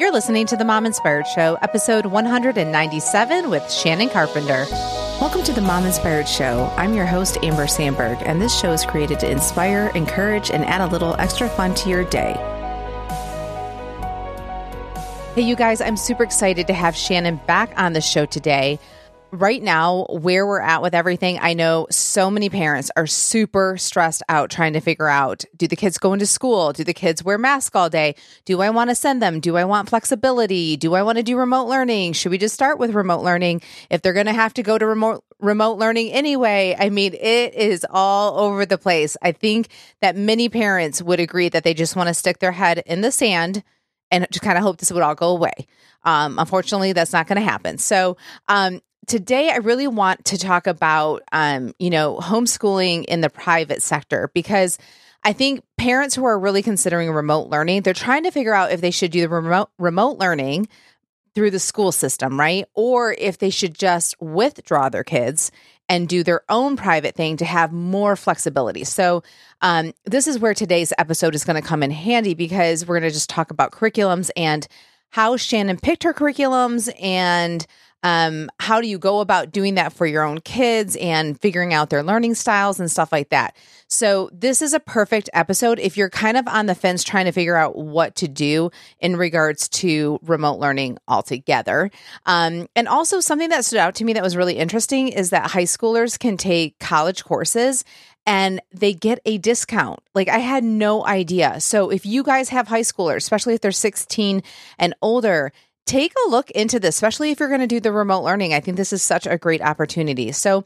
You're 0.00 0.12
listening 0.12 0.46
to 0.46 0.56
the 0.56 0.64
Mom 0.64 0.86
Inspired 0.86 1.26
Show, 1.26 1.58
episode 1.60 2.06
197 2.06 3.50
with 3.50 3.70
Shannon 3.70 4.08
Carpenter. 4.08 4.64
Welcome 5.20 5.42
to 5.42 5.52
the 5.52 5.60
Mom 5.60 5.84
Inspired 5.84 6.26
Show. 6.26 6.72
I'm 6.78 6.94
your 6.94 7.04
host, 7.04 7.36
Amber 7.42 7.66
Sandberg, 7.66 8.16
and 8.24 8.40
this 8.40 8.58
show 8.58 8.72
is 8.72 8.82
created 8.86 9.20
to 9.20 9.30
inspire, 9.30 9.92
encourage, 9.94 10.50
and 10.50 10.64
add 10.64 10.80
a 10.80 10.86
little 10.86 11.16
extra 11.18 11.50
fun 11.50 11.74
to 11.74 11.90
your 11.90 12.04
day. 12.04 12.32
Hey, 15.34 15.42
you 15.42 15.54
guys, 15.54 15.82
I'm 15.82 15.98
super 15.98 16.22
excited 16.22 16.66
to 16.68 16.72
have 16.72 16.96
Shannon 16.96 17.38
back 17.46 17.70
on 17.76 17.92
the 17.92 18.00
show 18.00 18.24
today 18.24 18.78
right 19.32 19.62
now, 19.62 20.06
where 20.10 20.46
we're 20.46 20.60
at 20.60 20.82
with 20.82 20.94
everything, 20.94 21.38
I 21.40 21.54
know 21.54 21.86
so 21.90 22.30
many 22.30 22.48
parents 22.50 22.90
are 22.96 23.06
super 23.06 23.76
stressed 23.76 24.22
out 24.28 24.50
trying 24.50 24.72
to 24.74 24.80
figure 24.80 25.08
out 25.08 25.44
do 25.56 25.66
the 25.66 25.76
kids 25.76 25.98
go 25.98 26.12
into 26.12 26.26
school? 26.26 26.72
Do 26.72 26.84
the 26.84 26.94
kids 26.94 27.24
wear 27.24 27.38
masks 27.38 27.74
all 27.74 27.90
day? 27.90 28.14
Do 28.44 28.60
I 28.60 28.70
want 28.70 28.90
to 28.90 28.94
send 28.94 29.22
them? 29.22 29.40
Do 29.40 29.56
I 29.56 29.64
want 29.64 29.88
flexibility? 29.88 30.76
Do 30.76 30.94
I 30.94 31.02
want 31.02 31.18
to 31.18 31.22
do 31.22 31.36
remote 31.36 31.68
learning? 31.68 32.14
Should 32.14 32.30
we 32.30 32.38
just 32.38 32.54
start 32.54 32.78
with 32.78 32.92
remote 32.92 33.22
learning 33.22 33.62
if 33.90 34.02
they're 34.02 34.12
going 34.12 34.26
to 34.26 34.32
have 34.32 34.54
to 34.54 34.62
go 34.62 34.78
to 34.78 34.86
remote 34.86 35.24
remote 35.38 35.78
learning 35.78 36.12
anyway? 36.12 36.76
I 36.78 36.90
mean, 36.90 37.14
it 37.14 37.54
is 37.54 37.86
all 37.90 38.38
over 38.38 38.66
the 38.66 38.78
place. 38.78 39.16
I 39.22 39.32
think 39.32 39.68
that 40.00 40.16
many 40.16 40.48
parents 40.48 41.02
would 41.02 41.20
agree 41.20 41.48
that 41.48 41.64
they 41.64 41.74
just 41.74 41.96
want 41.96 42.08
to 42.08 42.14
stick 42.14 42.38
their 42.38 42.52
head 42.52 42.82
in 42.86 43.00
the 43.00 43.12
sand 43.12 43.62
and 44.10 44.26
just 44.30 44.42
kind 44.42 44.58
of 44.58 44.64
hope 44.64 44.78
this 44.78 44.92
would 44.92 45.02
all 45.02 45.14
go 45.14 45.28
away. 45.28 45.66
Um, 46.04 46.38
unfortunately, 46.38 46.92
that's 46.92 47.12
not 47.12 47.26
going 47.26 47.36
to 47.36 47.48
happen. 47.48 47.78
So, 47.78 48.16
um, 48.48 48.80
today 49.06 49.50
I 49.50 49.56
really 49.56 49.88
want 49.88 50.24
to 50.26 50.38
talk 50.38 50.66
about, 50.66 51.22
um, 51.32 51.74
you 51.78 51.90
know, 51.90 52.18
homeschooling 52.18 53.04
in 53.06 53.20
the 53.20 53.30
private 53.30 53.82
sector 53.82 54.30
because 54.34 54.78
I 55.22 55.32
think 55.32 55.62
parents 55.76 56.14
who 56.14 56.24
are 56.24 56.38
really 56.38 56.62
considering 56.62 57.10
remote 57.10 57.48
learning, 57.48 57.82
they're 57.82 57.94
trying 57.94 58.24
to 58.24 58.30
figure 58.30 58.54
out 58.54 58.72
if 58.72 58.80
they 58.80 58.90
should 58.90 59.10
do 59.10 59.20
the 59.20 59.28
remote 59.28 59.70
remote 59.78 60.18
learning 60.18 60.68
through 61.34 61.50
the 61.50 61.58
school 61.58 61.92
system, 61.92 62.38
right? 62.38 62.64
Or 62.74 63.12
if 63.12 63.38
they 63.38 63.50
should 63.50 63.74
just 63.74 64.20
withdraw 64.20 64.88
their 64.88 65.04
kids 65.04 65.52
and 65.88 66.08
do 66.08 66.22
their 66.22 66.42
own 66.48 66.76
private 66.76 67.14
thing 67.14 67.36
to 67.36 67.44
have 67.44 67.72
more 67.72 68.16
flexibility. 68.16 68.84
So, 68.84 69.22
um, 69.60 69.92
this 70.04 70.26
is 70.26 70.38
where 70.38 70.54
today's 70.54 70.92
episode 70.98 71.34
is 71.34 71.44
going 71.44 71.60
to 71.60 71.66
come 71.66 71.82
in 71.82 71.90
handy 71.90 72.34
because 72.34 72.86
we're 72.86 72.98
going 72.98 73.10
to 73.10 73.14
just 73.14 73.30
talk 73.30 73.50
about 73.50 73.72
curriculums 73.72 74.30
and 74.36 74.66
how 75.10 75.36
Shannon 75.36 75.78
picked 75.78 76.04
her 76.04 76.14
curriculums 76.14 76.90
and 77.00 77.66
um, 78.02 78.50
how 78.58 78.80
do 78.80 78.88
you 78.88 78.98
go 78.98 79.20
about 79.20 79.52
doing 79.52 79.74
that 79.74 79.92
for 79.92 80.06
your 80.06 80.22
own 80.22 80.40
kids 80.40 80.96
and 80.96 81.38
figuring 81.40 81.74
out 81.74 81.90
their 81.90 82.02
learning 82.02 82.34
styles 82.34 82.80
and 82.80 82.90
stuff 82.90 83.12
like 83.12 83.28
that? 83.28 83.56
So, 83.88 84.30
this 84.32 84.62
is 84.62 84.72
a 84.72 84.80
perfect 84.80 85.28
episode 85.32 85.78
if 85.80 85.96
you're 85.96 86.10
kind 86.10 86.36
of 86.36 86.46
on 86.46 86.66
the 86.66 86.74
fence 86.74 87.02
trying 87.02 87.24
to 87.26 87.32
figure 87.32 87.56
out 87.56 87.76
what 87.76 88.14
to 88.16 88.28
do 88.28 88.70
in 89.00 89.16
regards 89.16 89.68
to 89.68 90.18
remote 90.22 90.60
learning 90.60 90.98
altogether. 91.08 91.90
Um, 92.24 92.68
and 92.76 92.88
also, 92.88 93.20
something 93.20 93.48
that 93.50 93.64
stood 93.64 93.80
out 93.80 93.96
to 93.96 94.04
me 94.04 94.12
that 94.12 94.22
was 94.22 94.36
really 94.36 94.56
interesting 94.56 95.08
is 95.08 95.30
that 95.30 95.50
high 95.50 95.64
schoolers 95.64 96.18
can 96.18 96.36
take 96.36 96.78
college 96.78 97.24
courses 97.24 97.84
and 98.26 98.60
they 98.72 98.92
get 98.92 99.18
a 99.24 99.38
discount. 99.38 100.00
Like 100.14 100.28
I 100.28 100.38
had 100.38 100.62
no 100.62 101.04
idea. 101.04 101.60
So 101.60 101.90
if 101.90 102.04
you 102.04 102.22
guys 102.22 102.50
have 102.50 102.68
high 102.68 102.82
schoolers, 102.82 103.16
especially 103.16 103.54
if 103.54 103.60
they're 103.60 103.72
16 103.72 104.42
and 104.78 104.94
older, 105.02 105.52
take 105.86 106.12
a 106.26 106.30
look 106.30 106.50
into 106.52 106.80
this, 106.80 106.94
especially 106.94 107.30
if 107.30 107.40
you're 107.40 107.48
going 107.48 107.60
to 107.60 107.66
do 107.66 107.80
the 107.80 107.92
remote 107.92 108.22
learning. 108.22 108.54
I 108.54 108.60
think 108.60 108.76
this 108.76 108.92
is 108.92 109.02
such 109.02 109.26
a 109.26 109.38
great 109.38 109.62
opportunity. 109.62 110.32
So, 110.32 110.64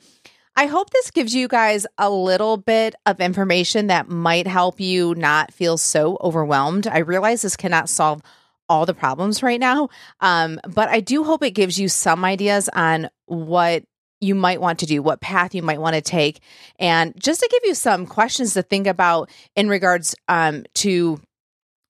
I 0.56 0.66
hope 0.66 0.90
this 0.90 1.10
gives 1.10 1.34
you 1.34 1.48
guys 1.48 1.84
a 1.98 2.08
little 2.08 2.56
bit 2.56 2.94
of 3.06 3.20
information 3.20 3.88
that 3.88 4.08
might 4.08 4.46
help 4.46 4.78
you 4.78 5.16
not 5.16 5.52
feel 5.52 5.76
so 5.76 6.16
overwhelmed. 6.20 6.86
I 6.86 6.98
realize 6.98 7.42
this 7.42 7.56
cannot 7.56 7.88
solve 7.88 8.22
all 8.68 8.86
the 8.86 8.94
problems 8.94 9.42
right 9.42 9.58
now, 9.58 9.88
um, 10.20 10.60
but 10.68 10.88
I 10.88 11.00
do 11.00 11.24
hope 11.24 11.42
it 11.42 11.50
gives 11.50 11.78
you 11.78 11.88
some 11.88 12.24
ideas 12.24 12.68
on 12.72 13.10
what 13.26 13.82
you 14.20 14.34
might 14.34 14.60
want 14.60 14.78
to 14.78 14.86
do, 14.86 15.02
what 15.02 15.20
path 15.20 15.54
you 15.54 15.62
might 15.62 15.80
want 15.80 15.96
to 15.96 16.00
take, 16.00 16.40
and 16.78 17.12
just 17.20 17.40
to 17.40 17.48
give 17.50 17.60
you 17.64 17.74
some 17.74 18.06
questions 18.06 18.54
to 18.54 18.62
think 18.62 18.86
about 18.86 19.30
in 19.56 19.68
regards 19.68 20.14
um, 20.28 20.64
to 20.74 21.20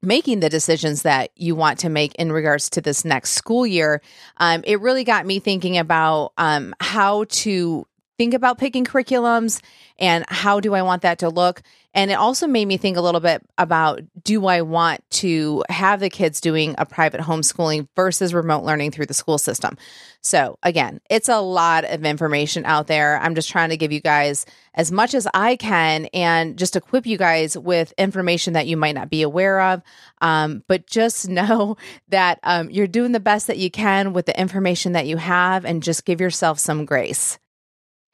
making 0.04 0.40
the 0.40 0.48
decisions 0.48 1.02
that 1.02 1.30
you 1.36 1.54
want 1.54 1.78
to 1.80 1.88
make 1.88 2.14
in 2.16 2.32
regards 2.32 2.70
to 2.70 2.80
this 2.80 3.04
next 3.04 3.30
school 3.30 3.66
year, 3.66 4.00
um, 4.38 4.62
it 4.64 4.80
really 4.80 5.04
got 5.04 5.26
me 5.26 5.38
thinking 5.40 5.78
about 5.78 6.32
um, 6.38 6.74
how 6.80 7.24
to 7.24 7.86
think 8.18 8.34
about 8.34 8.58
picking 8.58 8.84
curriculums 8.84 9.60
and 9.98 10.24
how 10.28 10.60
do 10.60 10.74
I 10.74 10.82
want 10.82 11.02
that 11.02 11.20
to 11.20 11.28
look. 11.28 11.62
And 11.96 12.10
it 12.10 12.14
also 12.14 12.48
made 12.48 12.66
me 12.66 12.76
think 12.76 12.96
a 12.96 13.00
little 13.00 13.20
bit 13.20 13.40
about 13.56 14.00
do 14.24 14.46
I 14.46 14.62
want 14.62 15.08
to 15.10 15.62
have 15.68 16.00
the 16.00 16.10
kids 16.10 16.40
doing 16.40 16.74
a 16.76 16.84
private 16.84 17.20
homeschooling 17.20 17.86
versus 17.94 18.34
remote 18.34 18.64
learning 18.64 18.90
through 18.90 19.06
the 19.06 19.14
school 19.14 19.38
system? 19.38 19.78
So, 20.20 20.58
again, 20.64 21.00
it's 21.08 21.28
a 21.28 21.38
lot 21.38 21.84
of 21.84 22.04
information 22.04 22.64
out 22.64 22.88
there. 22.88 23.20
I'm 23.20 23.36
just 23.36 23.48
trying 23.48 23.68
to 23.68 23.76
give 23.76 23.92
you 23.92 24.00
guys 24.00 24.44
as 24.74 24.90
much 24.90 25.14
as 25.14 25.28
I 25.34 25.54
can 25.54 26.06
and 26.06 26.58
just 26.58 26.74
equip 26.74 27.06
you 27.06 27.16
guys 27.16 27.56
with 27.56 27.92
information 27.96 28.54
that 28.54 28.66
you 28.66 28.76
might 28.76 28.96
not 28.96 29.08
be 29.08 29.22
aware 29.22 29.60
of. 29.60 29.82
Um, 30.20 30.64
but 30.66 30.88
just 30.88 31.28
know 31.34 31.76
that 32.08 32.40
um, 32.42 32.70
you're 32.70 32.88
doing 32.88 33.12
the 33.12 33.20
best 33.20 33.46
that 33.46 33.58
you 33.58 33.70
can 33.70 34.12
with 34.12 34.26
the 34.26 34.38
information 34.38 34.92
that 34.92 35.06
you 35.06 35.16
have 35.16 35.64
and 35.64 35.80
just 35.80 36.04
give 36.04 36.20
yourself 36.20 36.58
some 36.58 36.86
grace. 36.86 37.38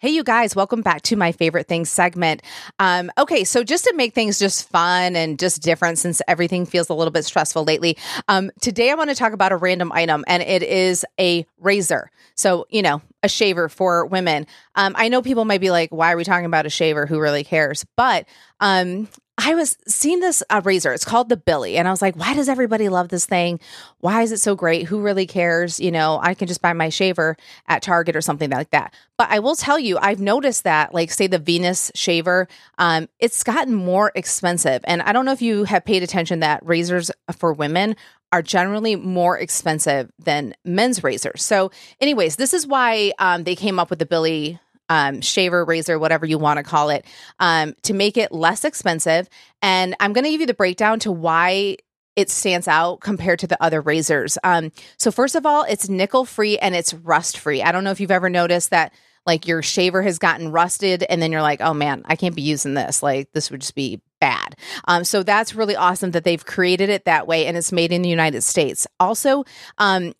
Hey, 0.02 0.12
you 0.12 0.24
guys, 0.24 0.56
welcome 0.56 0.80
back 0.80 1.02
to 1.02 1.16
my 1.16 1.30
favorite 1.30 1.68
things 1.68 1.90
segment. 1.90 2.40
Um, 2.78 3.12
okay, 3.18 3.44
so 3.44 3.62
just 3.62 3.84
to 3.84 3.92
make 3.94 4.14
things 4.14 4.38
just 4.38 4.66
fun 4.66 5.14
and 5.14 5.38
just 5.38 5.60
different 5.60 5.98
since 5.98 6.22
everything 6.26 6.64
feels 6.64 6.88
a 6.88 6.94
little 6.94 7.10
bit 7.10 7.26
stressful 7.26 7.64
lately, 7.64 7.98
um, 8.26 8.50
today 8.62 8.90
I 8.90 8.94
want 8.94 9.10
to 9.10 9.14
talk 9.14 9.34
about 9.34 9.52
a 9.52 9.58
random 9.58 9.92
item 9.92 10.24
and 10.26 10.42
it 10.42 10.62
is 10.62 11.04
a 11.20 11.44
razor. 11.58 12.10
So, 12.34 12.66
you 12.70 12.80
know, 12.80 13.02
a 13.22 13.28
shaver 13.28 13.68
for 13.68 14.06
women. 14.06 14.46
Um, 14.74 14.94
I 14.96 15.10
know 15.10 15.20
people 15.20 15.44
might 15.44 15.60
be 15.60 15.70
like, 15.70 15.90
why 15.90 16.14
are 16.14 16.16
we 16.16 16.24
talking 16.24 16.46
about 16.46 16.64
a 16.64 16.70
shaver? 16.70 17.04
Who 17.04 17.20
really 17.20 17.44
cares? 17.44 17.84
But 17.94 18.26
um, 18.58 19.06
I 19.42 19.54
was 19.54 19.78
seeing 19.86 20.20
this 20.20 20.42
uh, 20.50 20.60
razor. 20.62 20.92
It's 20.92 21.04
called 21.04 21.30
the 21.30 21.36
Billie. 21.36 21.78
and 21.78 21.88
I 21.88 21.90
was 21.90 22.02
like, 22.02 22.14
why 22.14 22.34
does 22.34 22.48
everybody 22.48 22.90
love 22.90 23.08
this 23.08 23.24
thing? 23.24 23.58
Why 24.00 24.22
is 24.22 24.32
it 24.32 24.38
so 24.38 24.54
great? 24.54 24.86
Who 24.86 25.00
really 25.00 25.26
cares? 25.26 25.80
You 25.80 25.90
know, 25.90 26.20
I 26.22 26.34
can 26.34 26.46
just 26.46 26.60
buy 26.60 26.74
my 26.74 26.90
shaver 26.90 27.36
at 27.66 27.82
Target 27.82 28.16
or 28.16 28.20
something 28.20 28.50
like 28.50 28.70
that. 28.70 28.92
But 29.16 29.28
I 29.30 29.38
will 29.38 29.56
tell 29.56 29.78
you, 29.78 29.96
I've 29.98 30.20
noticed 30.20 30.64
that, 30.64 30.92
like, 30.92 31.10
say 31.10 31.26
the 31.26 31.38
Venus 31.38 31.90
shaver, 31.94 32.48
um, 32.78 33.08
it's 33.18 33.42
gotten 33.42 33.74
more 33.74 34.12
expensive. 34.14 34.82
And 34.84 35.00
I 35.02 35.12
don't 35.12 35.24
know 35.24 35.32
if 35.32 35.42
you 35.42 35.64
have 35.64 35.84
paid 35.86 36.02
attention 36.02 36.40
that 36.40 36.64
razors 36.64 37.10
for 37.38 37.54
women 37.54 37.96
are 38.32 38.42
generally 38.42 38.94
more 38.94 39.38
expensive 39.38 40.10
than 40.18 40.54
men's 40.64 41.02
razors. 41.02 41.42
So, 41.42 41.70
anyways, 42.00 42.36
this 42.36 42.52
is 42.52 42.66
why 42.66 43.12
um, 43.18 43.44
they 43.44 43.56
came 43.56 43.78
up 43.78 43.90
with 43.90 43.98
the 43.98 44.06
Billie 44.06 44.60
um, 44.90 45.22
shaver, 45.22 45.64
razor, 45.64 45.98
whatever 45.98 46.26
you 46.26 46.36
want 46.36 46.58
to 46.58 46.62
call 46.62 46.90
it, 46.90 47.06
um, 47.38 47.74
to 47.82 47.94
make 47.94 48.18
it 48.18 48.32
less 48.32 48.64
expensive. 48.64 49.28
And 49.62 49.96
I'm 50.00 50.12
going 50.12 50.24
to 50.24 50.30
give 50.30 50.40
you 50.40 50.46
the 50.46 50.52
breakdown 50.52 50.98
to 51.00 51.12
why 51.12 51.78
it 52.16 52.28
stands 52.28 52.68
out 52.68 53.00
compared 53.00 53.38
to 53.38 53.46
the 53.46 53.62
other 53.62 53.80
razors. 53.80 54.36
Um, 54.44 54.72
so, 54.98 55.10
first 55.10 55.36
of 55.36 55.46
all, 55.46 55.62
it's 55.62 55.88
nickel 55.88 56.26
free 56.26 56.58
and 56.58 56.74
it's 56.74 56.92
rust 56.92 57.38
free. 57.38 57.62
I 57.62 57.72
don't 57.72 57.84
know 57.84 57.92
if 57.92 58.00
you've 58.00 58.10
ever 58.10 58.28
noticed 58.28 58.70
that 58.70 58.92
like 59.26 59.46
your 59.46 59.62
shaver 59.62 60.02
has 60.02 60.18
gotten 60.18 60.50
rusted 60.50 61.04
and 61.04 61.22
then 61.22 61.30
you're 61.30 61.42
like, 61.42 61.60
oh 61.60 61.74
man, 61.74 62.02
I 62.06 62.16
can't 62.16 62.34
be 62.34 62.42
using 62.42 62.74
this. 62.74 63.02
Like, 63.02 63.32
this 63.32 63.50
would 63.50 63.60
just 63.60 63.74
be 63.74 64.00
bad. 64.20 64.56
Um, 64.86 65.04
so 65.04 65.22
that's 65.22 65.54
really 65.54 65.76
awesome 65.76 66.10
that 66.12 66.24
they've 66.24 66.44
created 66.44 66.90
it 66.90 67.04
that 67.04 67.26
way 67.26 67.46
and 67.46 67.56
it's 67.56 67.70
made 67.70 67.92
in 67.92 68.02
the 68.02 68.08
United 68.08 68.42
States. 68.42 68.86
Also, 68.98 69.44
um, 69.78 70.14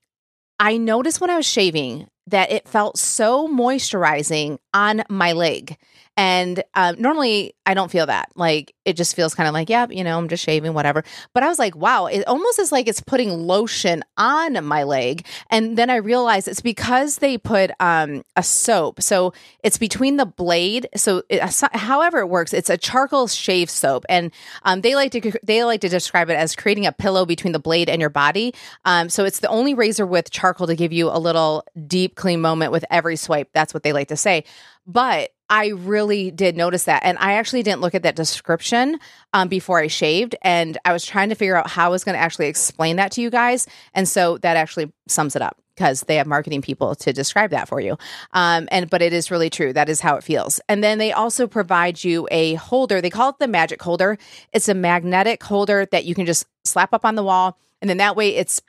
I 0.58 0.76
noticed 0.76 1.20
when 1.20 1.30
I 1.30 1.36
was 1.36 1.46
shaving 1.46 2.08
that 2.30 2.50
it 2.50 2.68
felt 2.68 2.98
so 2.98 3.46
moisturizing 3.48 4.58
on 4.72 5.04
my 5.08 5.32
leg. 5.32 5.76
And 6.20 6.62
um, 6.74 7.00
normally 7.00 7.54
I 7.64 7.72
don't 7.72 7.90
feel 7.90 8.04
that. 8.04 8.28
Like 8.34 8.74
it 8.84 8.94
just 8.94 9.16
feels 9.16 9.34
kind 9.34 9.48
of 9.48 9.54
like, 9.54 9.70
yeah, 9.70 9.86
you 9.88 10.04
know, 10.04 10.18
I'm 10.18 10.28
just 10.28 10.44
shaving, 10.44 10.74
whatever. 10.74 11.02
But 11.32 11.44
I 11.44 11.48
was 11.48 11.58
like, 11.58 11.74
wow, 11.74 12.06
it 12.06 12.26
almost 12.26 12.58
is 12.58 12.70
like 12.70 12.88
it's 12.88 13.00
putting 13.00 13.30
lotion 13.30 14.04
on 14.18 14.62
my 14.62 14.82
leg. 14.82 15.24
And 15.48 15.78
then 15.78 15.88
I 15.88 15.96
realized 15.96 16.46
it's 16.46 16.60
because 16.60 17.16
they 17.18 17.38
put 17.38 17.70
um, 17.80 18.22
a 18.36 18.42
soap. 18.42 19.00
So 19.00 19.32
it's 19.64 19.78
between 19.78 20.18
the 20.18 20.26
blade. 20.26 20.90
So 20.94 21.22
it, 21.30 21.40
however 21.72 22.18
it 22.18 22.26
works, 22.26 22.52
it's 22.52 22.68
a 22.68 22.76
charcoal 22.76 23.26
shave 23.26 23.70
soap, 23.70 24.04
and 24.10 24.30
um, 24.64 24.82
they 24.82 24.94
like 24.94 25.12
to 25.12 25.32
they 25.42 25.64
like 25.64 25.80
to 25.80 25.88
describe 25.88 26.28
it 26.28 26.34
as 26.34 26.54
creating 26.54 26.84
a 26.84 26.92
pillow 26.92 27.24
between 27.24 27.54
the 27.54 27.58
blade 27.58 27.88
and 27.88 27.98
your 27.98 28.10
body. 28.10 28.52
Um, 28.84 29.08
so 29.08 29.24
it's 29.24 29.40
the 29.40 29.48
only 29.48 29.72
razor 29.72 30.06
with 30.06 30.30
charcoal 30.30 30.66
to 30.66 30.76
give 30.76 30.92
you 30.92 31.08
a 31.08 31.18
little 31.18 31.64
deep 31.86 32.14
clean 32.14 32.42
moment 32.42 32.72
with 32.72 32.84
every 32.90 33.16
swipe. 33.16 33.48
That's 33.54 33.72
what 33.72 33.84
they 33.84 33.94
like 33.94 34.08
to 34.08 34.16
say. 34.16 34.44
But 34.92 35.30
I 35.48 35.68
really 35.68 36.30
did 36.30 36.56
notice 36.56 36.84
that. 36.84 37.02
And 37.04 37.18
I 37.18 37.34
actually 37.34 37.62
didn't 37.62 37.80
look 37.80 37.94
at 37.94 38.02
that 38.04 38.16
description 38.16 38.98
um, 39.32 39.48
before 39.48 39.80
I 39.80 39.88
shaved. 39.88 40.36
And 40.42 40.78
I 40.84 40.92
was 40.92 41.04
trying 41.04 41.28
to 41.30 41.34
figure 41.34 41.56
out 41.56 41.68
how 41.68 41.86
I 41.86 41.88
was 41.88 42.04
going 42.04 42.14
to 42.14 42.20
actually 42.20 42.46
explain 42.46 42.96
that 42.96 43.12
to 43.12 43.20
you 43.20 43.30
guys. 43.30 43.66
And 43.94 44.08
so 44.08 44.38
that 44.38 44.56
actually 44.56 44.92
sums 45.08 45.34
it 45.34 45.42
up 45.42 45.58
because 45.74 46.02
they 46.02 46.16
have 46.16 46.26
marketing 46.26 46.62
people 46.62 46.94
to 46.94 47.12
describe 47.12 47.50
that 47.50 47.68
for 47.68 47.80
you. 47.80 47.96
Um, 48.32 48.68
and 48.70 48.90
but 48.90 49.02
it 49.02 49.12
is 49.12 49.30
really 49.30 49.50
true. 49.50 49.72
That 49.72 49.88
is 49.88 50.00
how 50.00 50.16
it 50.16 50.24
feels. 50.24 50.60
And 50.68 50.84
then 50.84 50.98
they 50.98 51.12
also 51.12 51.46
provide 51.46 52.04
you 52.04 52.28
a 52.30 52.54
holder. 52.54 53.00
They 53.00 53.10
call 53.10 53.30
it 53.30 53.38
the 53.38 53.48
magic 53.48 53.82
holder. 53.82 54.18
It's 54.52 54.68
a 54.68 54.74
magnetic 54.74 55.42
holder 55.42 55.86
that 55.86 56.04
you 56.04 56.14
can 56.14 56.26
just 56.26 56.46
slap 56.64 56.92
up 56.92 57.04
on 57.04 57.14
the 57.14 57.24
wall. 57.24 57.58
And 57.80 57.88
then 57.88 57.96
that 57.96 58.14
way 58.14 58.36
it's 58.36 58.60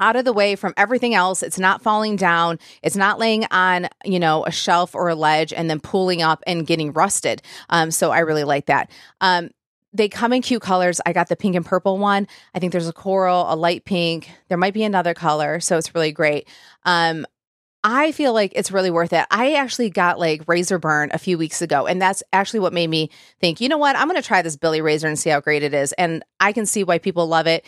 out 0.00 0.16
of 0.16 0.24
the 0.24 0.32
way 0.32 0.56
from 0.56 0.74
everything 0.76 1.14
else. 1.14 1.42
It's 1.42 1.58
not 1.58 1.82
falling 1.82 2.16
down. 2.16 2.58
It's 2.82 2.96
not 2.96 3.18
laying 3.18 3.44
on, 3.50 3.88
you 4.04 4.18
know, 4.18 4.44
a 4.44 4.50
shelf 4.50 4.94
or 4.94 5.08
a 5.08 5.14
ledge 5.14 5.52
and 5.52 5.70
then 5.70 5.80
pulling 5.80 6.22
up 6.22 6.42
and 6.46 6.66
getting 6.66 6.92
rusted. 6.92 7.42
Um, 7.70 7.90
so 7.90 8.10
I 8.10 8.20
really 8.20 8.44
like 8.44 8.66
that. 8.66 8.90
Um, 9.20 9.50
they 9.92 10.08
come 10.08 10.32
in 10.32 10.42
cute 10.42 10.62
colors. 10.62 11.00
I 11.04 11.12
got 11.12 11.28
the 11.28 11.36
pink 11.36 11.54
and 11.54 11.64
purple 11.66 11.98
one. 11.98 12.26
I 12.54 12.58
think 12.58 12.72
there's 12.72 12.88
a 12.88 12.92
coral, 12.92 13.52
a 13.52 13.54
light 13.54 13.84
pink. 13.84 14.30
There 14.48 14.58
might 14.58 14.74
be 14.74 14.84
another 14.84 15.14
color, 15.14 15.60
so 15.60 15.76
it's 15.76 15.94
really 15.94 16.12
great. 16.12 16.48
Um, 16.84 17.26
I 17.84 18.12
feel 18.12 18.32
like 18.32 18.52
it's 18.54 18.70
really 18.70 18.92
worth 18.92 19.12
it. 19.12 19.26
I 19.30 19.54
actually 19.54 19.90
got 19.90 20.18
like 20.18 20.42
razor 20.46 20.78
burn 20.78 21.10
a 21.12 21.18
few 21.18 21.36
weeks 21.36 21.60
ago, 21.62 21.86
and 21.86 22.00
that's 22.00 22.22
actually 22.32 22.60
what 22.60 22.72
made 22.72 22.88
me 22.88 23.10
think, 23.40 23.60
you 23.60 23.68
know 23.68 23.76
what, 23.76 23.96
I'm 23.96 24.08
going 24.08 24.20
to 24.20 24.26
try 24.26 24.40
this 24.40 24.56
Billie 24.56 24.80
razor 24.80 25.08
and 25.08 25.18
see 25.18 25.30
how 25.30 25.40
great 25.40 25.64
it 25.64 25.74
is. 25.74 25.92
And 25.94 26.24
I 26.38 26.52
can 26.52 26.64
see 26.64 26.84
why 26.84 26.98
people 26.98 27.26
love 27.26 27.48
it 27.48 27.66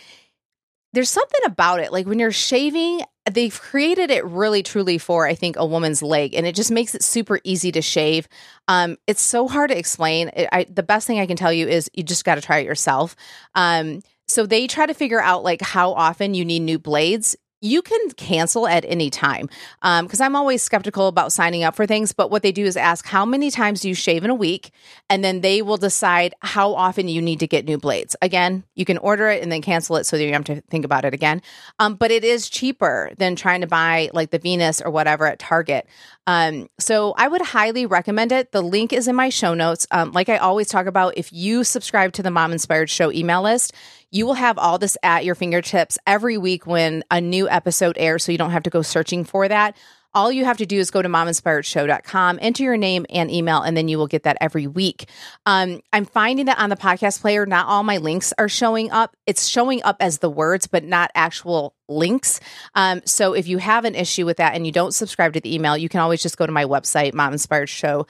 there's 0.95 1.11
something 1.11 1.41
about 1.45 1.81
it. 1.81 1.93
Like 1.93 2.07
when 2.07 2.19
you're 2.19 2.31
shaving, 2.31 3.03
they've 3.31 3.59
created 3.61 4.11
it 4.11 4.25
really 4.25 4.63
truly 4.63 4.97
for, 4.97 5.27
I 5.27 5.35
think, 5.35 5.57
a 5.57 5.67
woman's 5.67 6.03
leg, 6.03 6.35
and 6.35 6.47
it 6.47 6.55
just 6.55 6.71
makes 6.71 6.95
it 6.95 7.03
super 7.03 7.41
easy 7.43 7.73
to 7.73 7.83
shave. 7.83 8.29
Um, 8.69 8.97
it's 9.07 9.21
so 9.23 9.49
hard 9.49 9.71
to 9.71 9.79
explain. 9.79 10.31
It, 10.35 10.49
I, 10.53 10.65
the 10.65 10.85
best 10.85 11.07
thing 11.07 11.19
I 11.19 11.27
can 11.27 11.37
tell 11.37 11.53
you 11.53 11.67
is 11.67 11.91
you 11.95 12.05
just 12.05 12.25
got 12.25 12.37
to 12.37 12.41
try 12.41 12.59
it 12.59 12.67
yourself. 12.67 13.17
Um, 13.57 14.03
so 14.29 14.47
they 14.47 14.67
try 14.67 14.87
to 14.87 14.95
figure 14.95 15.21
out 15.21 15.43
like 15.43 15.61
how 15.61 15.93
often 15.93 16.33
you 16.33 16.45
need 16.45 16.61
new 16.61 16.79
blades 16.79 17.37
you 17.65 17.81
can 17.81 18.11
cancel 18.11 18.69
at 18.69 18.85
any 18.87 19.09
time 19.09 19.49
because 19.81 20.21
um, 20.21 20.27
I'm 20.27 20.37
always 20.37 20.63
skeptical 20.63 21.09
about 21.09 21.33
signing 21.33 21.65
up 21.65 21.75
for 21.75 21.87
things. 21.87 22.13
But 22.13 22.31
what 22.31 22.43
they 22.43 22.53
do 22.53 22.67
is 22.67 22.77
ask 22.77 23.07
how 23.07 23.25
many 23.25 23.51
times 23.51 23.81
do 23.81 23.89
you 23.89 23.95
shave 23.95 24.23
in 24.23 24.31
a 24.31 24.35
week, 24.35 24.71
and 25.09 25.25
then 25.25 25.41
they 25.41 25.63
will 25.63 25.79
decide 25.79 26.35
how 26.41 26.75
often 26.75 27.09
you 27.09 27.23
need 27.23 27.41
to 27.41 27.47
get 27.47 27.65
new 27.65 27.79
blades. 27.79 28.15
Again, 28.21 28.65
you 28.75 28.85
can 28.85 28.99
order 28.99 29.29
it 29.31 29.43
and 29.43 29.51
then 29.51 29.63
cancel 29.63 29.97
it 29.97 30.05
so 30.05 30.19
that 30.19 30.25
you 30.25 30.33
have 30.35 30.45
to 30.45 30.61
think 30.63 30.85
about 30.85 31.07
it 31.07 31.15
again. 31.15 31.41
Um, 31.79 31.95
but 31.95 32.11
it 32.11 32.23
is 32.23 32.51
cheaper 32.51 33.11
than 33.17 33.35
trying 33.35 33.63
to 33.63 33.67
buy 33.67 34.11
like 34.13 34.31
the 34.31 34.39
Venus 34.39 34.83
or 34.83 34.91
whatever 34.91 35.27
at 35.27 35.39
Target. 35.39 35.89
Um, 36.27 36.69
so 36.79 37.15
I 37.19 37.29
would 37.29 37.43
highly 37.43 37.85
recommend 37.87 38.33
it. 38.33 38.53
The 38.53 38.63
link 38.63 38.93
is 38.93 39.09
in 39.09 39.15
my 39.15 39.29
show 39.29 39.55
notes. 39.55 39.87
Um, 39.91 40.13
like 40.13 40.29
I 40.29 40.39
always 40.39 40.69
talk 40.69 40.87
about, 40.87 41.15
if 41.17 41.33
you 41.33 41.65
subscribe 41.65 42.13
to 42.15 42.23
the 42.23 42.31
Mom 42.31 42.53
Inspired 42.53 42.89
Show 42.89 43.13
email 43.13 43.43
list, 43.43 43.75
you 44.11 44.25
will 44.25 44.35
have 44.35 44.57
all 44.57 44.79
this 44.79 44.97
at 45.03 45.25
your 45.25 45.35
fingertips 45.35 45.99
every 46.07 46.39
week 46.39 46.67
when 46.67 47.05
a 47.11 47.21
new 47.21 47.49
episode 47.49 47.97
airs, 47.99 48.25
so 48.25 48.33
you 48.33 48.39
don't 48.39 48.53
have 48.53 48.63
to 48.63 48.71
go 48.71 48.81
searching 48.81 49.25
for 49.25 49.49
that. 49.49 49.77
All 50.15 50.31
you 50.31 50.45
have 50.45 50.59
to 50.59 50.67
do 50.67 50.79
is 50.79 50.91
go 50.91 51.03
to 51.03 51.09
mominspiredshow.com, 51.09 52.39
enter 52.41 52.63
your 52.63 52.77
name 52.77 53.05
and 53.11 53.31
email, 53.31 53.63
and 53.63 53.77
then 53.77 53.89
you 53.89 53.99
will 53.99 54.07
get 54.07 54.23
that 54.23 54.37
every 54.41 54.67
week. 54.67 55.09
Um, 55.47 55.81
I'm 55.93 56.05
finding 56.05 56.47
that 56.47 56.59
on 56.59 56.71
the 56.71 56.77
podcast 56.77 57.21
player, 57.21 57.47
not 57.47 57.67
all 57.67 57.83
my 57.83 57.99
links 57.99 58.33
are 58.39 58.49
showing 58.49 58.91
up. 58.91 59.17
It's 59.27 59.47
showing 59.47 59.83
up 59.83 59.97
as 60.01 60.19
the 60.19 60.31
words, 60.31 60.67
but 60.67 60.85
not 60.85 61.11
actual 61.15 61.75
links. 61.89 62.41
Um, 62.75 63.03
so 63.05 63.33
if 63.33 63.49
you 63.49 63.59
have 63.59 63.85
an 63.85 63.95
issue 63.95 64.25
with 64.25 64.37
that 64.37 64.55
and 64.55 64.65
you 64.65 64.73
don't 64.73 64.93
subscribe 64.93 65.33
to 65.35 65.41
the 65.41 65.55
email, 65.55 65.77
you 65.77 65.89
can 65.89 66.01
always 66.01 66.23
just 66.23 66.37
go 66.37 66.47
to 66.47 66.53
my 66.53 66.65
website, 66.65 67.13
mominspiredshow.com 67.13 68.07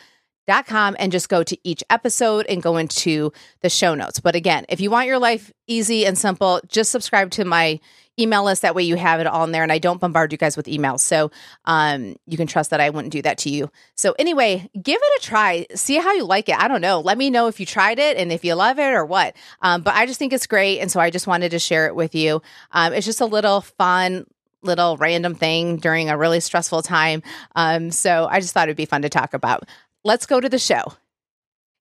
dot 0.47 0.67
com 0.67 0.95
and 0.99 1.11
just 1.11 1.29
go 1.29 1.43
to 1.43 1.57
each 1.65 1.83
episode 1.89 2.47
and 2.49 2.63
go 2.63 2.77
into 2.77 3.33
the 3.63 3.71
show 3.71 3.95
notes. 3.95 4.21
But 4.21 4.35
again, 4.35 4.67
if 4.69 4.81
you 4.81 4.91
want 4.91 5.07
your 5.07 5.19
life 5.19 5.53
easy 5.67 6.05
and 6.05 6.19
simple, 6.19 6.61
just 6.69 6.91
subscribe 6.91 7.31
to 7.33 7.45
my 7.45 7.81
email 8.19 8.47
us. 8.47 8.61
That 8.61 8.75
way 8.75 8.83
you 8.85 8.97
have 8.97 9.21
it 9.21 9.27
all 9.27 9.45
in 9.45 9.53
there 9.53 9.63
and 9.63 9.73
I 9.73 9.79
don't 9.79 10.01
bombard 10.01 10.33
you 10.33 10.39
guys 10.39 10.57
with 10.57 10.67
emails. 10.67 11.01
So 11.01 11.31
um, 11.65 12.17
you 12.27 12.37
can 12.37 12.47
trust 12.47 12.71
that 12.71 12.81
I 12.81 12.91
wouldn't 12.91 13.13
do 13.13 13.23
that 13.23 13.39
to 13.39 13.51
you. 13.51 13.71
So 13.97 14.15
anyway, 14.19 14.69
give 14.81 15.01
it 15.03 15.23
a 15.23 15.25
try. 15.25 15.67
See 15.75 15.97
how 15.99 16.13
you 16.13 16.25
like 16.25 16.49
it. 16.49 16.59
I 16.59 16.69
don't 16.69 16.81
know. 16.81 17.01
Let 17.01 17.19
me 17.19 17.31
know 17.31 17.49
if 17.49 17.61
you 17.61 17.67
tried 17.67 17.99
it 17.99 18.17
and 18.17 18.33
if 18.33 18.45
you 18.45 18.55
love 18.55 18.79
it 18.79 18.93
or 18.93 19.05
what. 19.05 19.35
Um, 19.63 19.83
but 19.83 19.95
I 19.95 20.07
just 20.07 20.19
think 20.19 20.33
it's 20.33 20.47
great. 20.47 20.81
And 20.81 20.91
so 20.91 21.01
I 21.01 21.11
just 21.11 21.27
wanted 21.27 21.51
to 21.51 21.59
share 21.59 21.87
it 21.87 21.97
with 21.97 22.15
you. 22.15 22.43
Um, 22.73 22.93
it's 22.93 23.07
just 23.07 23.21
a 23.21 23.27
little 23.27 23.61
fun, 23.63 24.27
little 24.63 24.97
random 24.97 25.35
thing 25.35 25.77
during 25.79 26.09
a 26.09 26.17
really 26.17 26.41
stressful 26.41 26.83
time. 26.83 27.23
Um, 27.57 27.91
so 27.91 28.29
I 28.31 28.41
just 28.41 28.55
thought 28.55 28.69
it'd 28.69 28.77
be 28.77 28.87
fun 28.87 29.03
to 29.03 29.09
talk 29.09 29.35
about 29.35 29.69
let's 30.05 30.27
go 30.27 30.41
to 30.41 30.49
the 30.49 30.59
show. 30.59 30.93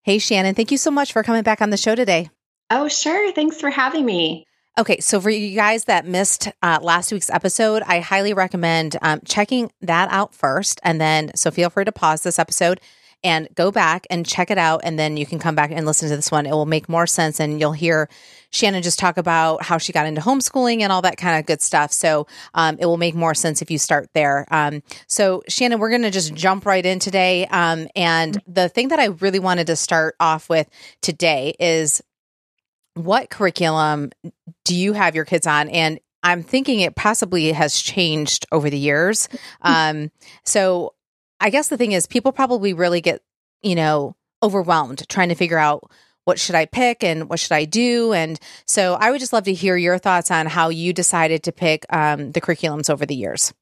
Hey, 0.02 0.18
Shannon, 0.18 0.56
thank 0.56 0.72
you 0.72 0.78
so 0.78 0.92
much 0.92 1.14
for 1.14 1.24
coming 1.24 1.44
back 1.44 1.62
on 1.62 1.70
the 1.70 1.78
show 1.78 1.96
today. 1.96 2.30
Oh, 2.70 2.88
sure. 2.88 3.32
Thanks 3.34 3.62
for 3.62 3.70
having 3.70 4.06
me. 4.06 4.48
Okay, 4.76 5.00
so 5.02 5.22
for 5.22 5.30
you 5.30 5.56
guys 5.56 5.86
that 5.86 6.08
missed 6.08 6.50
uh, 6.64 6.80
last 6.82 7.12
week's 7.12 7.30
episode, 7.30 7.84
I 7.86 8.00
highly 8.00 8.34
recommend 8.34 8.98
um, 9.04 9.22
checking 9.24 9.72
that 9.82 10.10
out 10.12 10.34
first. 10.34 10.80
And 10.82 11.00
then, 11.00 11.32
so 11.36 11.52
feel 11.52 11.70
free 11.70 11.86
to 11.86 11.92
pause 11.92 12.24
this 12.24 12.40
episode 12.40 12.82
and 13.24 13.48
go 13.54 13.72
back 13.72 14.08
and 14.10 14.26
check 14.26 14.50
it 14.50 14.58
out. 14.58 14.82
And 14.84 14.98
then 14.98 15.16
you 15.16 15.28
can 15.28 15.38
come 15.38 15.54
back 15.54 15.70
and 15.72 15.86
listen 15.86 16.10
to 16.10 16.16
this 16.16 16.32
one. 16.32 16.48
It 16.48 16.54
will 16.54 16.66
make 16.66 16.90
more 16.90 17.06
sense. 17.06 17.40
And 17.40 17.60
you'll 17.60 17.74
hear 17.74 18.10
Shannon 18.50 18.82
just 18.82 18.98
talk 18.98 19.18
about 19.18 19.62
how 19.62 19.78
she 19.78 19.94
got 19.94 20.08
into 20.08 20.22
homeschooling 20.22 20.82
and 20.82 20.92
all 20.92 21.04
that 21.04 21.18
kind 21.18 21.40
of 21.40 21.46
good 21.46 21.62
stuff. 21.62 21.92
So 21.92 22.26
um, 22.56 22.78
it 22.80 22.88
will 22.88 22.98
make 22.98 23.14
more 23.14 23.36
sense 23.36 23.62
if 23.62 23.70
you 23.70 23.78
start 23.78 24.10
there. 24.16 24.48
Um, 24.50 24.82
so, 25.06 25.44
Shannon, 25.48 25.78
we're 25.78 25.92
going 25.92 26.02
to 26.02 26.12
just 26.12 26.34
jump 26.34 26.66
right 26.66 26.84
in 26.84 26.98
today. 26.98 27.46
Um, 27.46 27.90
and 27.96 28.42
the 28.48 28.70
thing 28.70 28.88
that 28.88 29.00
I 29.00 29.06
really 29.06 29.40
wanted 29.40 29.68
to 29.68 29.76
start 29.76 30.16
off 30.20 30.50
with 30.50 30.68
today 31.02 31.54
is 31.60 32.02
what 32.96 33.30
curriculum 33.30 34.12
do 34.66 34.76
you 34.76 34.94
have 34.94 35.16
your 35.16 35.26
kids 35.26 35.48
on? 35.48 35.70
And 35.70 36.00
I'm 36.22 36.44
thinking 36.44 36.80
it 36.80 36.96
possibly 36.96 37.52
has 37.52 37.80
changed 37.80 38.46
over 38.52 38.70
the 38.70 38.78
years. 38.78 39.28
Um, 39.66 40.12
so 40.44 40.94
I 41.40 41.50
guess 41.50 41.70
the 41.70 41.78
thing 41.78 41.94
is, 41.94 42.06
people 42.06 42.34
probably 42.34 42.74
really 42.74 43.00
get, 43.00 43.22
you 43.62 43.76
know, 43.76 44.16
overwhelmed 44.42 45.08
trying 45.08 45.30
to 45.30 45.36
figure 45.36 45.58
out 45.58 45.90
what 46.26 46.38
should 46.38 46.56
I 46.56 46.66
pick 46.66 47.04
and 47.04 47.30
what 47.30 47.40
should 47.40 47.54
I 47.54 47.66
do. 47.66 48.14
And 48.14 48.40
so 48.66 48.96
I 48.96 49.12
would 49.12 49.20
just 49.20 49.34
love 49.34 49.46
to 49.46 49.54
hear 49.54 49.78
your 49.78 49.98
thoughts 49.98 50.32
on 50.32 50.48
how 50.48 50.70
you 50.70 50.92
decided 50.92 51.44
to 51.44 51.52
pick 51.52 51.86
um, 51.90 52.32
the 52.32 52.42
curriculums 52.42 52.90
over 52.90 53.06
the 53.06 53.16
years. 53.16 53.54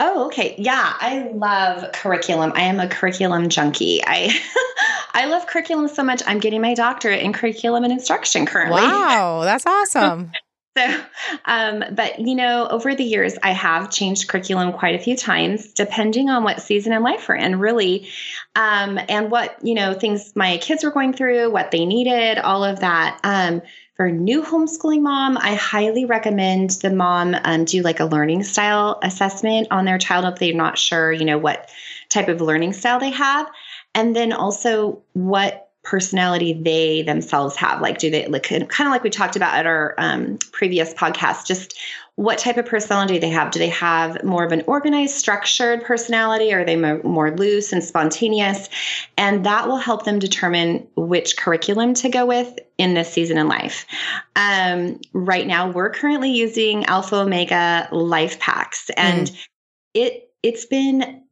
Oh, 0.00 0.26
okay. 0.26 0.54
Yeah, 0.58 0.94
I 1.00 1.30
love 1.34 1.90
curriculum. 1.92 2.52
I 2.54 2.62
am 2.62 2.78
a 2.78 2.88
curriculum 2.88 3.48
junkie. 3.48 4.00
I 4.04 4.30
I 5.14 5.26
love 5.26 5.46
curriculum 5.46 5.88
so 5.88 6.04
much. 6.04 6.22
I'm 6.26 6.38
getting 6.38 6.60
my 6.60 6.74
doctorate 6.74 7.20
in 7.20 7.32
curriculum 7.32 7.82
and 7.84 7.92
instruction 7.92 8.46
currently. 8.46 8.82
Wow, 8.82 9.42
that's 9.42 9.66
awesome. 9.66 10.32
So, 10.76 11.00
um, 11.44 11.82
but 11.90 12.20
you 12.20 12.36
know, 12.36 12.68
over 12.68 12.94
the 12.94 13.02
years, 13.02 13.34
I 13.42 13.50
have 13.50 13.90
changed 13.90 14.28
curriculum 14.28 14.72
quite 14.72 14.94
a 14.94 15.02
few 15.02 15.16
times, 15.16 15.72
depending 15.72 16.30
on 16.30 16.44
what 16.44 16.62
season 16.62 16.92
in 16.92 17.02
life 17.02 17.28
we're 17.28 17.34
in, 17.34 17.58
really, 17.58 18.08
um, 18.54 19.00
and 19.08 19.28
what 19.28 19.56
you 19.62 19.74
know 19.74 19.94
things 19.94 20.36
my 20.36 20.58
kids 20.58 20.84
were 20.84 20.92
going 20.92 21.14
through, 21.14 21.50
what 21.50 21.72
they 21.72 21.84
needed, 21.84 22.38
all 22.38 22.62
of 22.62 22.78
that. 22.80 23.18
Um, 23.24 23.62
for 23.98 24.06
a 24.06 24.12
new 24.12 24.44
homeschooling 24.44 25.02
mom, 25.02 25.36
I 25.36 25.56
highly 25.56 26.04
recommend 26.04 26.70
the 26.82 26.90
mom 26.90 27.34
um, 27.42 27.64
do 27.64 27.82
like 27.82 27.98
a 27.98 28.04
learning 28.04 28.44
style 28.44 29.00
assessment 29.02 29.66
on 29.72 29.86
their 29.86 29.98
child 29.98 30.24
if 30.24 30.38
they're 30.38 30.54
not 30.54 30.78
sure, 30.78 31.10
you 31.10 31.24
know, 31.24 31.36
what 31.36 31.68
type 32.08 32.28
of 32.28 32.40
learning 32.40 32.74
style 32.74 33.00
they 33.00 33.10
have, 33.10 33.50
and 33.96 34.14
then 34.14 34.32
also 34.32 35.02
what 35.14 35.70
personality 35.82 36.52
they 36.52 37.02
themselves 37.02 37.56
have. 37.56 37.80
Like 37.80 37.98
do 37.98 38.08
they 38.08 38.28
like 38.28 38.44
kind 38.44 38.86
of 38.86 38.92
like 38.92 39.02
we 39.02 39.10
talked 39.10 39.34
about 39.34 39.56
at 39.56 39.66
our 39.66 39.96
um, 39.98 40.38
previous 40.52 40.94
podcast 40.94 41.46
just 41.46 41.76
what 42.18 42.36
type 42.36 42.56
of 42.56 42.66
personality 42.66 43.14
do 43.14 43.20
they 43.20 43.28
have. 43.28 43.52
Do 43.52 43.60
they 43.60 43.68
have 43.68 44.24
more 44.24 44.44
of 44.44 44.50
an 44.50 44.64
organized 44.66 45.14
structured 45.14 45.84
personality? 45.84 46.52
Or 46.52 46.62
are 46.62 46.64
they 46.64 46.74
more, 46.74 47.00
more 47.04 47.30
loose 47.30 47.72
and 47.72 47.82
spontaneous? 47.82 48.68
And 49.16 49.46
that 49.46 49.68
will 49.68 49.76
help 49.76 50.04
them 50.04 50.18
determine 50.18 50.88
which 50.96 51.36
curriculum 51.36 51.94
to 51.94 52.08
go 52.08 52.26
with 52.26 52.58
in 52.76 52.94
this 52.94 53.12
season 53.12 53.38
in 53.38 53.46
life. 53.46 53.86
Um, 54.34 55.00
right 55.12 55.46
now 55.46 55.70
we're 55.70 55.90
currently 55.90 56.32
using 56.32 56.84
alpha 56.86 57.20
omega 57.20 57.88
LIFEPACs 57.92 58.90
and 58.96 59.28
mm. 59.28 59.46
it 59.94 60.32
it's 60.42 60.66
been 60.66 61.22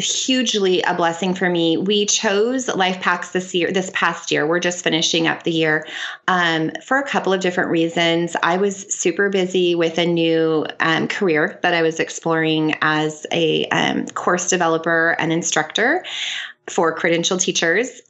hugely 0.00 0.82
a 0.82 0.94
blessing 0.94 1.34
for 1.34 1.48
me. 1.48 1.76
We 1.76 2.06
chose 2.06 2.66
LIFEPACs 2.66 3.32
this 3.32 3.54
year, 3.54 3.70
this 3.70 3.90
past 3.94 4.30
year. 4.30 4.46
We're 4.46 4.60
just 4.60 4.82
finishing 4.84 5.26
up 5.26 5.42
the 5.42 5.52
year 5.52 5.86
um, 6.28 6.72
for 6.84 6.98
a 6.98 7.06
couple 7.06 7.32
of 7.32 7.40
different 7.40 7.70
reasons. 7.70 8.36
I 8.42 8.56
was 8.56 8.92
super 8.92 9.28
busy 9.28 9.74
with 9.74 9.98
a 9.98 10.06
new 10.06 10.66
um, 10.80 11.08
career 11.08 11.58
that 11.62 11.74
I 11.74 11.82
was 11.82 12.00
exploring 12.00 12.74
as 12.82 13.26
a 13.32 13.66
um, 13.66 14.06
course 14.06 14.48
developer 14.48 15.16
and 15.18 15.32
instructor 15.32 16.04
for 16.68 16.94
credential 16.94 17.38
teachers. 17.38 18.00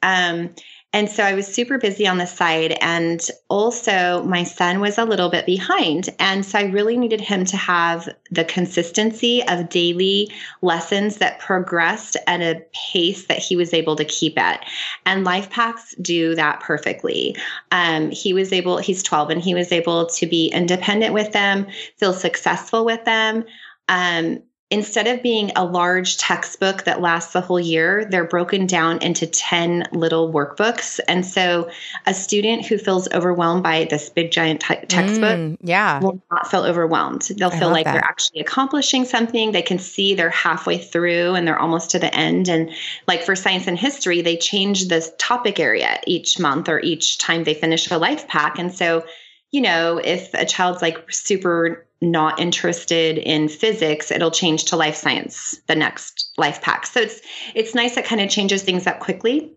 And 0.93 1.09
so 1.09 1.23
I 1.23 1.35
was 1.35 1.47
super 1.47 1.79
busy 1.79 2.07
on 2.07 2.19
the 2.19 2.27
side. 2.27 2.77
And 2.81 3.21
also, 3.49 4.25
my 4.25 4.43
son 4.43 4.81
was 4.81 4.99
a 4.99 5.05
little 5.05 5.29
bit 5.29 5.47
behind. 5.47 6.09
And 6.19 6.45
so 6.45 6.59
I 6.59 6.65
really 6.65 6.97
needed 6.97 7.21
him 7.21 7.45
to 7.45 7.57
have 7.57 8.09
the 8.31 8.45
consistency 8.45 9.47
of 9.47 9.69
daily 9.69 10.33
lessons 10.63 11.19
that 11.19 11.39
progressed 11.39 12.17
at 12.27 12.41
a 12.41 12.65
pace 12.93 13.27
that 13.27 13.39
he 13.39 13.55
was 13.55 13.73
able 13.73 13.95
to 13.97 14.05
keep 14.05 14.37
at. 14.37 14.67
And 15.07 15.25
LIFEPACs 15.25 16.03
do 16.03 16.35
that 16.35 16.61
perfectly. 16.61 17.37
Um, 17.71 18.11
he 18.11 18.33
was 18.33 18.53
able, 18.53 18.79
he's 18.79 19.05
12, 19.05 19.31
and 19.31 19.43
he 19.43 19.55
was 19.55 19.71
able 19.71 20.07
to 20.07 20.27
be 20.27 20.49
independent 20.49 21.15
with 21.15 21.33
them, 21.33 21.69
feel 21.99 22.13
successful 22.13 22.85
with 22.85 23.05
them. 23.05 23.45
Um, 23.89 24.43
instead 24.71 25.09
of 25.09 25.21
being 25.21 25.51
a 25.57 25.65
large 25.65 26.17
textbook 26.17 26.85
that 26.85 27.01
lasts 27.01 27.33
the 27.33 27.41
whole 27.41 27.59
year, 27.59 28.07
they're 28.09 28.25
broken 28.25 28.67
down 28.67 29.03
into 29.03 29.27
10 29.27 29.89
little 29.93 30.33
workbooks. 30.33 31.01
And 31.09 31.27
so 31.27 31.69
a 32.07 32.15
student 32.15 32.65
who 32.67 32.79
feels 32.79 33.09
overwhelmed 33.13 33.65
by 33.65 33.85
this 33.91 34.09
big 34.11 34.31
giant 34.31 34.61
t- 34.61 34.77
textbook 34.87 35.39
Mm, 35.39 35.57
yeah. 35.63 35.99
will 36.01 36.23
not 36.31 36.49
feel 36.49 36.63
overwhelmed. 36.63 37.23
They'll 37.37 37.51
I 37.51 37.59
feel 37.59 37.71
like 37.71 37.85
that. 37.85 37.95
they're 37.95 38.05
actually 38.05 38.41
accomplishing 38.41 39.05
something. 39.05 39.51
They 39.51 39.63
can 39.63 39.81
see 39.81 40.15
they're 40.15 40.31
halfway 40.31 40.79
through 40.79 41.35
and 41.35 41.47
they're 41.49 41.59
almost 41.59 41.91
to 41.91 41.99
the 41.99 42.15
end. 42.15 42.49
And 42.49 42.71
like 43.09 43.23
for 43.25 43.35
science 43.35 43.67
and 43.67 43.77
history, 43.79 44.23
they 44.23 44.37
change 44.37 44.87
this 44.87 45.11
topic 45.19 45.59
area 45.59 45.99
each 46.07 46.39
month 46.39 46.69
or 46.69 46.79
each 46.81 47.19
time 47.19 47.43
they 47.43 47.55
finish 47.55 47.91
a 47.91 47.95
LIFEPAC. 47.99 48.59
And 48.61 48.73
so, 48.73 49.05
you 49.51 49.61
know, 49.61 49.99
if 49.99 50.33
a 50.35 50.45
child's 50.45 50.83
like 50.83 51.11
super 51.11 51.87
not 52.01 52.41
interested 52.41 53.19
in 53.19 53.49
physics, 53.49 54.11
it'll 54.11 54.31
change 54.31 54.67
to 54.67 54.77
life 54.77 54.97
science 54.97 55.61
the 55.67 55.75
next 55.75 56.33
LIFEPAC. 56.39 56.87
So 56.87 57.01
it's 57.01 57.21
it's 57.55 57.75
nice 57.75 57.95
that 57.97 58.05
kind 58.07 58.21
of 58.21 58.31
changes 58.31 58.63
things 58.63 58.87
up 58.87 59.01
quickly. 59.01 59.53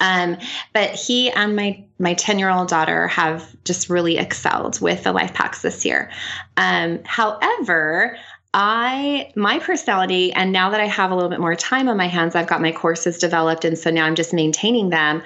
Um, 0.00 0.36
but 0.74 0.90
he 0.90 1.30
and 1.30 1.56
my 1.56 1.84
my 1.98 2.14
10 2.14 2.38
year 2.38 2.50
old 2.50 2.68
daughter 2.68 3.08
have 3.08 3.46
just 3.64 3.88
really 3.88 4.18
excelled 4.18 4.80
with 4.80 5.04
the 5.04 5.12
LIFEPACs 5.12 5.62
this 5.62 5.84
year. 5.84 6.10
Um, 6.56 7.00
however, 7.04 8.16
I 8.52 9.30
my 9.36 9.58
personality, 9.58 10.32
and 10.32 10.52
now 10.52 10.70
that 10.70 10.80
I 10.80 10.86
have 10.86 11.10
a 11.10 11.14
little 11.14 11.30
bit 11.30 11.40
more 11.40 11.54
time 11.54 11.88
on 11.88 11.96
my 11.96 12.08
hands, 12.08 12.34
I've 12.34 12.46
got 12.46 12.60
my 12.60 12.72
courses 12.72 13.18
developed, 13.18 13.64
and 13.64 13.78
so 13.78 13.90
now 13.90 14.04
I'm 14.04 14.14
just 14.14 14.32
maintaining 14.32 14.90
them. 14.90 15.22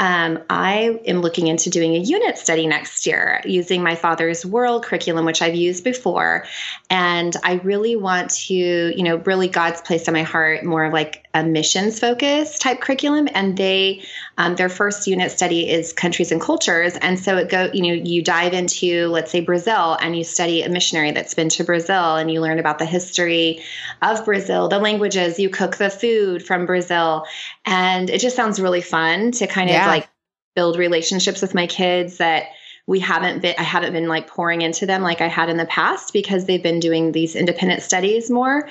Um, 0.00 0.42
I 0.50 1.00
am 1.06 1.20
looking 1.20 1.46
into 1.46 1.70
doing 1.70 1.94
a 1.94 1.98
unit 1.98 2.36
study 2.36 2.66
next 2.66 3.06
year 3.06 3.40
using 3.44 3.80
my 3.82 3.94
father's 3.94 4.44
world 4.44 4.84
curriculum, 4.84 5.24
which 5.24 5.40
I've 5.40 5.54
used 5.54 5.84
before. 5.84 6.46
And 6.90 7.36
I 7.44 7.54
really 7.54 7.94
want 7.94 8.30
to, 8.30 8.54
you 8.54 9.02
know, 9.04 9.16
really 9.18 9.46
God's 9.46 9.80
placed 9.82 10.08
on 10.08 10.14
my 10.14 10.24
heart 10.24 10.64
more 10.64 10.84
of 10.84 10.92
like 10.92 11.26
a 11.32 11.44
missions 11.44 12.00
focus 12.00 12.58
type 12.58 12.80
curriculum. 12.80 13.28
And 13.34 13.56
they, 13.56 14.02
um, 14.36 14.56
their 14.56 14.68
first 14.68 15.06
unit 15.06 15.30
study 15.30 15.70
is 15.70 15.92
countries 15.92 16.32
and 16.32 16.40
cultures. 16.40 16.96
And 16.96 17.18
so 17.18 17.36
it 17.36 17.48
go, 17.48 17.70
you 17.72 17.82
know, 17.82 17.92
you 17.92 18.22
dive 18.22 18.52
into, 18.52 19.06
let's 19.08 19.30
say, 19.30 19.40
Brazil 19.40 19.96
and 20.00 20.16
you 20.16 20.24
study 20.24 20.62
a 20.62 20.68
missionary 20.68 21.12
that's 21.12 21.34
been 21.34 21.48
to 21.50 21.64
Brazil 21.64 22.16
and 22.16 22.30
you 22.30 22.40
learn 22.40 22.58
about 22.58 22.78
the 22.78 22.86
history 22.86 23.62
of 24.02 24.24
Brazil, 24.24 24.68
the 24.68 24.78
languages, 24.78 25.38
you 25.38 25.48
cook 25.48 25.76
the 25.76 25.90
food 25.90 26.44
from 26.44 26.66
Brazil. 26.66 27.24
And 27.64 28.10
it 28.10 28.20
just 28.20 28.34
sounds 28.36 28.58
really 28.60 28.80
fun 28.80 29.30
to 29.32 29.46
kind 29.46 29.70
Yeah. 29.70 29.82
of 29.82 29.86
like 29.86 30.08
build 30.56 30.78
relationships 30.78 31.40
with 31.40 31.54
my 31.54 31.66
kids 31.66 32.18
that 32.18 32.44
we 32.86 33.00
haven't 33.00 33.40
been 33.40 33.54
I 33.58 33.62
haven't 33.62 33.92
been 33.92 34.08
like 34.08 34.26
pouring 34.26 34.62
into 34.62 34.84
them 34.84 35.02
like 35.02 35.20
I 35.20 35.26
had 35.26 35.48
in 35.48 35.56
the 35.56 35.66
past 35.66 36.12
because 36.12 36.44
they've 36.44 36.62
been 36.62 36.80
doing 36.80 37.12
these 37.12 37.34
independent 37.34 37.82
studies 37.82 38.30
more. 38.30 38.68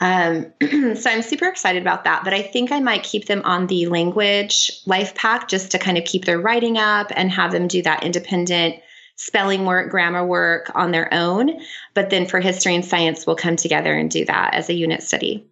Um, 0.00 0.52
so 0.94 1.10
I'm 1.10 1.22
super 1.22 1.46
excited 1.46 1.80
about 1.80 2.04
that. 2.04 2.24
But 2.24 2.34
I 2.34 2.42
think 2.42 2.72
I 2.72 2.80
might 2.80 3.02
keep 3.02 3.26
them 3.26 3.42
on 3.44 3.66
the 3.66 3.86
language 3.86 4.70
LIFEPAC 4.86 5.48
just 5.48 5.70
to 5.70 5.78
kind 5.78 5.96
of 5.96 6.04
keep 6.04 6.26
their 6.26 6.38
writing 6.38 6.76
up 6.76 7.10
and 7.16 7.30
have 7.30 7.52
them 7.52 7.66
do 7.66 7.82
that 7.82 8.04
independent 8.04 8.76
spelling 9.16 9.64
work, 9.64 9.90
grammar 9.90 10.26
work 10.26 10.70
on 10.74 10.90
their 10.90 11.12
own. 11.14 11.60
But 11.94 12.10
then 12.10 12.26
for 12.26 12.40
history 12.40 12.74
and 12.74 12.84
science, 12.84 13.26
we'll 13.26 13.36
come 13.36 13.56
together 13.56 13.94
and 13.94 14.10
do 14.10 14.24
that 14.26 14.54
as 14.54 14.68
a 14.68 14.74
unit 14.74 15.02
study. 15.02 15.46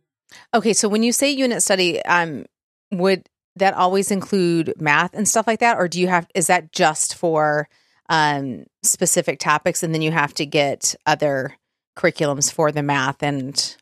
Okay, 0.53 0.73
so 0.73 0.89
when 0.89 1.03
you 1.03 1.13
say 1.13 1.31
unit 1.31 1.63
study, 1.63 2.03
um, 2.05 2.45
would 2.91 3.27
that 3.57 3.75
always 3.75 4.11
include 4.11 4.75
math 4.79 5.15
and 5.15 5.29
stuff 5.29 5.47
like 5.47 5.61
that, 5.61 5.79
or 5.79 5.89
do 5.89 6.01
you 6.01 6.09
have? 6.09 6.27
Is 6.35 6.47
that 6.49 6.73
just 6.73 7.15
for 7.15 7.69
um, 8.13 8.65
specific 8.83 9.41
topics, 9.41 9.83
and 9.83 9.93
then 9.95 10.03
you 10.03 10.13
have 10.13 10.35
to 10.35 10.47
get 10.47 10.95
other 11.07 11.57
curriculums 11.99 12.53
for 12.53 12.71
the 12.71 12.83
math 12.83 13.23
and 13.23 13.77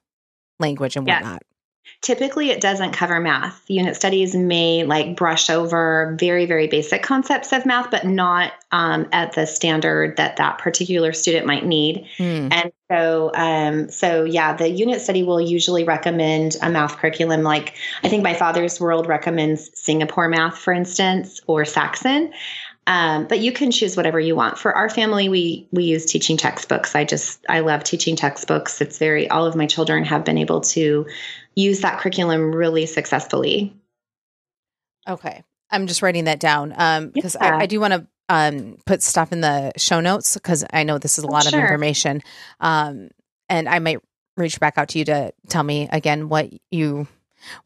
language 0.61 0.97
and 0.97 1.07
Yeah. 1.07 1.17
whatnot? 1.17 1.43
Typically, 2.03 2.51
it 2.51 2.61
doesn't 2.61 2.93
cover 2.93 3.19
math. 3.19 3.63
Unit 3.67 3.97
studies 3.97 4.35
may 4.35 4.85
like 4.85 5.17
brush 5.17 5.51
over 5.51 6.17
very, 6.19 6.47
very 6.47 6.69
basic 6.69 7.03
concepts 7.03 7.53
of 7.53 7.67
math, 7.67 7.91
but 7.91 8.05
not 8.07 8.53
um, 8.71 9.09
at 9.13 9.33
the 9.33 9.47
standard 9.47 10.17
that 10.17 10.37
that 10.37 10.59
particular 10.59 11.13
student 11.13 11.47
might 11.47 11.67
need. 11.67 12.07
Hmm. 12.17 12.49
And 12.53 12.73
so, 12.91 13.33
um, 13.35 13.91
so 13.91 14.25
yeah, 14.25 14.55
the 14.55 14.71
unit 14.71 15.01
study 15.01 15.25
will 15.25 15.41
usually 15.41 15.83
recommend 15.83 16.57
a 16.63 16.71
math 16.71 16.97
curriculum. 16.97 17.43
Like 17.43 17.75
I 18.05 18.09
think 18.09 18.23
my 18.23 18.35
father's 18.35 18.81
world 18.81 19.09
recommends 19.09 19.71
Singapore 19.75 20.29
math, 20.29 20.57
for 20.57 20.73
instance, 20.73 21.41
or 21.49 21.65
Saxon. 21.65 22.33
Um, 22.87 23.27
but 23.29 23.39
you 23.41 23.53
can 23.53 23.71
choose 23.71 23.97
whatever 23.97 24.19
you 24.19 24.35
want. 24.35 24.59
For 24.59 24.75
our 24.75 24.89
family, 24.89 25.29
we 25.29 25.69
we 25.71 25.85
use 25.85 26.07
teaching 26.07 26.37
textbooks. 26.37 26.95
I 26.95 27.05
just 27.05 27.45
I 27.49 27.61
love 27.61 27.85
teaching 27.85 28.17
textbooks. 28.17 28.81
It's 28.81 28.99
very 28.99 29.29
all 29.31 29.47
of 29.47 29.55
my 29.55 29.67
children 29.67 30.05
have 30.05 30.25
been 30.25 30.39
able 30.39 30.61
to 30.63 31.07
use 31.55 31.81
that 31.81 32.01
curriculum 32.01 32.55
really 32.55 32.87
successfully. 32.87 33.75
Okay, 35.09 35.43
I'm 35.71 35.87
just 35.87 36.03
writing 36.03 36.25
that 36.25 36.41
down 36.41 36.75
um, 36.77 37.09
because 37.11 37.37
Yeah. 37.41 37.57
I, 37.59 37.63
I 37.65 37.67
do 37.67 37.81
want 37.81 37.95
to 37.95 38.07
um, 38.29 38.77
put 38.87 39.03
stuff 39.03 39.33
in 39.33 39.41
the 39.41 39.73
show 39.77 40.01
notes 40.01 40.35
because 40.35 40.65
I 40.73 40.83
know 40.85 40.99
this 40.99 41.19
is 41.19 41.25
a 41.25 41.27
Oh, 41.27 41.31
lot 41.31 41.47
of 41.47 41.55
information, 41.55 42.23
um, 42.61 43.09
and 43.49 43.69
I 43.69 43.79
might 43.79 43.99
reach 44.37 44.61
back 44.61 44.79
out 44.79 44.89
to 44.91 44.99
you 44.99 45.05
to 45.07 45.33
tell 45.49 45.63
me 45.63 45.89
again 45.91 46.29
what 46.29 46.51
you 46.71 47.09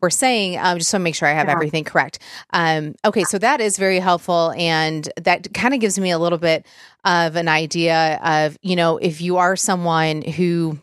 were 0.01 0.11
saying. 0.11 0.59
Um, 0.59 0.79
just 0.79 0.93
want 0.93 1.01
to 1.01 1.05
make 1.05 1.15
sure 1.15 1.29
I 1.29 1.33
have 1.33 1.47
Yeah. 1.49 1.53
everything 1.53 1.85
correct. 1.85 2.19
Um, 2.53 2.95
okay, 3.05 3.25
so 3.25 3.39
that 3.39 3.61
is 3.61 3.77
very 3.79 3.99
helpful, 3.99 4.53
and 4.57 5.09
that 5.17 5.53
kind 5.55 5.75
of 5.75 5.81
gives 5.81 5.99
me 5.99 6.11
a 6.11 6.19
little 6.19 6.39
bit 6.39 6.67
of 7.05 7.37
an 7.37 7.49
idea 7.49 8.19
of 8.23 8.57
you 8.63 8.77
know 8.77 8.97
if 8.99 9.21
you 9.21 9.37
are 9.37 9.57
someone 9.57 10.23
who 10.23 10.79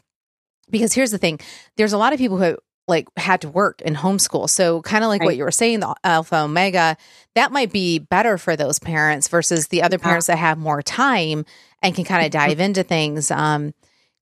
because 0.70 0.94
here's 0.94 1.12
the 1.12 1.18
thing 1.18 1.40
there's 1.78 1.94
a 1.94 1.98
lot 1.98 2.14
of 2.14 2.20
people 2.20 2.38
who 2.38 2.58
like 2.88 3.08
had 3.18 3.42
to 3.42 3.50
work 3.50 3.82
and 3.84 3.96
homeschool 3.98 4.50
so 4.50 4.82
kind 4.84 5.04
of 5.04 5.08
like 5.10 5.24
what 5.24 5.36
you 5.36 5.44
were 5.44 5.52
saying 5.52 5.80
the 5.80 5.96
alpha 6.04 6.42
omega 6.44 6.96
that 7.36 7.52
might 7.52 7.72
be 7.72 8.00
better 8.00 8.38
for 8.38 8.56
those 8.56 8.78
parents 8.80 9.28
versus 9.28 9.68
the 9.70 9.82
other 9.82 9.98
Yeah. 9.98 10.04
parents 10.04 10.28
that 10.28 10.38
have 10.38 10.58
more 10.58 10.82
time 10.82 11.44
and 11.82 11.96
can 11.96 12.06
kind 12.06 12.24
of 12.26 12.32
dive 12.32 12.60
into 12.60 12.84
things 12.84 13.32
um 13.32 13.74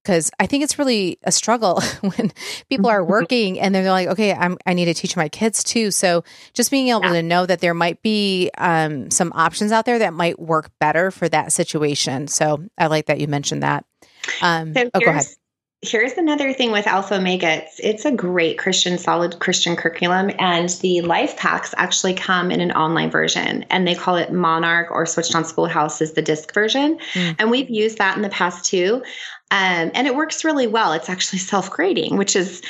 because 0.10 0.32
I 0.40 0.48
think 0.48 0.64
it's 0.64 0.80
really 0.80 1.20
a 1.22 1.32
struggle 1.32 1.82
when 2.02 2.32
people 2.68 2.88
are 2.88 3.04
working 3.18 3.60
and 3.60 3.76
they're 3.76 3.92
like, 3.92 4.08
okay, 4.08 4.34
I'm, 4.34 4.58
I 4.66 4.74
need 4.74 4.86
to 4.86 4.96
teach 4.96 5.16
my 5.16 5.30
kids 5.30 5.64
too. 5.64 5.92
So 5.92 6.24
just 6.54 6.72
being 6.72 6.88
able 6.88 7.04
Yeah. 7.04 7.14
to 7.14 7.22
know 7.22 7.46
that 7.46 7.60
there 7.60 7.76
might 7.76 8.02
be 8.02 8.50
um, 8.58 9.12
some 9.12 9.32
options 9.36 9.72
out 9.72 9.86
there 9.86 10.00
that 10.00 10.14
might 10.14 10.40
work 10.40 10.72
better 10.80 11.12
for 11.12 11.30
that 11.30 11.52
situation. 11.54 12.28
So 12.28 12.66
I 12.76 12.88
like 12.88 13.06
that 13.06 13.20
you 13.20 13.28
mentioned 13.28 13.62
that. 13.62 13.86
Um, 14.42 14.74
So 14.74 14.90
oh, 14.96 15.00
go 15.00 15.12
ahead. 15.12 15.28
here's, 15.84 16.14
another 16.14 16.54
thing 16.54 16.72
with 16.72 16.88
Alpha 16.88 17.16
Omega. 17.16 17.64
It's, 17.64 17.80
it's 17.80 18.06
a 18.06 18.12
great 18.12 18.58
Christian, 18.58 18.98
solid 18.98 19.38
Christian 19.38 19.76
curriculum. 19.76 20.32
And 20.40 20.70
the 20.82 21.02
life 21.02 21.38
packs 21.38 21.76
actually 21.78 22.16
come 22.16 22.50
in 22.50 22.62
an 22.62 22.72
online 22.72 23.12
version 23.12 23.64
and 23.70 23.88
they 23.88 23.94
call 23.94 24.16
it 24.16 24.34
Monarch 24.34 24.90
or 24.90 25.06
Switched 25.06 25.36
on 25.36 25.46
Schoolhouse 25.46 26.02
is 26.02 26.14
the 26.14 26.24
disc 26.24 26.52
version. 26.52 26.98
Mm. 27.14 27.36
And 27.38 27.52
we've 27.52 27.70
used 27.70 28.00
that 28.00 28.16
in 28.16 28.24
the 28.24 28.30
past 28.30 28.66
too. 28.66 29.04
Um, 29.52 29.92
and 29.96 30.06
it 30.08 30.16
works 30.16 30.44
really 30.46 30.68
well. 30.68 30.94
It's 30.94 31.10
actually 31.10 31.40
self 31.40 31.70
grading, 31.72 32.18
which 32.18 32.36
is 32.36 32.62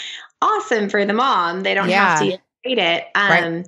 awesome 0.42 0.90
for 0.90 1.06
the 1.06 1.14
mom. 1.14 1.62
They 1.62 1.74
don't 1.74 1.90
have 1.90 2.20
to 2.20 2.38
grade 2.64 2.78
it. 2.78 3.06
Um, 3.16 3.30
Right. 3.30 3.68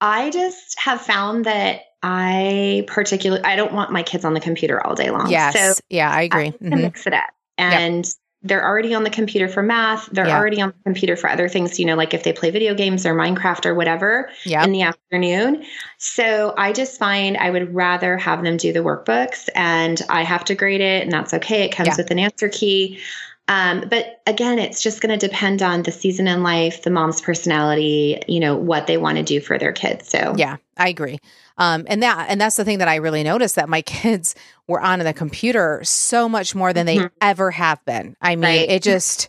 I 0.00 0.30
just 0.30 0.78
have 0.78 1.00
found 1.00 1.44
that 1.46 1.82
I 2.02 2.84
particularly 2.86 3.42
I 3.44 3.56
don't 3.56 3.72
want 3.72 3.90
my 3.90 4.02
kids 4.02 4.24
on 4.24 4.32
the 4.32 4.40
computer 4.40 4.84
all 4.86 4.94
day 4.94 5.10
long. 5.10 5.30
Yes. 5.30 5.76
So 5.76 5.82
yeah, 5.88 6.10
I 6.10 6.20
I 6.20 6.22
agree. 6.22 6.50
to 6.52 6.58
Mhm. 6.58 6.82
mix 6.82 7.06
it 7.06 7.12
up. 7.12 7.30
And 7.58 8.08
they're 8.42 8.64
already 8.64 8.94
on 8.94 9.02
the 9.02 9.10
computer 9.10 9.48
for 9.48 9.62
math. 9.62 10.08
They're 10.12 10.28
Yeah. 10.28 10.38
already 10.38 10.60
on 10.60 10.68
the 10.68 10.82
computer 10.84 11.16
for 11.16 11.28
other 11.28 11.48
things, 11.48 11.78
you 11.80 11.84
know, 11.84 11.96
like 11.96 12.14
if 12.14 12.22
they 12.22 12.32
play 12.32 12.50
video 12.50 12.72
games 12.72 13.04
or 13.04 13.14
Minecraft 13.14 13.66
or 13.66 13.74
whatever 13.74 14.30
Yeah. 14.44 14.62
in 14.62 14.70
the 14.70 14.82
afternoon. 14.82 15.64
So 15.98 16.54
I 16.56 16.72
just 16.72 16.98
find 17.00 17.36
I 17.36 17.50
would 17.50 17.74
rather 17.74 18.16
have 18.16 18.44
them 18.44 18.56
do 18.56 18.72
the 18.72 18.78
workbooks 18.80 19.48
and 19.56 20.00
I 20.08 20.22
have 20.22 20.44
to 20.46 20.54
grade 20.54 20.80
it 20.80 21.02
and 21.02 21.10
that's 21.10 21.34
okay. 21.34 21.64
It 21.64 21.72
comes 21.72 21.88
Yeah. 21.88 21.94
with 21.96 22.10
an 22.12 22.20
answer 22.20 22.48
key. 22.48 23.00
Um, 23.48 23.84
but 23.88 24.20
again, 24.26 24.58
it's 24.58 24.82
just 24.82 25.00
going 25.00 25.18
to 25.18 25.26
depend 25.26 25.62
on 25.62 25.82
the 25.82 25.90
season 25.90 26.28
in 26.28 26.42
life, 26.42 26.82
the 26.82 26.90
mom's 26.90 27.20
personality, 27.20 28.20
you 28.28 28.40
know, 28.40 28.54
what 28.56 28.86
they 28.86 28.98
want 28.98 29.16
to 29.16 29.22
do 29.24 29.40
for 29.40 29.58
their 29.58 29.72
kids. 29.72 30.08
So 30.08 30.34
Yeah, 30.36 30.56
I 30.76 30.88
agree. 30.88 31.18
Um, 31.56 31.86
and 31.88 32.02
that 32.02 32.26
and 32.28 32.40
that's 32.40 32.56
the 32.56 32.64
thing 32.64 32.78
that 32.78 32.88
I 32.88 32.96
really 32.96 33.22
noticed 33.24 33.56
that 33.56 33.68
my 33.68 33.82
kids 34.02 34.34
were 34.68 34.80
on 34.80 34.98
the 35.00 35.12
computer 35.14 35.80
so 35.82 36.28
much 36.28 36.54
more 36.54 36.72
than 36.72 36.86
they 36.86 36.98
Mhm. 36.98 37.10
ever 37.20 37.50
have 37.50 37.84
been. 37.84 38.16
I 38.20 38.36
mean, 38.36 38.44
Right. 38.44 38.70
it 38.70 38.82
just 38.82 39.28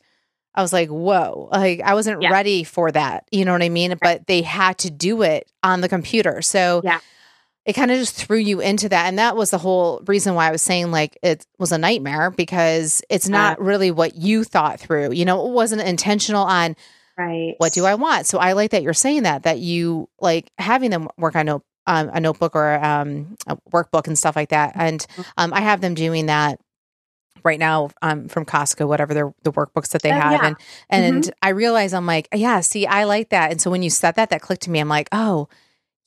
I 0.53 0.61
was 0.61 0.73
like, 0.73 0.89
whoa, 0.89 1.47
like 1.51 1.79
I 1.81 1.93
wasn't 1.93 2.21
Yeah. 2.21 2.31
ready 2.31 2.63
for 2.65 2.91
that. 2.91 3.23
You 3.31 3.45
know 3.45 3.53
what 3.53 3.61
I 3.63 3.69
mean? 3.69 3.95
But 4.01 4.27
they 4.27 4.41
had 4.41 4.77
to 4.79 4.89
do 4.91 5.21
it 5.21 5.47
on 5.63 5.79
the 5.81 5.87
computer. 5.87 6.41
So 6.41 6.81
Yeah. 6.83 6.99
It 7.69 7.73
kind 7.73 7.91
of 7.91 7.99
just 7.99 8.15
threw 8.15 8.39
you 8.39 8.61
into 8.61 8.89
that. 8.89 9.05
And 9.05 9.19
that 9.19 9.35
was 9.35 9.51
the 9.51 9.59
whole 9.59 10.01
reason 10.07 10.33
why 10.33 10.47
I 10.47 10.51
was 10.51 10.63
saying 10.63 10.89
like 10.89 11.19
it 11.21 11.45
was 11.59 11.71
a 11.71 11.77
nightmare 11.77 12.31
because 12.31 13.03
it's 13.11 13.29
not 13.29 13.61
really 13.61 13.91
what 13.91 14.15
you 14.15 14.43
thought 14.43 14.79
through. 14.79 15.11
You 15.11 15.23
know, 15.23 15.45
it 15.45 15.51
wasn't 15.51 15.83
intentional 15.83 16.41
on 16.41 16.75
right. 17.15 17.53
what 17.59 17.71
do 17.71 17.85
I 17.85 17.93
want? 17.93 18.25
So 18.25 18.39
I 18.39 18.53
like 18.53 18.71
that 18.71 18.81
you're 18.81 18.95
saying 18.95 19.21
that 19.21 19.43
that 19.43 19.59
you 19.59 20.09
like 20.19 20.51
having 20.57 20.89
them 20.89 21.09
work 21.15 21.35
on 21.35 21.45
note, 21.45 21.63
um, 21.85 22.09
a 22.11 22.19
notebook 22.19 22.55
or 22.55 22.83
um, 22.83 23.35
a 23.45 23.55
workbook 23.71 24.07
and 24.07 24.17
stuff 24.17 24.35
like 24.35 24.49
that. 24.49 24.71
And 24.73 25.05
um, 25.37 25.53
I 25.53 25.61
have 25.61 25.79
them 25.79 25.93
doing 25.93 26.25
that 26.25 26.59
right 27.43 27.59
now 27.59 27.91
um, 28.01 28.29
from 28.29 28.45
Costco, 28.45 28.87
whatever 28.87 29.13
their 29.13 29.31
the 29.43 29.51
workbooks 29.51 29.89
that 29.89 30.01
they 30.01 30.11
oh, 30.11 30.19
have, 30.19 30.31
yeah. 30.31 30.47
and 30.47 30.57
and 30.89 31.23
mm-hmm. 31.25 31.29
I 31.43 31.49
realize 31.49 31.93
I'm 31.93 32.07
like, 32.07 32.29
yeah, 32.33 32.61
see, 32.61 32.87
I 32.87 33.03
like 33.03 33.29
that, 33.29 33.51
and 33.51 33.61
so 33.61 33.69
when 33.69 33.83
you 33.83 33.91
said 33.91 34.15
that, 34.15 34.31
that 34.31 34.41
clicked 34.41 34.63
to 34.63 34.71
me. 34.71 34.79
I'm 34.79 34.89
like, 34.89 35.07
oh, 35.11 35.49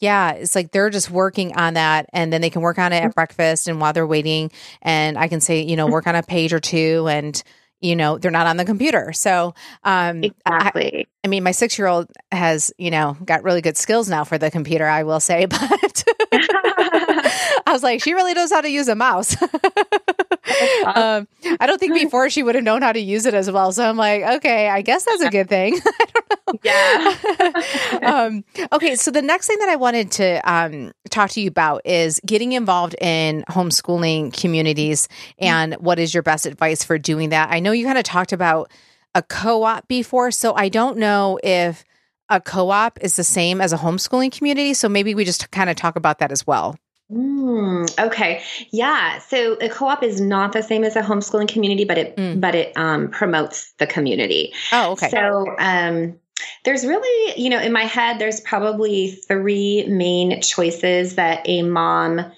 yeah, 0.02 0.32
it's 0.32 0.56
like 0.56 0.72
they're 0.72 0.90
just 0.90 1.10
working 1.10 1.54
on 1.54 1.74
that, 1.74 2.10
and 2.12 2.32
then 2.32 2.40
they 2.40 2.50
can 2.50 2.60
work 2.60 2.76
on 2.76 2.92
it 2.92 2.96
at 2.96 3.02
mm-hmm. 3.02 3.10
breakfast 3.12 3.68
and 3.68 3.80
while 3.80 3.92
they're 3.92 4.06
waiting, 4.06 4.50
and 4.82 5.16
I 5.16 5.28
can 5.28 5.40
say, 5.40 5.62
you 5.62 5.76
know, 5.76 5.86
work 5.86 6.08
on 6.08 6.16
a 6.16 6.24
page 6.24 6.52
or 6.52 6.58
two, 6.58 7.06
and 7.08 7.40
you 7.82 7.94
know 7.94 8.16
they're 8.16 8.30
not 8.30 8.46
on 8.46 8.56
the 8.56 8.64
computer. 8.64 9.12
So 9.12 9.54
um 9.84 10.24
exactly 10.24 11.06
I, 11.24 11.26
I 11.26 11.28
mean 11.28 11.42
my 11.42 11.52
six 11.52 11.78
year 11.78 11.86
old 11.86 12.08
has 12.30 12.72
you 12.78 12.90
know 12.90 13.16
got 13.24 13.42
really 13.44 13.60
good 13.60 13.76
skills 13.76 14.08
now 14.08 14.24
for 14.24 14.38
the 14.38 14.50
computer 14.50 14.86
i 14.86 15.02
will 15.02 15.20
say 15.20 15.46
but 15.50 15.60
i 16.32 17.68
was 17.68 17.82
like 17.82 18.02
she 18.02 18.14
really 18.14 18.34
knows 18.34 18.50
how 18.50 18.60
to 18.60 18.70
use 18.70 18.88
a 18.88 18.94
mouse 18.94 19.36
um, 20.86 21.28
I 21.60 21.66
don't 21.66 21.78
think 21.78 21.94
before 21.94 22.28
she 22.30 22.42
would 22.42 22.54
have 22.54 22.64
known 22.64 22.82
how 22.82 22.92
to 22.92 23.00
use 23.00 23.26
it 23.26 23.34
as 23.34 23.50
well. 23.50 23.72
So 23.72 23.88
I'm 23.88 23.96
like, 23.96 24.22
okay, 24.36 24.68
I 24.68 24.82
guess 24.82 25.04
that's 25.04 25.22
a 25.22 25.30
good 25.30 25.48
thing. 25.48 25.78
I 25.86 26.04
don't 26.14 26.28
know. 26.28 26.58
Yeah. 26.62 28.02
um, 28.02 28.44
okay. 28.72 28.96
So 28.96 29.10
the 29.10 29.22
next 29.22 29.46
thing 29.46 29.58
that 29.60 29.68
I 29.68 29.76
wanted 29.76 30.10
to 30.12 30.40
um, 30.50 30.92
talk 31.10 31.30
to 31.30 31.40
you 31.40 31.48
about 31.48 31.82
is 31.86 32.20
getting 32.26 32.52
involved 32.52 32.96
in 33.00 33.44
homeschooling 33.48 34.32
communities 34.32 35.08
and 35.38 35.74
what 35.74 35.98
is 35.98 36.12
your 36.12 36.22
best 36.22 36.44
advice 36.46 36.82
for 36.82 36.98
doing 36.98 37.30
that? 37.30 37.50
I 37.50 37.60
know 37.60 37.72
you 37.72 37.86
kind 37.86 37.98
of 37.98 38.04
talked 38.04 38.32
about 38.32 38.70
a 39.14 39.22
co 39.22 39.62
op 39.62 39.86
before. 39.88 40.30
So 40.30 40.54
I 40.54 40.68
don't 40.68 40.98
know 40.98 41.38
if 41.42 41.84
a 42.28 42.40
co 42.40 42.70
op 42.70 42.98
is 43.00 43.16
the 43.16 43.24
same 43.24 43.60
as 43.60 43.72
a 43.72 43.78
homeschooling 43.78 44.36
community. 44.36 44.74
So 44.74 44.88
maybe 44.88 45.14
we 45.14 45.24
just 45.24 45.50
kind 45.50 45.70
of 45.70 45.76
talk 45.76 45.96
about 45.96 46.18
that 46.18 46.32
as 46.32 46.46
well. 46.46 46.76
Mm, 47.12 47.98
okay. 47.98 48.42
Yeah. 48.70 49.18
So 49.18 49.54
a 49.60 49.68
co-op 49.68 50.02
is 50.02 50.20
not 50.20 50.52
the 50.52 50.62
same 50.62 50.82
as 50.82 50.96
a 50.96 51.02
homeschooling 51.02 51.48
community, 51.48 51.84
but 51.84 51.98
it 51.98 52.16
mm. 52.16 52.40
but 52.40 52.54
it 52.54 52.72
um, 52.76 53.08
promotes 53.08 53.72
the 53.78 53.86
community. 53.86 54.52
Oh, 54.72 54.92
okay. 54.92 55.10
So 55.10 55.54
um, 55.58 56.18
there's 56.64 56.86
really, 56.86 57.40
you 57.40 57.50
know, 57.50 57.60
in 57.60 57.72
my 57.72 57.84
head, 57.84 58.18
there's 58.18 58.40
probably 58.40 59.10
three 59.10 59.84
main 59.88 60.40
choices 60.40 61.16
that 61.16 61.42
a 61.44 61.62
mom 61.62 62.32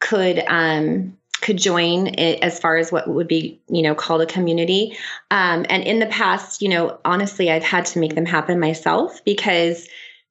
could 0.00 0.44
um, 0.46 1.16
could 1.40 1.56
join 1.56 2.08
it 2.08 2.42
as 2.42 2.58
far 2.58 2.76
as 2.76 2.90
what 2.92 3.08
would 3.08 3.28
be, 3.28 3.60
you 3.68 3.82
know, 3.82 3.94
called 3.94 4.20
a 4.20 4.26
community. 4.26 4.96
Um, 5.30 5.64
and 5.70 5.84
in 5.84 6.00
the 6.00 6.06
past, 6.06 6.60
you 6.60 6.68
know, 6.68 6.98
honestly, 7.04 7.50
I've 7.50 7.62
had 7.62 7.86
to 7.86 7.98
make 7.98 8.14
them 8.14 8.26
happen 8.26 8.60
myself 8.60 9.24
because 9.24 9.88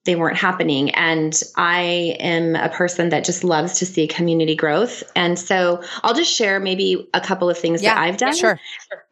they 0.08 0.16
weren't 0.16 0.38
happening. 0.38 0.90
And 0.92 1.40
I 1.56 2.18
am 2.20 2.56
a 2.56 2.70
person 2.70 3.10
that 3.10 3.24
just 3.24 3.44
loves 3.44 3.78
to 3.78 3.86
see 3.86 4.08
community 4.08 4.56
growth. 4.56 5.04
And 5.16 5.38
so 5.38 5.84
I'll 6.02 6.16
just 6.16 6.34
share 6.34 6.60
maybe 6.60 7.08
a 7.14 7.22
couple 7.22 7.48
of 7.48 7.58
things 7.58 7.84
yeah, 7.84 7.94
that 7.94 8.02
I've 8.02 8.18
done. 8.18 8.36
Sure. 8.36 8.60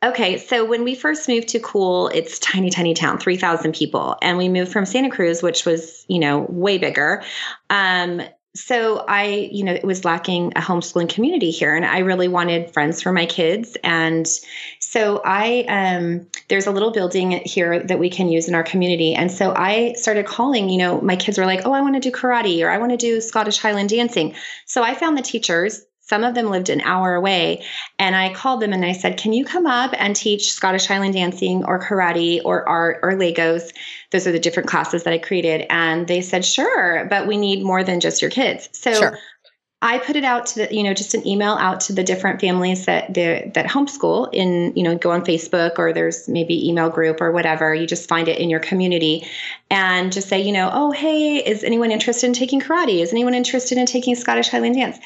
Okay. 0.02 0.40
So 0.40 0.66
when 0.66 0.84
we 0.84 0.96
first 0.96 1.28
moved 1.28 1.50
to 1.50 1.60
Cool, 1.60 2.08
it's 2.08 2.40
tiny, 2.40 2.72
tiny 2.72 2.96
town, 2.96 3.20
3,000 3.20 3.75
people. 3.75 4.18
And 4.24 4.40
we 4.40 4.50
moved 4.50 4.72
from 4.72 4.86
Santa 4.86 5.12
Cruz, 5.12 5.44
which 5.44 5.66
was, 5.66 6.06
you 6.08 6.18
know, 6.18 6.48
way 6.50 6.80
bigger. 6.80 7.22
Um, 7.70 8.22
so 8.56 9.04
I, 9.10 9.50
you 9.52 9.66
know, 9.66 9.74
it 9.74 9.84
was 9.84 10.06
lacking 10.06 10.54
a 10.56 10.62
homeschooling 10.62 11.10
community 11.10 11.52
here, 11.52 11.75
and 11.75 11.86
I 11.86 12.00
really 12.00 12.30
wanted 12.30 12.72
friends 12.72 13.02
for 13.02 13.12
my 13.12 13.25
kids. 13.25 13.75
And 13.84 14.25
so 14.96 15.22
I, 15.25 15.66
um, 15.68 16.25
there's 16.48 16.68
a 16.68 16.72
little 16.72 16.92
building 16.92 17.32
here 17.32 17.84
that 17.84 18.00
we 18.00 18.10
can 18.10 18.30
use 18.30 18.48
in 18.48 18.56
our 18.56 18.64
community. 18.64 19.14
And 19.14 19.30
so 19.30 19.54
I 19.54 19.92
started 19.94 20.25
calling. 20.25 20.70
You 20.70 20.78
know, 20.78 21.02
my 21.02 21.18
kids 21.18 21.38
were 21.38 21.46
like, 21.46 21.66
"Oh, 21.66 21.74
I 21.74 21.82
want 21.82 21.96
to 21.96 22.00
do 22.00 22.12
karate, 22.12 22.64
or 22.64 22.70
I 22.70 22.78
want 22.78 22.92
to 22.92 22.98
do 22.98 23.20
Scottish 23.20 23.58
Highland 23.58 23.90
dancing." 23.90 24.36
So 24.66 24.84
I 24.84 24.96
found 24.96 25.18
the 25.18 25.22
teachers 25.22 25.86
some 26.08 26.24
of 26.24 26.36
them 26.36 26.52
lived 26.52 26.70
an 26.70 26.82
hour 26.82 27.16
away. 27.16 27.64
And 27.98 28.16
I 28.16 28.32
called 28.32 28.62
them 28.62 28.74
and 28.74 28.86
I 28.86 28.92
said, 28.92 29.18
Can 29.18 29.34
you 29.34 29.44
come 29.44 29.66
up 29.66 29.92
and 29.98 30.16
teach 30.16 30.52
Scottish 30.52 30.86
Highland 30.86 31.16
dancing 31.16 31.66
or 31.66 31.80
karate 31.80 32.42
or 32.46 32.68
art 32.70 33.00
or 33.02 33.14
Legos? 33.14 33.74
Those 34.12 34.28
are 34.28 34.32
the 34.32 34.40
different 34.40 34.70
classes 34.70 35.04
that 35.04 35.14
I 35.14 35.18
created. 35.18 35.66
And 35.70 36.08
they 36.08 36.22
said, 36.22 36.46
Sure, 36.46 37.08
but 37.10 37.25
we 37.25 37.38
need 37.38 37.64
more 37.64 37.84
than 37.84 38.00
just 38.00 38.22
your 38.22 38.30
kids. 38.30 38.70
So 38.74 38.94
sure. 38.94 39.20
I 39.86 40.00
put 40.00 40.15
it 40.15 40.24
out 40.24 40.48
to 40.48 40.56
the, 40.56 40.75
you 40.75 40.82
know, 40.82 40.96
just 40.96 41.13
an 41.13 41.27
email 41.27 41.54
out 41.54 41.80
to 41.82 41.94
the 41.94 42.04
different 42.04 42.42
families 42.42 42.86
that 42.86 43.13
that 43.13 43.68
homeschool 43.68 44.34
in, 44.34 44.74
you 44.75 44.82
know, 44.82 44.98
go 44.98 45.12
on 45.12 45.24
Facebook 45.24 45.77
or 45.77 45.94
there's 45.94 46.27
maybe 46.27 46.68
email 46.68 46.89
group 46.89 47.22
or 47.22 47.32
whatever. 47.32 47.74
You 47.75 47.86
just 47.86 48.10
find 48.10 48.27
it 48.27 48.39
in 48.39 48.50
your 48.50 48.60
community 48.60 49.28
and 49.69 50.12
just 50.12 50.28
say, 50.28 50.41
you 50.41 50.52
know, 50.52 50.71
oh, 50.74 50.89
hey, 50.89 51.38
is 51.38 51.63
anyone 51.63 51.91
interested 51.91 52.26
in 52.26 52.34
taking 52.34 52.60
karate? 52.60 53.00
Is 53.00 53.12
anyone 53.12 53.36
interested 53.36 53.78
in 53.78 53.86
taking 53.86 54.15
Scottish 54.15 54.50
Highland 54.50 54.74
dance? 54.74 54.98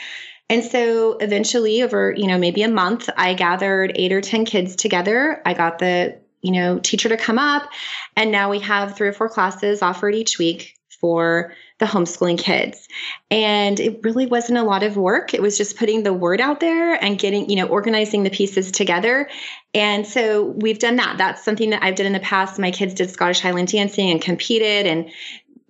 And 0.50 0.64
so 0.64 1.18
eventually, 1.18 1.84
over, 1.84 2.14
you 2.16 2.28
know, 2.28 2.38
maybe 2.38 2.64
a 2.64 2.70
month, 2.70 3.10
I 3.18 3.34
gathered 3.34 3.92
eight 3.96 4.14
or 4.14 4.22
10 4.22 4.46
kids 4.46 4.78
together. 4.78 5.42
I 5.46 5.56
got 5.56 5.80
the, 5.80 6.18
you 6.42 6.54
know, 6.54 6.80
teacher 6.80 7.10
to 7.10 7.18
come 7.18 7.38
up. 7.38 7.70
And 8.16 8.32
now 8.32 8.50
we 8.50 8.60
have 8.60 8.96
three 8.96 9.10
or 9.10 9.14
four 9.14 9.28
classes 9.28 9.82
offered 9.82 10.16
each 10.16 10.40
week 10.40 10.80
for 11.02 11.54
the 11.80 11.86
homeschooling 11.86 12.38
kids. 12.38 12.88
And 13.32 13.80
it 13.80 14.02
really 14.04 14.26
wasn't 14.26 14.60
a 14.60 14.64
lot 14.64 14.84
of 14.84 14.98
work. 14.98 15.34
It 15.34 15.42
was 15.42 15.58
just 15.58 15.78
putting 15.78 16.04
the 16.04 16.14
word 16.14 16.42
out 16.42 16.60
there 16.60 16.94
and 16.94 17.18
getting, 17.18 17.50
you 17.50 17.56
know, 17.56 17.68
organizing 17.68 18.24
the 18.24 18.30
pieces 18.30 18.72
together. 18.72 19.30
And 19.74 20.06
so 20.06 20.44
we've 20.44 20.80
done 20.80 20.98
that. 20.98 21.18
That's 21.18 21.44
something 21.44 21.70
that 21.72 21.82
I've 21.82 21.96
done 21.96 22.06
in 22.06 22.14
the 22.14 22.20
past. 22.20 22.60
My 22.60 22.72
kids 22.72 22.94
did 22.94 23.10
Scottish 23.10 23.40
Highland 23.40 23.70
dancing 23.70 24.10
and 24.10 24.22
competed 24.22 24.86
and 24.86 25.10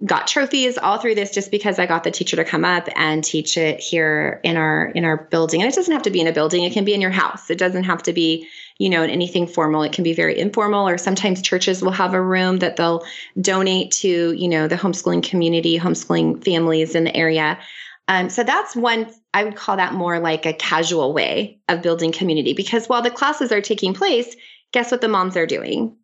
got 0.06 0.28
trophies 0.28 0.78
all 0.78 0.98
through 0.98 1.16
this 1.16 1.32
just 1.32 1.52
because 1.52 1.78
I 1.78 1.86
got 1.86 2.04
the 2.04 2.12
teacher 2.12 2.38
to 2.38 2.46
come 2.46 2.64
up 2.64 2.88
and 2.96 3.24
teach 3.24 3.58
it 3.58 3.80
here 3.80 4.40
in 4.44 4.56
our 4.56 4.86
in 4.96 5.04
our 5.04 5.18
building. 5.18 5.62
And 5.62 5.72
it 5.72 5.76
doesn't 5.76 5.92
have 5.92 6.04
to 6.04 6.10
be 6.10 6.22
in 6.22 6.28
a 6.28 6.32
building, 6.32 6.64
it 6.64 6.74
can 6.74 6.86
be 6.86 6.94
in 6.94 7.02
your 7.02 7.12
house. 7.12 7.50
It 7.50 7.58
doesn't 7.58 7.84
have 7.84 8.04
to 8.04 8.14
be, 8.14 8.48
you 8.80 8.90
know, 8.90 9.04
in 9.04 9.10
anything 9.10 9.46
formal. 9.46 9.84
It 9.84 9.92
can 9.92 10.04
be 10.04 10.14
very 10.14 10.40
informal 10.40 10.88
or 10.88 10.98
sometimes 10.98 11.42
churches 11.42 11.84
will 11.84 11.92
have 11.92 12.14
a 12.14 12.22
room 12.22 12.60
that 12.60 12.78
they'll 12.78 13.06
donate 13.40 13.92
to, 13.92 14.32
you 14.34 14.48
know, 14.48 14.68
the 14.68 14.76
homeschooling 14.76 15.22
community, 15.22 15.78
homeschooling 15.78 16.44
families 16.44 16.96
in 16.96 17.04
the 17.04 17.16
area. 17.16 17.60
Um, 18.08 18.30
so 18.30 18.44
that's 18.44 18.76
one 18.76 19.14
I 19.34 19.44
would 19.44 19.56
call 19.56 19.78
that 19.78 19.94
more 19.94 20.20
like 20.20 20.46
a 20.48 20.54
casual 20.54 21.14
way 21.14 21.60
of 21.68 21.84
building 21.84 22.12
community 22.12 22.54
because 22.54 22.88
while 22.88 23.04
the 23.04 23.12
classes 23.12 23.52
are 23.52 23.62
taking 23.62 23.94
place, 23.94 24.36
guess 24.72 24.90
what 24.90 25.02
the 25.02 25.08
moms 25.08 25.38
are 25.38 25.46
doing? 25.46 25.96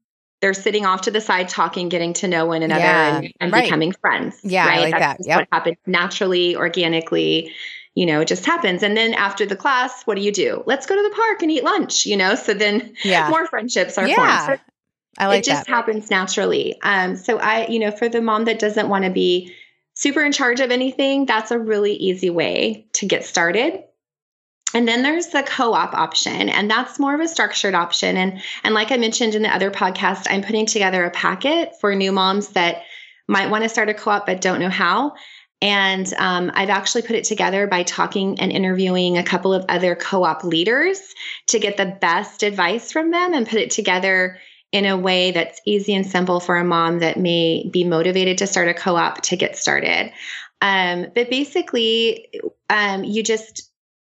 they're 0.41 0.53
sitting 0.53 0.85
off 0.85 1.01
to 1.01 1.11
the 1.11 1.21
side 1.21 1.49
talking 1.49 1.89
getting 1.89 2.13
to 2.13 2.27
know 2.27 2.45
one 2.45 2.61
another 2.61 2.81
yeah, 2.81 3.17
and, 3.17 3.33
and 3.39 3.51
right. 3.51 3.63
becoming 3.63 3.91
friends 3.93 4.39
yeah 4.43 4.67
right 4.67 4.81
like 4.81 4.91
that's 4.91 5.25
that. 5.25 5.27
yep. 5.27 5.39
what 5.39 5.47
happens 5.51 5.77
naturally 5.87 6.55
organically 6.55 7.51
you 7.95 8.05
know 8.05 8.21
it 8.21 8.27
just 8.27 8.45
happens 8.45 8.83
and 8.83 8.95
then 8.95 9.13
after 9.13 9.45
the 9.45 9.55
class 9.55 10.03
what 10.03 10.15
do 10.15 10.21
you 10.21 10.31
do 10.31 10.63
let's 10.65 10.85
go 10.85 10.95
to 10.95 11.01
the 11.01 11.15
park 11.15 11.41
and 11.41 11.51
eat 11.51 11.63
lunch 11.63 12.05
you 12.05 12.15
know 12.15 12.35
so 12.35 12.53
then 12.53 12.93
yeah. 13.03 13.29
more 13.31 13.47
friendships 13.47 13.97
are 13.97 14.07
yeah. 14.07 14.45
formed 14.45 14.59
so 14.59 14.65
I 15.17 15.27
like 15.27 15.39
it 15.39 15.45
just 15.45 15.65
that. 15.65 15.71
happens 15.71 16.09
naturally 16.11 16.79
um 16.81 17.15
so 17.15 17.39
i 17.39 17.67
you 17.67 17.79
know 17.79 17.91
for 17.91 18.09
the 18.09 18.21
mom 18.21 18.45
that 18.45 18.59
doesn't 18.59 18.89
want 18.89 19.05
to 19.05 19.11
be 19.11 19.55
super 19.93 20.21
in 20.21 20.33
charge 20.33 20.59
of 20.59 20.71
anything 20.71 21.25
that's 21.25 21.51
a 21.51 21.57
really 21.57 21.93
easy 21.93 22.29
way 22.29 22.87
to 22.93 23.05
get 23.05 23.25
started 23.25 23.83
and 24.73 24.85
then 24.85 25.03
there's 25.03 25.27
the 25.27 25.41
co-op 25.41 25.93
option, 25.93 26.49
and 26.49 26.69
that's 26.69 26.99
more 26.99 27.15
of 27.15 27.21
a 27.21 27.29
structured 27.29 27.73
option. 27.73 28.17
And 28.17 28.41
and 28.61 28.75
like 28.75 28.91
I 28.91 28.97
mentioned 28.97 29.33
in 29.33 29.41
the 29.41 29.55
other 29.55 29.71
podcast, 29.71 30.27
I'm 30.29 30.41
putting 30.41 30.65
together 30.65 31.05
a 31.05 31.11
packet 31.11 31.79
for 31.79 31.95
new 31.95 32.11
moms 32.11 32.49
that 32.49 32.83
might 33.27 33.49
want 33.49 33.63
to 33.63 33.69
start 33.69 33.87
a 33.87 33.93
co-op 33.93 34.25
but 34.25 34.41
don't 34.41 34.59
know 34.59 34.69
how. 34.69 35.13
And 35.61 36.13
um, 36.17 36.51
I've 36.53 36.69
actually 36.69 37.03
put 37.03 37.15
it 37.15 37.23
together 37.23 37.65
by 37.65 37.83
talking 37.83 38.39
and 38.39 38.51
interviewing 38.51 39.17
a 39.17 39.23
couple 39.23 39.53
of 39.53 39.65
other 39.69 39.95
co 39.95 40.23
op 40.23 40.43
leaders 40.43 40.99
to 41.47 41.59
get 41.59 41.77
the 41.77 41.97
best 42.01 42.43
advice 42.43 42.91
from 42.91 43.11
them 43.11 43.33
and 43.33 43.47
put 43.47 43.59
it 43.59 43.71
together 43.71 44.37
in 44.71 44.85
a 44.85 44.97
way 44.97 45.31
that's 45.31 45.61
easy 45.65 45.95
and 45.95 46.05
simple 46.05 46.39
for 46.39 46.57
a 46.57 46.63
mom 46.63 46.99
that 46.99 47.17
may 47.17 47.69
be 47.71 47.85
motivated 47.85 48.37
to 48.39 48.47
start 48.47 48.67
a 48.67 48.73
co 48.73 48.95
op 48.95 49.21
to 49.21 49.37
get 49.37 49.57
started. 49.57 50.11
Um, 50.61 51.07
but 51.15 51.29
basically, 51.29 52.27
um, 52.69 53.03
you 53.03 53.23
just 53.23 53.71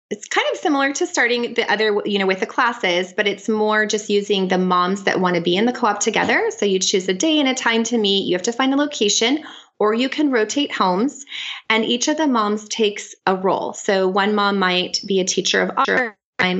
it's 0.08 0.28
kind 0.28 0.46
of 0.52 0.58
similar 0.58 0.92
to 0.92 1.06
starting 1.06 1.54
the 1.54 1.70
other 1.70 2.00
you 2.04 2.18
know 2.18 2.26
with 2.26 2.38
the 2.38 2.46
classes 2.46 3.12
but 3.12 3.26
it's 3.26 3.48
more 3.48 3.86
just 3.86 4.08
using 4.08 4.46
the 4.46 4.56
moms 4.56 5.02
that 5.02 5.20
want 5.20 5.34
to 5.34 5.42
be 5.42 5.56
in 5.56 5.66
the 5.66 5.72
co-op 5.72 6.00
together. 6.00 6.50
So 6.56 6.64
you 6.64 6.78
choose 6.78 7.08
a 7.08 7.14
day 7.14 7.40
and 7.40 7.48
a 7.48 7.54
time 7.54 7.82
to 7.84 7.98
meet. 7.98 8.26
You 8.26 8.34
have 8.34 8.42
to 8.42 8.52
find 8.52 8.72
a 8.72 8.76
location 8.76 9.44
or 9.78 9.94
you 9.94 10.08
can 10.08 10.30
rotate 10.30 10.72
homes 10.72 11.24
and 11.68 11.84
each 11.84 12.08
of 12.08 12.16
the 12.16 12.26
moms 12.26 12.68
takes 12.68 13.14
a 13.26 13.36
role 13.36 13.72
so 13.72 14.08
one 14.08 14.34
mom 14.34 14.58
might 14.58 15.00
be 15.06 15.20
a 15.20 15.24
teacher 15.24 15.62
of 15.62 15.70
art 15.88 16.16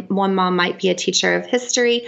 one 0.08 0.34
mom 0.34 0.56
might 0.56 0.80
be 0.80 0.88
a 0.88 0.94
teacher 0.94 1.34
of 1.34 1.46
history 1.46 2.06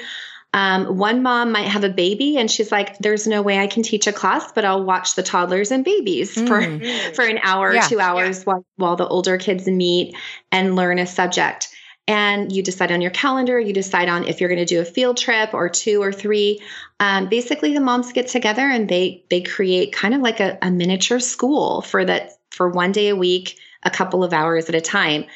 um, 0.54 0.96
one 0.96 1.22
mom 1.22 1.52
might 1.52 1.68
have 1.68 1.84
a 1.84 1.90
baby 1.90 2.38
and 2.38 2.50
she's 2.50 2.72
like, 2.72 2.96
there's 2.98 3.26
no 3.26 3.42
way 3.42 3.58
I 3.58 3.66
can 3.66 3.82
teach 3.82 4.06
a 4.06 4.12
class, 4.12 4.50
but 4.52 4.64
I'll 4.64 4.82
watch 4.82 5.14
the 5.14 5.22
toddlers 5.22 5.70
and 5.70 5.84
babies 5.84 6.34
mm. 6.34 6.48
for, 6.48 7.14
for 7.14 7.24
an 7.24 7.38
hour 7.42 7.74
yeah. 7.74 7.84
or 7.84 7.88
two 7.88 8.00
hours 8.00 8.38
yeah. 8.38 8.44
while, 8.44 8.66
while 8.76 8.96
the 8.96 9.06
older 9.06 9.36
kids 9.36 9.66
meet 9.66 10.16
and 10.50 10.74
learn 10.74 10.98
a 10.98 11.06
subject. 11.06 11.68
And 12.08 12.50
you 12.50 12.62
decide 12.62 12.90
on 12.90 13.02
your 13.02 13.10
calendar, 13.10 13.60
you 13.60 13.74
decide 13.74 14.08
on 14.08 14.24
if 14.24 14.40
you're 14.40 14.48
going 14.48 14.58
to 14.58 14.64
do 14.64 14.80
a 14.80 14.84
field 14.84 15.18
trip 15.18 15.52
or 15.52 15.68
two 15.68 16.02
or 16.02 16.10
three. 16.10 16.60
Um, 16.98 17.28
basically, 17.28 17.74
the 17.74 17.80
moms 17.80 18.12
get 18.12 18.28
together 18.28 18.62
and 18.62 18.88
they 18.88 19.22
they 19.28 19.42
create 19.42 19.92
kind 19.92 20.14
of 20.14 20.22
like 20.22 20.40
a, 20.40 20.58
a 20.62 20.70
miniature 20.70 21.20
school 21.20 21.82
for 21.82 22.04
that 22.06 22.38
for 22.50 22.70
one 22.70 22.92
day 22.92 23.08
a 23.08 23.16
week, 23.16 23.58
a 23.82 23.90
couple 23.90 24.24
of 24.24 24.32
hours 24.32 24.70
at 24.70 24.74
a 24.74 24.80
time. 24.80 25.26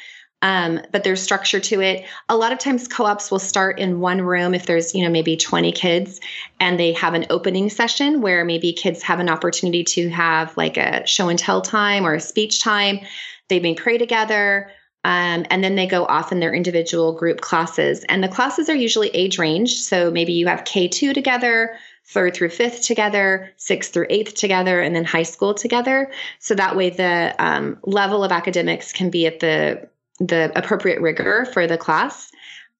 Um, 0.41 0.81
but 0.91 1.05
there's 1.05 1.21
structure 1.21 1.61
to 1.61 1.79
it. 1.79 2.05
A 2.27 2.35
lot 2.35 2.51
of 2.51 2.59
times 2.59 2.87
co-ops 2.89 3.31
will 3.31 3.39
start 3.39 3.79
in 3.79 4.01
one 4.01 4.21
room 4.21 4.53
if 4.53 4.65
there's, 4.65 4.93
you 4.93 5.01
know, 5.01 5.09
maybe 5.09 5.37
20 5.37 5.71
kids 5.71 6.19
and 6.59 6.77
they 6.77 6.91
have 6.93 7.13
an 7.13 7.27
opening 7.29 7.69
session 7.69 8.19
where 8.19 8.43
maybe 8.43 8.73
kids 8.73 9.01
have 9.03 9.21
an 9.21 9.29
opportunity 9.29 9.85
to 9.85 10.09
have 10.09 10.57
like 10.57 10.75
a 10.75 11.07
show 11.07 11.29
and 11.29 11.39
tell 11.39 11.61
time 11.61 12.05
or 12.05 12.15
a 12.15 12.19
speech 12.19 12.59
time. 12.59 12.99
They 13.47 13.61
may 13.61 13.73
pray 13.73 13.97
together. 13.97 14.69
Um, 15.05 15.45
and 15.49 15.63
then 15.63 15.75
they 15.75 15.85
go 15.85 16.05
off 16.05 16.31
in 16.31 16.39
their 16.39 16.53
individual 16.53 17.11
group 17.13 17.41
classes. 17.41 18.05
And 18.05 18.23
the 18.23 18.29
classes 18.29 18.69
are 18.69 18.75
usually 18.75 19.09
age 19.09 19.37
range. 19.37 19.75
So 19.75 20.09
maybe 20.09 20.33
you 20.33 20.47
have 20.47 20.63
K2 20.63 21.13
together, 21.13 21.75
third 22.05 22.33
through 22.33 22.49
fifth 22.49 22.83
together, 22.83 23.51
sixth 23.57 23.93
through 23.93 24.07
eighth 24.09 24.35
together, 24.35 24.79
and 24.79 24.95
then 24.95 25.03
high 25.03 25.23
school 25.23 25.53
together. 25.53 26.11
So 26.39 26.55
that 26.55 26.75
way 26.75 26.89
the 26.89 27.35
um, 27.39 27.77
level 27.83 28.23
of 28.23 28.31
academics 28.31 28.91
can 28.93 29.09
be 29.09 29.27
at 29.27 29.39
the 29.39 29.89
the 30.19 30.51
appropriate 30.55 31.01
rigor 31.01 31.45
for 31.51 31.65
the 31.65 31.77
class. 31.77 32.31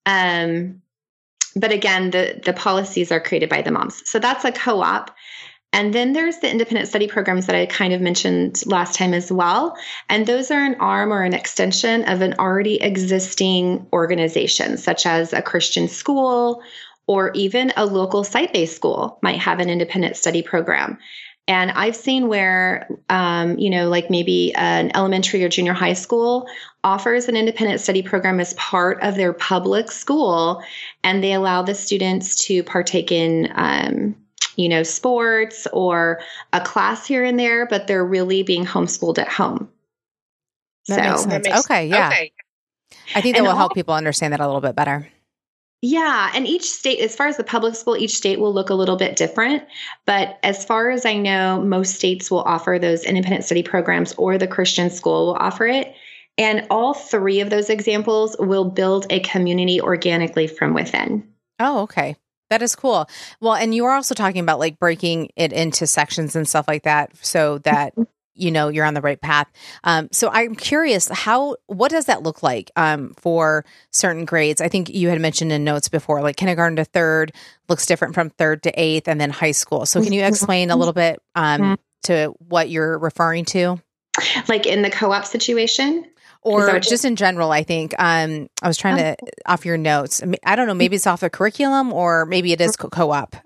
Um, 0.06 0.80
but 1.56 1.72
again, 1.72 2.10
the 2.10 2.40
the 2.44 2.52
policies 2.52 3.12
are 3.12 3.20
created 3.20 3.48
by 3.48 3.62
the 3.62 3.70
moms. 3.70 4.08
So 4.08 4.18
that's 4.18 4.44
a 4.44 4.52
co-op. 4.52 5.14
And 5.74 5.92
then 5.92 6.12
there's 6.12 6.38
the 6.38 6.48
independent 6.48 6.86
study 6.88 7.08
programs 7.08 7.46
that 7.46 7.56
I 7.56 7.66
kind 7.66 7.92
of 7.92 8.00
mentioned 8.00 8.62
last 8.64 8.94
time 8.94 9.12
as 9.12 9.32
well. 9.32 9.76
And 10.08 10.24
those 10.24 10.52
are 10.52 10.64
an 10.64 10.76
arm 10.76 11.12
or 11.12 11.24
an 11.24 11.34
extension 11.34 12.04
of 12.04 12.20
an 12.20 12.34
already 12.38 12.80
existing 12.80 13.84
organization, 13.92 14.76
such 14.76 15.04
as 15.04 15.32
a 15.32 15.42
Christian 15.42 15.88
school 15.88 16.62
or 17.08 17.32
even 17.34 17.72
a 17.76 17.86
local 17.86 18.22
site 18.22 18.52
based 18.52 18.76
school 18.76 19.18
might 19.20 19.40
have 19.40 19.58
an 19.58 19.68
independent 19.68 20.16
study 20.16 20.42
program. 20.42 20.96
And 21.48 21.72
I've 21.72 21.96
seen 21.96 22.28
where, 22.28 22.88
um, 23.10 23.58
you 23.58 23.68
know, 23.68 23.88
like 23.88 24.08
maybe 24.10 24.54
an 24.54 24.92
elementary 24.94 25.42
or 25.42 25.48
junior 25.48 25.72
high 25.72 25.92
school 25.94 26.46
offers 26.84 27.28
an 27.28 27.36
independent 27.36 27.80
study 27.80 28.02
program 28.02 28.38
as 28.38 28.54
part 28.54 29.02
of 29.02 29.16
their 29.16 29.32
public 29.32 29.90
school, 29.90 30.62
and 31.02 31.22
they 31.22 31.32
allow 31.32 31.62
the 31.62 31.74
students 31.74 32.46
to 32.46 32.62
partake 32.62 33.10
in, 33.10 33.52
um, 33.56 34.14
you 34.56 34.68
know, 34.68 34.82
sports 34.82 35.66
or 35.72 36.20
a 36.52 36.60
class 36.60 37.06
here 37.06 37.24
and 37.24 37.38
there, 37.38 37.66
but 37.66 37.86
they're 37.86 38.04
really 38.04 38.42
being 38.42 38.64
homeschooled 38.64 39.18
at 39.18 39.28
home. 39.28 39.68
That 40.88 40.96
so, 40.96 41.02
makes 41.02 41.20
sense. 41.22 41.32
That 41.32 41.44
makes, 41.44 41.64
okay, 41.64 41.86
yeah. 41.88 42.08
Okay. 42.08 42.32
I 43.14 43.20
think 43.20 43.34
that 43.34 43.38
and 43.38 43.46
will 43.46 43.52
all, 43.52 43.58
help 43.58 43.74
people 43.74 43.94
understand 43.94 44.32
that 44.32 44.40
a 44.40 44.46
little 44.46 44.60
bit 44.60 44.76
better. 44.76 45.08
Yeah, 45.82 46.30
and 46.34 46.46
each 46.46 46.64
state, 46.64 47.00
as 47.00 47.14
far 47.14 47.26
as 47.26 47.36
the 47.36 47.44
public 47.44 47.74
school, 47.74 47.96
each 47.96 48.16
state 48.16 48.40
will 48.40 48.54
look 48.54 48.70
a 48.70 48.74
little 48.74 48.96
bit 48.96 49.16
different. 49.16 49.62
But 50.06 50.38
as 50.42 50.64
far 50.64 50.90
as 50.90 51.04
I 51.04 51.14
know, 51.14 51.60
most 51.60 51.96
states 51.96 52.30
will 52.30 52.40
offer 52.42 52.78
those 52.80 53.04
independent 53.04 53.44
study 53.44 53.62
programs, 53.62 54.14
or 54.14 54.38
the 54.38 54.46
Christian 54.46 54.88
school 54.88 55.26
will 55.26 55.34
offer 55.34 55.66
it. 55.66 55.94
And 56.38 56.66
all 56.70 56.94
three 56.94 57.40
of 57.40 57.50
those 57.50 57.68
examples 57.68 58.34
will 58.38 58.64
build 58.64 59.06
a 59.10 59.20
community 59.20 59.80
organically 59.80 60.46
from 60.46 60.74
within. 60.74 61.28
Oh, 61.60 61.82
okay. 61.82 62.16
That 62.50 62.62
is 62.62 62.76
cool. 62.76 63.08
Well, 63.40 63.54
and 63.54 63.74
you 63.74 63.84
were 63.84 63.92
also 63.92 64.14
talking 64.14 64.40
about 64.40 64.58
like 64.58 64.78
breaking 64.78 65.30
it 65.36 65.52
into 65.52 65.86
sections 65.86 66.36
and 66.36 66.48
stuff 66.48 66.68
like 66.68 66.84
that 66.84 67.16
so 67.24 67.58
that 67.58 67.92
mm-hmm 67.94 68.02
you 68.34 68.50
know 68.50 68.68
you're 68.68 68.84
on 68.84 68.94
the 68.94 69.00
right 69.00 69.20
path. 69.20 69.50
Um, 69.84 70.08
so 70.12 70.28
I'm 70.30 70.54
curious, 70.54 71.08
how 71.08 71.56
what 71.66 71.90
does 71.90 72.06
that 72.06 72.22
look 72.22 72.42
like 72.42 72.70
um, 72.76 73.14
for 73.16 73.64
certain 73.90 74.24
grades? 74.24 74.60
I 74.60 74.68
think 74.68 74.90
you 74.90 75.08
had 75.08 75.20
mentioned 75.20 75.52
in 75.52 75.64
notes 75.64 75.88
before, 75.88 76.20
like 76.22 76.36
kindergarten 76.36 76.76
to 76.76 76.84
third 76.84 77.32
looks 77.68 77.86
different 77.86 78.14
from 78.14 78.30
third 78.30 78.62
to 78.64 78.80
eighth, 78.80 79.08
and 79.08 79.20
then 79.20 79.30
high 79.30 79.52
school. 79.52 79.86
So 79.86 80.02
can 80.02 80.12
you 80.12 80.24
explain 80.24 80.70
a 80.70 80.76
little 80.76 80.92
bit 80.92 81.20
um, 81.34 81.60
mm-hmm. 81.60 81.74
to 82.04 82.34
what 82.38 82.68
you're 82.68 82.98
referring 82.98 83.44
to? 83.46 83.80
Like 84.48 84.66
in 84.66 84.82
the 84.82 84.90
co-op 84.90 85.24
situation, 85.24 86.04
or 86.44 86.78
just 86.78 87.04
in 87.04 87.16
general 87.16 87.50
i 87.50 87.62
think 87.62 87.94
um, 87.98 88.48
i 88.62 88.68
was 88.68 88.76
trying 88.76 88.96
to 88.96 89.16
off 89.46 89.64
your 89.64 89.76
notes 89.76 90.22
i 90.44 90.56
don't 90.56 90.66
know 90.66 90.74
maybe 90.74 90.96
it's 90.96 91.06
off 91.06 91.20
the 91.20 91.30
curriculum 91.30 91.92
or 91.92 92.26
maybe 92.26 92.52
it 92.52 92.60
is 92.60 92.76
co-op 92.76 93.36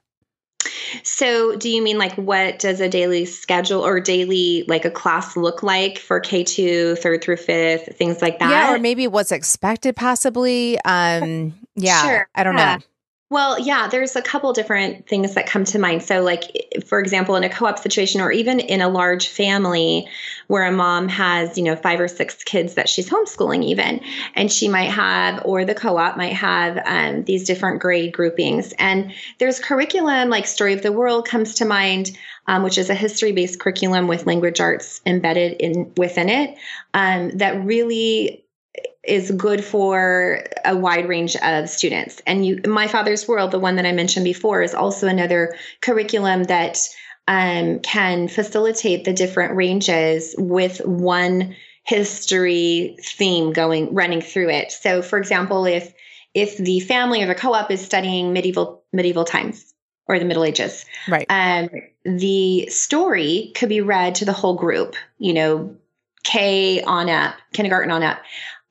so, 1.02 1.56
do 1.56 1.68
you 1.68 1.82
mean 1.82 1.98
like 1.98 2.14
what 2.14 2.58
does 2.58 2.80
a 2.80 2.88
daily 2.88 3.24
schedule 3.24 3.84
or 3.84 4.00
daily 4.00 4.64
like 4.68 4.84
a 4.84 4.90
class 4.90 5.36
look 5.36 5.62
like 5.62 5.98
for 5.98 6.20
K2, 6.20 6.98
third 6.98 7.22
through 7.22 7.36
fifth, 7.36 7.96
things 7.96 8.22
like 8.22 8.38
that? 8.38 8.50
Yeah, 8.50 8.74
or 8.74 8.78
maybe 8.78 9.06
what's 9.06 9.32
expected 9.32 9.96
possibly. 9.96 10.78
Um 10.84 11.54
yeah, 11.76 12.02
sure. 12.02 12.28
I 12.34 12.44
don't 12.44 12.56
yeah. 12.56 12.76
know. 12.76 12.82
Well, 13.30 13.58
yeah, 13.60 13.88
there's 13.88 14.16
a 14.16 14.22
couple 14.22 14.54
different 14.54 15.06
things 15.06 15.34
that 15.34 15.46
come 15.46 15.64
to 15.64 15.78
mind. 15.78 16.02
So, 16.02 16.22
like, 16.22 16.44
for 16.86 16.98
example, 16.98 17.36
in 17.36 17.44
a 17.44 17.50
co 17.50 17.66
op 17.66 17.78
situation 17.78 18.22
or 18.22 18.32
even 18.32 18.58
in 18.58 18.80
a 18.80 18.88
large 18.88 19.28
family 19.28 20.08
where 20.46 20.64
a 20.64 20.72
mom 20.72 21.08
has, 21.08 21.58
you 21.58 21.64
know, 21.64 21.76
five 21.76 22.00
or 22.00 22.08
six 22.08 22.42
kids 22.42 22.74
that 22.74 22.88
she's 22.88 23.10
homeschooling, 23.10 23.64
even, 23.64 24.00
and 24.34 24.50
she 24.50 24.66
might 24.66 24.90
have, 24.90 25.42
or 25.44 25.66
the 25.66 25.74
co 25.74 25.98
op 25.98 26.16
might 26.16 26.32
have 26.32 26.80
um, 26.86 27.24
these 27.24 27.44
different 27.44 27.82
grade 27.82 28.14
groupings. 28.14 28.72
And 28.78 29.12
there's 29.38 29.60
curriculum 29.60 30.30
like 30.30 30.46
Story 30.46 30.72
of 30.72 30.80
the 30.80 30.92
World 30.92 31.26
comes 31.26 31.54
to 31.56 31.66
mind. 31.66 32.16
Um, 32.46 32.62
which 32.62 32.78
is 32.78 32.88
a 32.88 32.94
history 32.94 33.32
based 33.32 33.60
curriculum 33.60 34.06
with 34.06 34.24
language 34.24 34.58
arts 34.58 35.02
embedded 35.04 35.60
in 35.60 35.92
within 35.98 36.30
it 36.30 36.56
um, 36.94 37.28
that 37.36 37.62
really 37.62 38.42
is 39.08 39.30
good 39.30 39.64
for 39.64 40.44
a 40.64 40.76
wide 40.76 41.08
range 41.08 41.34
of 41.36 41.68
students. 41.68 42.22
And 42.26 42.44
you, 42.44 42.60
My 42.66 42.86
Father's 42.86 43.26
World, 43.26 43.50
the 43.50 43.58
one 43.58 43.76
that 43.76 43.86
I 43.86 43.92
mentioned 43.92 44.24
before, 44.24 44.62
is 44.62 44.74
also 44.74 45.06
another 45.06 45.56
curriculum 45.80 46.44
that 46.44 46.78
um, 47.26 47.80
can 47.80 48.28
facilitate 48.28 49.04
the 49.04 49.12
different 49.12 49.54
ranges 49.54 50.34
with 50.38 50.80
one 50.84 51.56
history 51.84 52.96
theme 53.02 53.52
going 53.52 53.94
running 53.94 54.20
through 54.20 54.50
it. 54.50 54.72
So, 54.72 55.02
for 55.02 55.18
example, 55.18 55.64
if 55.64 55.92
if 56.34 56.58
the 56.58 56.80
family 56.80 57.22
or 57.22 57.26
the 57.26 57.34
co-op 57.34 57.70
is 57.70 57.84
studying 57.84 58.32
medieval 58.32 58.84
medieval 58.92 59.24
times 59.24 59.74
or 60.06 60.18
the 60.18 60.24
Middle 60.24 60.44
Ages, 60.44 60.84
right? 61.08 61.26
Um, 61.28 61.70
the 62.04 62.66
story 62.68 63.52
could 63.54 63.68
be 63.68 63.80
read 63.80 64.16
to 64.16 64.24
the 64.24 64.32
whole 64.32 64.54
group. 64.54 64.96
You 65.18 65.32
know, 65.34 65.76
K 66.24 66.82
on 66.82 67.08
up, 67.08 67.34
kindergarten 67.52 67.90
on 67.90 68.02
up. 68.02 68.18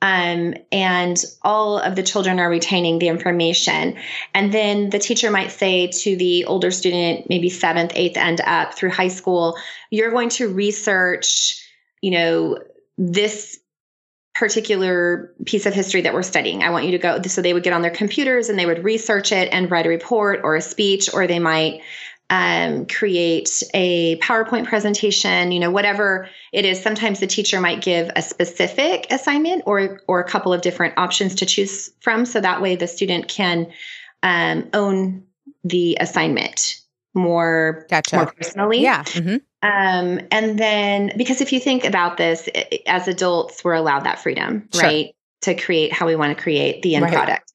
Um, 0.00 0.54
and 0.70 1.16
all 1.42 1.78
of 1.78 1.96
the 1.96 2.04
children 2.04 2.38
are 2.38 2.48
retaining 2.48 3.00
the 3.00 3.08
information. 3.08 3.96
And 4.32 4.52
then 4.54 4.90
the 4.90 5.00
teacher 5.00 5.30
might 5.30 5.50
say 5.50 5.88
to 5.88 6.16
the 6.16 6.44
older 6.44 6.70
student, 6.70 7.28
maybe 7.28 7.48
seventh, 7.48 7.92
eighth, 7.96 8.16
and 8.16 8.40
up 8.42 8.74
through 8.74 8.90
high 8.90 9.08
school, 9.08 9.56
you're 9.90 10.12
going 10.12 10.28
to 10.30 10.48
research, 10.48 11.66
you 12.00 12.12
know, 12.12 12.58
this 12.96 13.58
particular 14.34 15.34
piece 15.46 15.66
of 15.66 15.74
history 15.74 16.02
that 16.02 16.14
we're 16.14 16.22
studying. 16.22 16.62
I 16.62 16.70
want 16.70 16.84
you 16.84 16.92
to 16.92 16.98
go. 16.98 17.20
So 17.22 17.42
they 17.42 17.52
would 17.52 17.64
get 17.64 17.72
on 17.72 17.82
their 17.82 17.90
computers 17.90 18.48
and 18.48 18.56
they 18.56 18.66
would 18.66 18.84
research 18.84 19.32
it 19.32 19.48
and 19.52 19.68
write 19.68 19.86
a 19.86 19.88
report 19.88 20.42
or 20.44 20.54
a 20.54 20.60
speech, 20.60 21.12
or 21.12 21.26
they 21.26 21.40
might 21.40 21.80
um, 22.30 22.86
create 22.86 23.62
a 23.72 24.18
PowerPoint 24.18 24.66
presentation, 24.66 25.50
you 25.50 25.60
know, 25.60 25.70
whatever 25.70 26.28
it 26.52 26.64
is. 26.64 26.82
Sometimes 26.82 27.20
the 27.20 27.26
teacher 27.26 27.60
might 27.60 27.80
give 27.80 28.10
a 28.16 28.22
specific 28.22 29.06
assignment 29.10 29.62
or 29.66 30.00
or 30.08 30.20
a 30.20 30.24
couple 30.24 30.52
of 30.52 30.60
different 30.60 30.94
options 30.98 31.34
to 31.36 31.46
choose 31.46 31.90
from, 32.00 32.26
so 32.26 32.40
that 32.40 32.60
way 32.60 32.76
the 32.76 32.86
student 32.86 33.28
can 33.28 33.72
um, 34.22 34.68
own 34.74 35.24
the 35.64 35.96
assignment 36.00 36.80
more, 37.14 37.86
gotcha. 37.90 38.16
more 38.16 38.26
personally. 38.26 38.80
Yeah. 38.80 39.02
Mm-hmm. 39.04 39.36
Um, 39.60 40.20
and 40.30 40.58
then, 40.58 41.12
because 41.16 41.40
if 41.40 41.52
you 41.52 41.58
think 41.58 41.84
about 41.84 42.16
this, 42.16 42.48
as 42.86 43.08
adults, 43.08 43.64
we're 43.64 43.74
allowed 43.74 44.04
that 44.04 44.20
freedom, 44.20 44.68
sure. 44.72 44.82
right, 44.82 45.14
to 45.42 45.54
create 45.54 45.92
how 45.92 46.06
we 46.06 46.14
want 46.14 46.36
to 46.36 46.40
create 46.40 46.82
the 46.82 46.94
end 46.94 47.04
right. 47.04 47.14
product. 47.14 47.52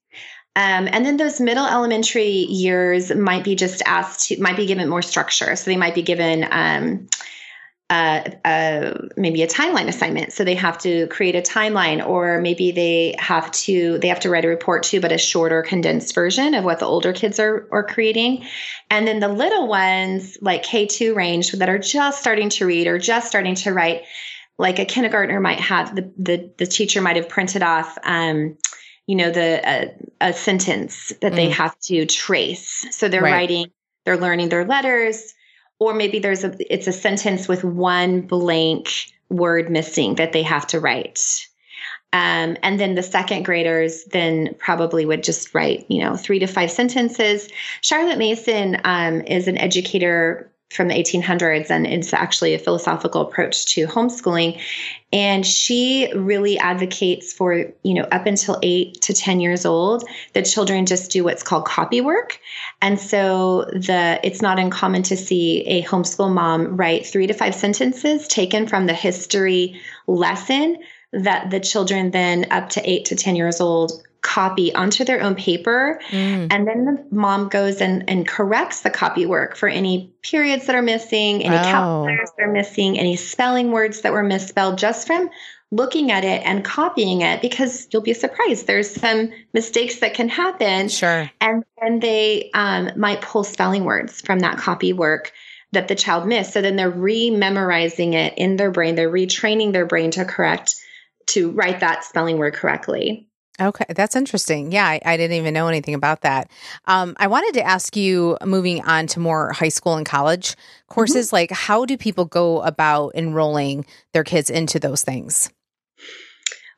Um, 0.56 0.88
and 0.92 1.04
then 1.04 1.16
those 1.16 1.40
middle 1.40 1.66
elementary 1.66 2.28
years 2.28 3.12
might 3.14 3.42
be 3.42 3.56
just 3.56 3.82
asked 3.86 4.28
to, 4.28 4.40
might 4.40 4.56
be 4.56 4.66
given 4.66 4.88
more 4.88 5.02
structure. 5.02 5.56
So 5.56 5.70
they 5.70 5.76
might 5.76 5.94
be 5.94 6.02
given 6.02 6.46
um, 6.50 7.08
maybe 9.16 9.42
a 9.42 9.46
timeline 9.46 9.88
assignment. 9.88 10.32
So 10.32 10.44
they 10.44 10.54
have 10.54 10.78
to 10.78 11.06
create 11.08 11.36
a 11.36 11.42
timeline, 11.42 12.04
or 12.04 12.40
maybe 12.40 12.72
they 12.72 13.14
have 13.18 13.50
to 13.52 13.98
they 13.98 14.08
have 14.08 14.20
to 14.20 14.30
write 14.30 14.44
a 14.44 14.48
report 14.48 14.84
too, 14.84 15.00
but 15.00 15.12
a 15.12 15.18
shorter, 15.18 15.62
condensed 15.62 16.14
version 16.14 16.54
of 16.54 16.64
what 16.64 16.78
the 16.78 16.86
older 16.86 17.12
kids 17.12 17.38
are 17.38 17.68
are 17.70 17.84
creating. 17.84 18.44
And 18.90 19.06
then 19.06 19.20
the 19.20 19.28
little 19.28 19.68
ones, 19.68 20.38
like 20.40 20.62
K 20.62 20.86
two 20.86 21.14
range, 21.14 21.52
that 21.52 21.68
are 21.68 21.78
just 21.78 22.20
starting 22.20 22.48
to 22.50 22.66
read 22.66 22.86
or 22.86 22.98
just 22.98 23.26
starting 23.26 23.54
to 23.56 23.72
write, 23.72 24.02
like 24.58 24.78
a 24.78 24.84
kindergartner 24.84 25.40
might 25.40 25.60
have 25.60 25.94
the 25.94 26.12
the, 26.16 26.50
the 26.58 26.66
teacher 26.66 27.00
might 27.00 27.16
have 27.16 27.28
printed 27.28 27.62
off. 27.62 27.98
Um, 28.04 28.56
you 29.06 29.16
know 29.16 29.30
the 29.30 29.68
uh, 29.68 29.86
a 30.20 30.32
sentence 30.32 31.12
that 31.20 31.32
mm. 31.32 31.36
they 31.36 31.50
have 31.50 31.78
to 31.80 32.06
trace 32.06 32.86
so 32.90 33.08
they're 33.08 33.22
right. 33.22 33.32
writing 33.32 33.70
they're 34.04 34.16
learning 34.16 34.48
their 34.48 34.64
letters 34.64 35.34
or 35.78 35.94
maybe 35.94 36.18
there's 36.18 36.44
a 36.44 36.54
it's 36.72 36.86
a 36.86 36.92
sentence 36.92 37.48
with 37.48 37.64
one 37.64 38.20
blank 38.22 38.90
word 39.28 39.70
missing 39.70 40.14
that 40.16 40.32
they 40.32 40.42
have 40.42 40.66
to 40.66 40.80
write 40.80 41.46
um, 42.12 42.56
and 42.62 42.78
then 42.78 42.94
the 42.94 43.02
second 43.02 43.44
graders 43.44 44.04
then 44.12 44.54
probably 44.58 45.04
would 45.04 45.22
just 45.22 45.54
write 45.54 45.84
you 45.88 46.02
know 46.02 46.16
three 46.16 46.38
to 46.38 46.46
five 46.46 46.70
sentences 46.70 47.48
charlotte 47.80 48.18
mason 48.18 48.80
um, 48.84 49.20
is 49.22 49.48
an 49.48 49.58
educator 49.58 50.50
from 50.74 50.88
the 50.88 50.94
1800s, 50.94 51.70
and 51.70 51.86
it's 51.86 52.12
actually 52.12 52.54
a 52.54 52.58
philosophical 52.58 53.22
approach 53.22 53.66
to 53.74 53.86
homeschooling. 53.86 54.60
And 55.12 55.46
she 55.46 56.12
really 56.14 56.58
advocates 56.58 57.32
for, 57.32 57.72
you 57.82 57.94
know, 57.94 58.02
up 58.10 58.26
until 58.26 58.58
eight 58.62 59.00
to 59.02 59.14
10 59.14 59.40
years 59.40 59.64
old, 59.64 60.04
the 60.32 60.42
children 60.42 60.86
just 60.86 61.10
do 61.10 61.22
what's 61.22 61.42
called 61.42 61.66
copy 61.66 62.00
work. 62.00 62.40
And 62.82 62.98
so 62.98 63.64
the 63.72 64.18
it's 64.24 64.42
not 64.42 64.58
uncommon 64.58 65.04
to 65.04 65.16
see 65.16 65.60
a 65.66 65.84
homeschool 65.84 66.32
mom 66.32 66.76
write 66.76 67.06
three 67.06 67.26
to 67.28 67.34
five 67.34 67.54
sentences 67.54 68.26
taken 68.26 68.66
from 68.66 68.86
the 68.86 68.94
history 68.94 69.80
lesson 70.06 70.78
that 71.12 71.50
the 71.50 71.60
children 71.60 72.10
then 72.10 72.46
up 72.50 72.70
to 72.70 72.90
eight 72.90 73.04
to 73.06 73.14
10 73.14 73.36
years 73.36 73.60
old 73.60 74.02
copy 74.24 74.74
onto 74.74 75.04
their 75.04 75.22
own 75.22 75.36
paper. 75.36 76.00
Mm. 76.10 76.48
And 76.50 76.66
then 76.66 76.84
the 76.86 77.06
mom 77.12 77.48
goes 77.48 77.80
and, 77.80 78.02
and 78.08 78.26
corrects 78.26 78.80
the 78.80 78.90
copy 78.90 79.26
work 79.26 79.54
for 79.54 79.68
any 79.68 80.12
periods 80.22 80.66
that 80.66 80.74
are 80.74 80.82
missing, 80.82 81.44
any 81.44 81.56
oh. 81.56 81.62
capital 81.62 82.02
letters 82.04 82.30
that 82.36 82.44
are 82.44 82.52
missing, 82.52 82.98
any 82.98 83.14
spelling 83.14 83.70
words 83.70 84.00
that 84.00 84.12
were 84.12 84.24
misspelled 84.24 84.78
just 84.78 85.06
from 85.06 85.30
looking 85.70 86.10
at 86.10 86.24
it 86.24 86.42
and 86.44 86.64
copying 86.64 87.20
it 87.20 87.42
because 87.42 87.86
you'll 87.92 88.02
be 88.02 88.14
surprised. 88.14 88.66
There's 88.66 88.90
some 88.90 89.30
mistakes 89.52 90.00
that 90.00 90.14
can 90.14 90.28
happen. 90.28 90.88
Sure. 90.88 91.30
And 91.40 91.64
then 91.80 92.00
they 92.00 92.50
um, 92.54 92.90
might 92.96 93.20
pull 93.20 93.44
spelling 93.44 93.84
words 93.84 94.20
from 94.20 94.40
that 94.40 94.56
copy 94.56 94.92
work 94.92 95.32
that 95.72 95.88
the 95.88 95.94
child 95.94 96.26
missed. 96.26 96.54
So 96.54 96.62
then 96.62 96.76
they're 96.76 96.88
re-memorizing 96.88 98.14
it 98.14 98.34
in 98.38 98.56
their 98.56 98.70
brain. 98.70 98.94
They're 98.94 99.10
retraining 99.10 99.72
their 99.72 99.86
brain 99.86 100.12
to 100.12 100.24
correct, 100.24 100.76
to 101.26 101.50
write 101.50 101.80
that 101.80 102.04
spelling 102.04 102.38
word 102.38 102.54
correctly. 102.54 103.28
Okay, 103.60 103.84
that's 103.90 104.16
interesting. 104.16 104.72
Yeah, 104.72 104.86
I, 104.86 105.00
I, 105.04 105.16
didn't 105.16 105.36
even 105.36 105.54
know 105.54 105.68
anything 105.68 105.94
about 105.94 106.22
that. 106.22 106.50
Um, 106.86 107.14
I 107.18 107.28
wanted 107.28 107.54
to 107.54 107.64
ask 107.64 107.96
you, 107.96 108.36
moving 108.44 108.82
on 108.82 109.06
to 109.08 109.20
more 109.20 109.52
high 109.52 109.68
school 109.68 109.94
and 109.94 110.04
college 110.04 110.56
courses, 110.88 111.28
mm-hmm. 111.28 111.36
like 111.36 111.50
how 111.52 111.84
do 111.84 111.96
people 111.96 112.24
go 112.24 112.62
about 112.62 113.14
enrolling 113.14 113.86
their 114.12 114.24
kids 114.24 114.50
into 114.50 114.80
those 114.80 115.02
things? 115.02 115.50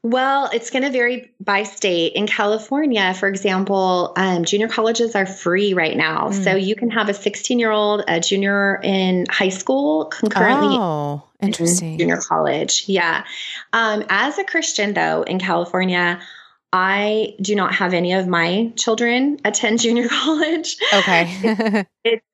Well, 0.03 0.51
it's 0.53 0.71
going 0.71 0.85
to 0.85 0.91
vary 0.91 1.33
by 1.41 1.65
state. 1.65 2.12
In 2.12 2.27
California, 2.29 3.12
for 3.15 3.29
example, 3.29 4.12
um, 4.17 4.45
junior 4.45 4.69
colleges 4.69 5.17
are 5.17 5.27
free 5.27 5.75
right 5.75 5.97
now. 5.97 6.29
Mm. 6.29 6.45
So 6.45 6.55
you 6.55 6.77
can 6.77 6.91
have 6.91 7.09
a 7.09 7.15
16 7.15 7.59
year 7.59 7.73
old, 7.73 8.05
a 8.07 8.21
junior 8.21 8.81
in 8.85 9.27
high 9.31 9.49
school, 9.49 10.05
concurrently. 10.05 10.77
Oh, 10.79 11.25
interesting. 11.41 11.95
In 11.95 11.99
junior 11.99 12.19
college. 12.19 12.85
Yeah. 12.87 13.25
Um, 13.73 14.05
as 14.09 14.39
a 14.39 14.45
Christian, 14.45 14.95
though, 14.95 15.23
in 15.23 15.41
California, 15.41 16.21
I 16.72 17.35
do 17.40 17.55
not 17.55 17.74
have 17.74 17.94
any 17.94 18.12
of 18.12 18.26
my 18.26 18.72
children 18.76 19.38
attend 19.44 19.81
junior 19.83 20.09
college. 20.09 20.76
Okay. 20.92 21.87
it's 22.05 22.24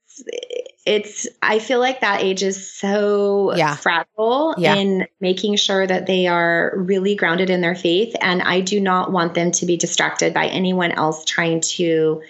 it's 0.84 1.28
I 1.40 1.58
feel 1.58 1.78
like 1.78 2.00
that 2.00 2.22
age 2.22 2.42
is 2.42 2.70
so 2.70 3.54
yeah. 3.54 3.76
fragile 3.76 4.54
yeah. 4.58 4.74
in 4.74 5.06
making 5.20 5.56
sure 5.56 5.86
that 5.86 6.06
they 6.06 6.26
are 6.26 6.72
really 6.76 7.14
grounded 7.14 7.50
in 7.50 7.60
their 7.60 7.74
faith 7.74 8.14
and 8.20 8.42
I 8.42 8.60
do 8.60 8.80
not 8.80 9.12
want 9.12 9.34
them 9.34 9.52
to 9.52 9.66
be 9.66 9.76
distracted 9.76 10.34
by 10.34 10.48
anyone 10.48 10.92
else 10.92 11.24
trying 11.24 11.60
to 11.76 12.22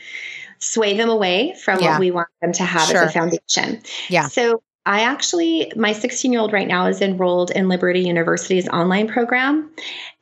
sway 0.58 0.96
them 0.96 1.08
away 1.08 1.56
from 1.60 1.80
yeah. 1.80 1.92
what 1.92 2.00
we 2.00 2.10
want 2.12 2.28
them 2.40 2.52
to 2.52 2.62
have 2.62 2.88
sure. 2.88 3.02
as 3.02 3.10
a 3.10 3.12
foundation. 3.12 3.82
Yeah. 4.08 4.28
So 4.28 4.62
I 4.84 5.02
actually, 5.02 5.72
my 5.76 5.92
16 5.92 6.32
year 6.32 6.40
old 6.40 6.52
right 6.52 6.66
now 6.66 6.86
is 6.86 7.00
enrolled 7.00 7.52
in 7.52 7.68
Liberty 7.68 8.00
University's 8.00 8.68
online 8.68 9.06
program. 9.06 9.70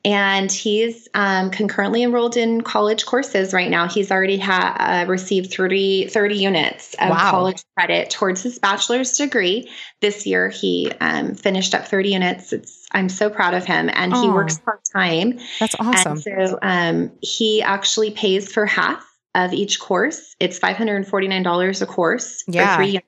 And 0.03 0.51
he's 0.51 1.07
um, 1.13 1.51
concurrently 1.51 2.03
enrolled 2.03 2.35
in 2.35 2.61
college 2.61 3.05
courses 3.05 3.53
right 3.53 3.69
now. 3.69 3.87
He's 3.87 4.11
already 4.11 4.37
ha- 4.37 4.75
uh, 4.79 5.05
received 5.07 5.53
30, 5.53 6.07
30 6.07 6.35
units 6.35 6.93
of 6.95 7.09
wow. 7.09 7.31
college 7.31 7.63
credit 7.77 8.09
towards 8.09 8.41
his 8.41 8.57
bachelor's 8.57 9.15
degree. 9.17 9.69
This 9.99 10.25
year, 10.25 10.49
he 10.49 10.91
um, 11.01 11.35
finished 11.35 11.75
up 11.75 11.87
30 11.87 12.09
units. 12.09 12.53
It's, 12.53 12.87
I'm 12.91 13.09
so 13.09 13.29
proud 13.29 13.53
of 13.53 13.65
him. 13.65 13.89
And 13.93 14.13
oh, 14.13 14.21
he 14.21 14.29
works 14.29 14.57
part 14.59 14.81
time. 14.91 15.39
That's 15.59 15.75
awesome. 15.79 16.13
And 16.13 16.21
so 16.21 16.59
um, 16.61 17.11
he 17.21 17.61
actually 17.61 18.11
pays 18.11 18.51
for 18.51 18.65
half 18.65 19.05
of 19.35 19.53
each 19.53 19.79
course. 19.79 20.35
It's 20.39 20.59
$549 20.59 21.81
a 21.81 21.85
course 21.85 22.43
yeah. 22.47 22.75
for 22.75 22.77
three 22.77 22.87
units. 22.87 23.07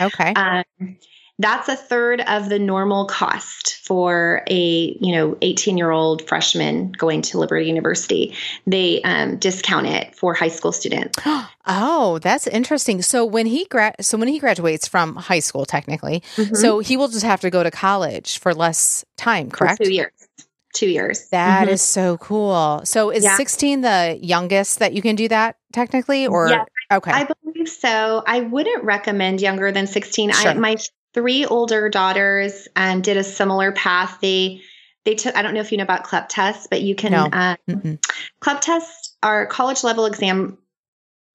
Okay. 0.00 0.32
Um, 0.34 0.96
that's 1.40 1.70
a 1.70 1.76
third 1.76 2.20
of 2.20 2.50
the 2.50 2.58
normal 2.58 3.06
cost 3.06 3.76
for 3.82 4.42
a 4.46 4.96
you 5.00 5.12
know 5.12 5.38
18 5.40 5.78
year 5.78 5.90
old 5.90 6.26
freshman 6.28 6.92
going 6.92 7.22
to 7.22 7.38
liberty 7.38 7.66
university. 7.66 8.34
They 8.66 9.00
um, 9.02 9.36
discount 9.38 9.86
it 9.86 10.14
for 10.14 10.34
high 10.34 10.48
school 10.48 10.72
students. 10.72 11.18
Oh 11.72 12.18
that's 12.18 12.48
interesting. 12.48 13.00
So 13.00 13.24
when 13.24 13.46
he 13.46 13.64
gra- 13.66 13.94
so 14.00 14.18
when 14.18 14.26
he 14.26 14.40
graduates 14.40 14.88
from 14.88 15.14
high 15.14 15.38
school 15.38 15.64
technically 15.64 16.20
mm-hmm. 16.34 16.54
so 16.54 16.80
he 16.80 16.96
will 16.96 17.06
just 17.06 17.24
have 17.24 17.40
to 17.42 17.50
go 17.50 17.62
to 17.62 17.70
college 17.70 18.40
for 18.40 18.52
less 18.52 19.04
time 19.16 19.50
correct? 19.50 19.76
for 19.76 19.84
two 19.84 19.92
years. 19.92 20.10
Two 20.74 20.88
years. 20.88 21.28
That 21.28 21.64
mm-hmm. 21.64 21.74
is 21.74 21.82
so 21.82 22.16
cool. 22.16 22.80
So 22.84 23.10
is 23.10 23.22
yeah. 23.22 23.36
16 23.36 23.82
the 23.82 24.18
youngest 24.20 24.80
that 24.80 24.94
you 24.94 25.02
can 25.02 25.14
do 25.14 25.28
that 25.28 25.58
technically 25.72 26.26
or 26.26 26.48
yeah, 26.48 26.64
okay. 26.90 27.12
I 27.12 27.24
believe 27.64 27.72
so 27.72 28.22
i 28.26 28.40
wouldn't 28.40 28.84
recommend 28.84 29.40
younger 29.40 29.72
than 29.72 29.86
16 29.86 30.32
sure. 30.32 30.50
I, 30.50 30.54
my 30.54 30.76
three 31.14 31.44
older 31.44 31.88
daughters 31.88 32.68
um, 32.76 33.02
did 33.02 33.16
a 33.16 33.24
similar 33.24 33.72
path. 33.72 34.18
They 34.20 34.62
they 35.04 35.14
took. 35.14 35.36
I 35.36 35.42
don't 35.42 35.54
know 35.54 35.60
if 35.60 35.72
you 35.72 35.78
know 35.78 35.84
about 35.84 36.04
CLEP 36.04 36.28
tests, 36.28 36.66
but 36.70 36.82
you 36.82 36.94
can. 36.94 37.12
No. 37.12 37.28
Um, 37.32 37.98
CLEP 38.40 38.60
tests 38.60 39.16
are 39.22 39.46
college 39.46 39.82
level 39.82 40.06
exam 40.06 40.58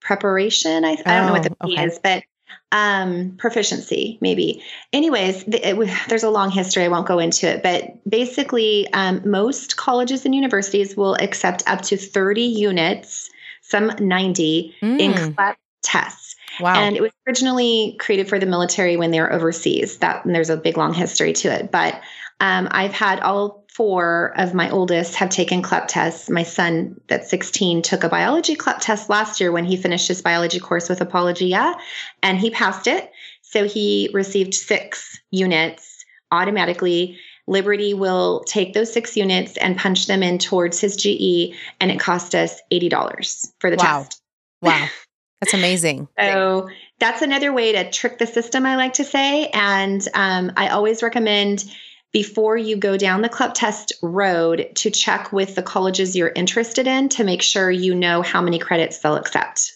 preparation. 0.01 0.85
I, 0.85 0.97
I 1.05 1.17
don't 1.17 1.27
know 1.27 1.33
what 1.33 1.43
the 1.43 1.55
oh, 1.61 1.67
P 1.67 1.73
okay. 1.73 1.85
is, 1.85 1.99
but 2.01 2.23
um, 2.71 3.35
proficiency 3.37 4.17
maybe. 4.21 4.63
Anyways, 4.93 5.43
it, 5.47 6.07
there's 6.09 6.23
a 6.23 6.29
long 6.29 6.51
history. 6.51 6.83
I 6.83 6.89
won't 6.89 7.07
go 7.07 7.19
into 7.19 7.47
it, 7.47 7.63
but 7.63 8.09
basically, 8.09 8.91
um, 8.93 9.21
most 9.29 9.77
colleges 9.77 10.25
and 10.25 10.35
universities 10.35 10.95
will 10.95 11.15
accept 11.15 11.63
up 11.67 11.81
to 11.83 11.97
30 11.97 12.41
units, 12.41 13.29
some 13.61 13.91
90 13.99 14.75
mm. 14.81 14.99
in 14.99 15.33
CLEP 15.33 15.57
tests. 15.85 16.35
Wow. 16.59 16.75
And 16.75 16.95
it 16.95 17.01
was 17.01 17.11
originally 17.27 17.95
created 17.99 18.27
for 18.27 18.39
the 18.39 18.45
military 18.45 18.97
when 18.97 19.11
they 19.11 19.19
were 19.19 19.31
overseas. 19.31 19.97
That 19.97 20.23
there's 20.25 20.49
a 20.49 20.57
big 20.57 20.77
long 20.77 20.93
history 20.93 21.33
to 21.33 21.53
it. 21.53 21.71
But 21.71 22.01
um, 22.39 22.67
I've 22.71 22.93
had 22.93 23.19
all 23.21 23.65
four 23.75 24.33
of 24.37 24.53
my 24.53 24.69
oldest 24.69 25.15
have 25.15 25.29
taken 25.29 25.61
CLEP 25.61 25.87
tests. 25.89 26.29
My 26.29 26.43
son, 26.43 26.99
that's 27.07 27.29
16, 27.29 27.81
took 27.81 28.03
a 28.03 28.09
biology 28.09 28.55
CLEP 28.55 28.79
test 28.79 29.09
last 29.09 29.41
year 29.41 29.51
when 29.51 29.65
he 29.65 29.75
finished 29.75 30.07
his 30.07 30.21
biology 30.21 30.59
course 30.59 30.87
with 30.87 31.01
Apologia, 31.01 31.75
and 32.23 32.39
he 32.39 32.49
passed 32.49 32.87
it. 32.87 33.11
So 33.41 33.67
he 33.67 34.09
received 34.13 34.53
six 34.53 35.19
units 35.31 36.05
automatically. 36.31 37.17
Liberty 37.47 37.93
will 37.93 38.43
take 38.45 38.73
those 38.73 38.91
six 38.91 39.15
units 39.17 39.57
and 39.57 39.77
punch 39.77 40.07
them 40.07 40.23
in 40.23 40.39
towards 40.39 40.79
his 40.79 40.95
GE, 40.95 41.53
and 41.79 41.91
it 41.91 41.99
cost 41.99 42.33
us 42.33 42.61
$80 42.71 43.51
for 43.59 43.69
the 43.69 43.77
wow. 43.77 44.03
test. 44.03 44.21
Wow. 44.61 44.87
That's 45.41 45.53
amazing. 45.53 46.07
So 46.19 46.69
that's 46.99 47.21
another 47.21 47.51
way 47.51 47.73
to 47.73 47.89
trick 47.91 48.17
the 48.17 48.27
system, 48.27 48.65
I 48.65 48.77
like 48.77 48.93
to 48.93 49.03
say. 49.03 49.49
And 49.53 50.05
um, 50.13 50.51
I 50.55 50.69
always 50.69 51.03
recommend 51.03 51.65
before 52.11 52.55
you 52.55 52.77
go 52.77 52.95
down 52.95 53.21
the 53.21 53.29
CLEP 53.29 53.53
test 53.53 53.93
road 54.01 54.69
to 54.75 54.89
check 54.89 55.33
with 55.33 55.55
the 55.55 55.61
colleges 55.61 56.15
you're 56.15 56.31
interested 56.33 56.87
in 56.87 57.09
to 57.09 57.25
make 57.25 57.41
sure 57.41 57.69
you 57.69 57.93
know 57.93 58.21
how 58.21 58.41
many 58.41 58.57
credits 58.57 58.99
they'll 58.99 59.17
accept. 59.17 59.73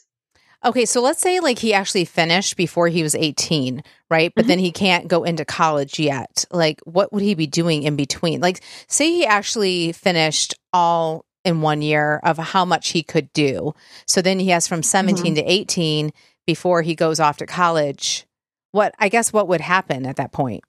Okay, 0.63 0.86
so 0.86 1.02
let's 1.02 1.22
say 1.22 1.39
like 1.39 1.60
he 1.60 1.74
actually 1.74 2.06
finished 2.06 2.58
before 2.58 2.88
he 2.88 3.04
was 3.04 3.15
18, 3.15 3.82
right? 4.10 4.32
But 4.36 4.43
mm-hmm. 4.43 4.50
then 4.50 4.60
he 4.60 4.72
can't 4.72 5.08
go 5.08 5.24
into 5.24 5.45
college 5.45 6.00
yet. 6.00 6.45
Like 6.52 6.80
what 6.86 7.13
would 7.13 7.24
he 7.24 7.34
be 7.34 7.48
doing 7.48 7.84
in 7.84 7.95
between? 7.95 8.41
Like 8.41 8.62
say 8.88 9.12
he 9.12 9.26
actually 9.26 9.91
finished 9.93 10.54
all 10.74 11.26
in 11.49 11.62
one 11.62 11.81
year 11.81 12.21
of 12.23 12.38
how 12.38 12.63
much 12.63 12.89
he 12.89 13.01
could 13.01 13.33
do. 13.33 13.73
So 14.05 14.21
then 14.21 14.39
he 14.39 14.49
has 14.49 14.67
from 14.67 14.83
17 14.83 15.25
mm-hmm. 15.25 15.35
to 15.35 15.51
18 15.51 16.12
before 16.45 16.83
he 16.83 16.95
goes 16.95 17.19
off 17.19 17.38
to 17.38 17.45
college. 17.45 18.25
What 18.71 18.93
I 18.99 19.09
guess 19.09 19.33
what 19.33 19.47
would 19.47 19.62
happen 19.62 20.05
at 20.05 20.17
that 20.17 20.31
point? 20.31 20.63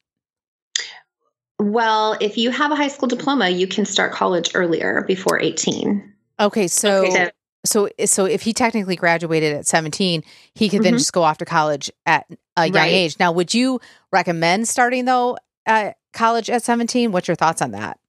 Well, 1.59 2.17
if 2.23 2.39
you 2.39 2.51
have 2.51 2.73
a 2.73 2.77
high 2.77 2.89
school 2.89 3.09
diploma, 3.09 3.51
you 3.51 3.67
can 3.67 3.85
start 3.85 4.13
college 4.13 4.53
earlier 4.55 5.05
before 5.07 5.39
18. 5.39 6.15
Okay, 6.41 6.67
so 6.67 7.05
okay, 7.07 7.31
so 7.67 7.91
so 8.07 8.25
if 8.25 8.41
he 8.41 8.55
technically 8.55 8.97
graduated 8.97 9.55
at 9.55 9.67
17, 9.67 10.25
he 10.55 10.71
could 10.71 10.83
then 10.83 10.93
mm-hmm. 10.93 10.99
just 10.99 11.13
go 11.13 11.23
off 11.23 11.37
to 11.39 11.45
college 11.45 11.93
at 12.07 12.27
a 12.57 12.67
young 12.67 12.75
right. 12.75 12.93
age. 12.93 13.19
Now, 13.21 13.33
would 13.33 13.53
you 13.53 13.81
recommend 14.11 14.67
starting 14.69 15.05
though 15.05 15.37
at 15.67 15.99
college 16.15 16.49
at 16.49 16.63
17? 16.63 17.13
What's 17.13 17.29
your 17.29 17.35
thoughts 17.35 17.61
on 17.61 17.73
that? 17.73 18.00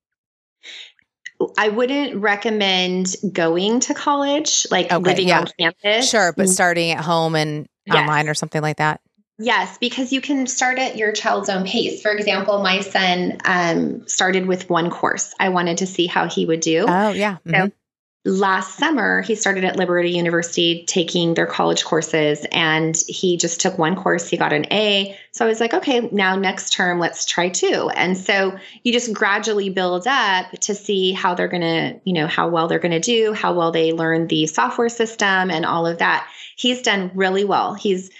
I 1.57 1.69
wouldn't 1.69 2.15
recommend 2.15 3.15
going 3.31 3.79
to 3.81 3.93
college, 3.93 4.65
like 4.71 4.91
okay, 4.91 4.97
living 4.97 5.27
yeah. 5.27 5.39
on 5.39 5.47
campus. 5.59 6.09
Sure, 6.09 6.33
but 6.35 6.47
mm. 6.47 6.49
starting 6.49 6.91
at 6.91 7.03
home 7.03 7.35
and 7.35 7.67
yes. 7.85 7.95
online 7.95 8.29
or 8.29 8.33
something 8.33 8.61
like 8.61 8.77
that. 8.77 9.01
Yes, 9.37 9.77
because 9.79 10.13
you 10.13 10.21
can 10.21 10.45
start 10.45 10.77
at 10.77 10.97
your 10.97 11.11
child's 11.13 11.49
own 11.49 11.65
pace. 11.65 12.01
For 12.01 12.11
example, 12.11 12.61
my 12.61 12.81
son 12.81 13.39
um, 13.43 14.07
started 14.07 14.45
with 14.45 14.69
one 14.69 14.91
course. 14.91 15.33
I 15.39 15.49
wanted 15.49 15.79
to 15.79 15.87
see 15.87 16.05
how 16.05 16.29
he 16.29 16.45
would 16.45 16.59
do. 16.59 16.85
Oh, 16.87 17.09
yeah. 17.09 17.37
Mm-hmm. 17.47 17.67
So 17.67 17.71
last 18.23 18.77
summer 18.77 19.23
he 19.23 19.33
started 19.33 19.63
at 19.63 19.77
liberty 19.77 20.11
university 20.11 20.85
taking 20.85 21.33
their 21.33 21.47
college 21.47 21.83
courses 21.83 22.45
and 22.51 22.95
he 23.07 23.35
just 23.35 23.59
took 23.59 23.79
one 23.79 23.95
course 23.95 24.29
he 24.29 24.37
got 24.37 24.53
an 24.53 24.63
a 24.71 25.17
so 25.31 25.43
i 25.43 25.47
was 25.47 25.59
like 25.59 25.73
okay 25.73 26.01
now 26.11 26.35
next 26.35 26.71
term 26.71 26.99
let's 26.99 27.25
try 27.25 27.49
two 27.49 27.89
and 27.95 28.15
so 28.15 28.55
you 28.83 28.93
just 28.93 29.11
gradually 29.11 29.69
build 29.69 30.05
up 30.05 30.51
to 30.51 30.75
see 30.75 31.11
how 31.13 31.33
they're 31.33 31.47
going 31.47 31.61
to 31.61 31.99
you 32.03 32.13
know 32.13 32.27
how 32.27 32.47
well 32.47 32.67
they're 32.67 32.77
going 32.77 32.91
to 32.91 32.99
do 32.99 33.33
how 33.33 33.53
well 33.53 33.71
they 33.71 33.91
learn 33.91 34.27
the 34.27 34.45
software 34.45 34.89
system 34.89 35.49
and 35.49 35.65
all 35.65 35.87
of 35.87 35.97
that 35.97 36.29
he's 36.55 36.83
done 36.83 37.09
really 37.15 37.43
well 37.43 37.73
he's 37.73 38.11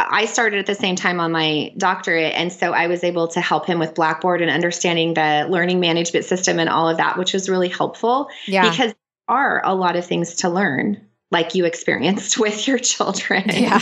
I 0.00 0.24
started 0.24 0.58
at 0.58 0.66
the 0.66 0.74
same 0.74 0.96
time 0.96 1.20
on 1.20 1.30
my 1.30 1.72
doctorate. 1.78 2.34
And 2.34 2.52
so 2.52 2.72
I 2.72 2.88
was 2.88 3.04
able 3.04 3.28
to 3.28 3.40
help 3.40 3.64
him 3.64 3.78
with 3.78 3.94
Blackboard 3.94 4.42
and 4.42 4.50
understanding 4.50 5.14
the 5.14 5.46
learning 5.48 5.78
management 5.78 6.24
system 6.24 6.58
and 6.58 6.68
all 6.68 6.88
of 6.88 6.96
that, 6.96 7.16
which 7.16 7.32
was 7.32 7.48
really 7.48 7.68
helpful. 7.68 8.28
Yeah. 8.46 8.68
Because 8.68 8.92
are 9.28 9.62
a 9.64 9.74
lot 9.74 9.96
of 9.96 10.06
things 10.06 10.34
to 10.36 10.48
learn, 10.48 11.00
like 11.30 11.54
you 11.54 11.64
experienced 11.64 12.38
with 12.38 12.66
your 12.66 12.78
children. 12.78 13.44
Yeah. 13.48 13.80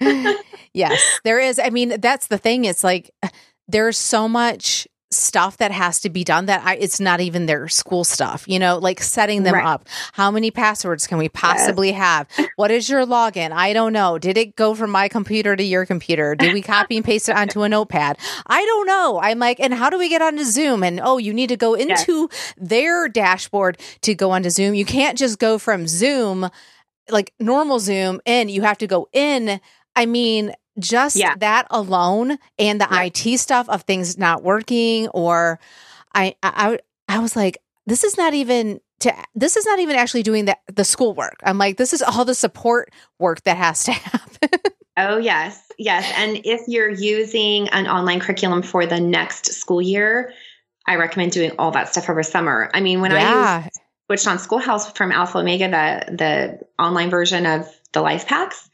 yes, 0.74 1.20
there 1.24 1.38
is. 1.38 1.58
I 1.58 1.70
mean, 1.70 2.00
that's 2.00 2.28
the 2.28 2.38
thing. 2.38 2.64
It's 2.64 2.84
like 2.84 3.10
there's 3.68 3.98
so 3.98 4.28
much 4.28 4.86
stuff 5.12 5.56
that 5.56 5.72
has 5.72 5.98
to 6.00 6.08
be 6.08 6.22
done 6.22 6.46
that 6.46 6.64
I, 6.64 6.76
it's 6.76 7.00
not 7.00 7.20
even 7.20 7.46
their 7.46 7.66
school 7.68 8.04
stuff, 8.04 8.44
you 8.46 8.60
know, 8.60 8.78
like 8.78 9.02
setting 9.02 9.42
them 9.42 9.54
Right. 9.54 9.64
up. 9.66 9.88
How 10.12 10.30
many 10.30 10.52
passwords 10.52 11.08
can 11.08 11.18
we 11.18 11.28
possibly 11.28 11.90
have? 11.92 12.28
What 12.54 12.70
is 12.70 12.88
your 12.88 13.04
login? 13.04 13.50
I 13.50 13.72
don't 13.72 13.92
know. 13.92 14.18
Did 14.18 14.38
it 14.38 14.54
go 14.54 14.74
from 14.74 14.90
my 14.90 15.08
computer 15.08 15.56
to 15.56 15.64
your 15.64 15.84
computer? 15.84 16.36
Did 16.36 16.52
we 16.52 16.62
copy 16.62 16.96
and 16.96 17.04
paste 17.04 17.28
it 17.28 17.36
onto 17.36 17.62
a 17.62 17.68
notepad? 17.68 18.18
I 18.46 18.64
don't 18.64 18.86
know. 18.86 19.18
I'm 19.20 19.40
like, 19.40 19.58
and 19.58 19.74
how 19.74 19.90
do 19.90 19.98
we 19.98 20.08
get 20.08 20.22
onto 20.22 20.44
Zoom? 20.44 20.84
And 20.84 21.00
oh, 21.02 21.18
you 21.18 21.34
need 21.34 21.48
to 21.48 21.56
go 21.56 21.74
Yes. 21.74 22.02
into 22.08 22.28
their 22.56 23.08
dashboard 23.08 23.78
to 24.02 24.14
go 24.14 24.30
onto 24.30 24.50
Zoom. 24.50 24.74
You 24.74 24.84
can't 24.84 25.18
just 25.18 25.40
go 25.40 25.58
from 25.58 25.88
Zoom, 25.88 26.48
like 27.08 27.32
normal 27.40 27.80
Zoom, 27.80 28.20
in. 28.24 28.48
You 28.48 28.62
have 28.62 28.78
to 28.78 28.86
go 28.86 29.08
in. 29.12 29.60
I 29.96 30.06
mean, 30.06 30.52
just 30.80 31.16
Yeah. 31.16 31.34
that 31.38 31.66
alone 31.70 32.38
and 32.58 32.80
the 32.80 32.88
Yeah. 32.90 33.04
IT 33.04 33.38
stuff 33.38 33.68
of 33.68 33.82
things 33.82 34.18
not 34.18 34.42
working 34.42 35.08
or 35.08 35.58
I 36.14 36.34
I 36.42 36.78
I 37.08 37.18
was 37.18 37.36
like 37.36 37.58
this 37.86 38.04
is 38.04 38.16
not 38.16 38.34
even 38.34 38.80
to 39.00 39.14
this 39.34 39.56
is 39.56 39.64
not 39.66 39.78
even 39.78 39.96
actually 39.96 40.22
doing 40.22 40.44
the 40.44 40.56
the 40.72 40.84
school 40.84 41.14
work. 41.14 41.36
I'm 41.44 41.58
like 41.58 41.76
this 41.76 41.92
is 41.92 42.02
all 42.02 42.24
the 42.24 42.34
support 42.34 42.90
work 43.18 43.42
that 43.44 43.56
has 43.56 43.84
to 43.84 43.92
happen. 44.10 44.60
Oh, 44.96 45.16
yes. 45.16 45.66
Yes. 45.78 46.12
And 46.18 46.40
if 46.44 46.60
you're 46.66 46.90
using 46.90 47.68
an 47.68 47.86
online 47.86 48.20
curriculum 48.20 48.60
for 48.62 48.84
the 48.84 49.00
next 49.00 49.46
school 49.54 49.80
year, 49.80 50.32
I 50.86 50.96
recommend 50.96 51.32
doing 51.32 51.52
all 51.58 51.70
that 51.70 51.88
stuff 51.88 52.10
over 52.10 52.22
summer. 52.22 52.70
I 52.74 52.80
mean, 52.80 53.00
when 53.00 53.12
I 53.12 53.60
used, 53.62 53.78
Switched-On 54.08 54.38
Schoolhouse 54.38 54.90
from 54.92 55.10
Alpha 55.12 55.38
Omega, 55.38 55.68
the, 55.68 56.16
the 56.16 56.82
online 56.82 57.08
version 57.08 57.46
of 57.46 57.66
the 57.92 58.00
LIFEPACs, 58.02 58.68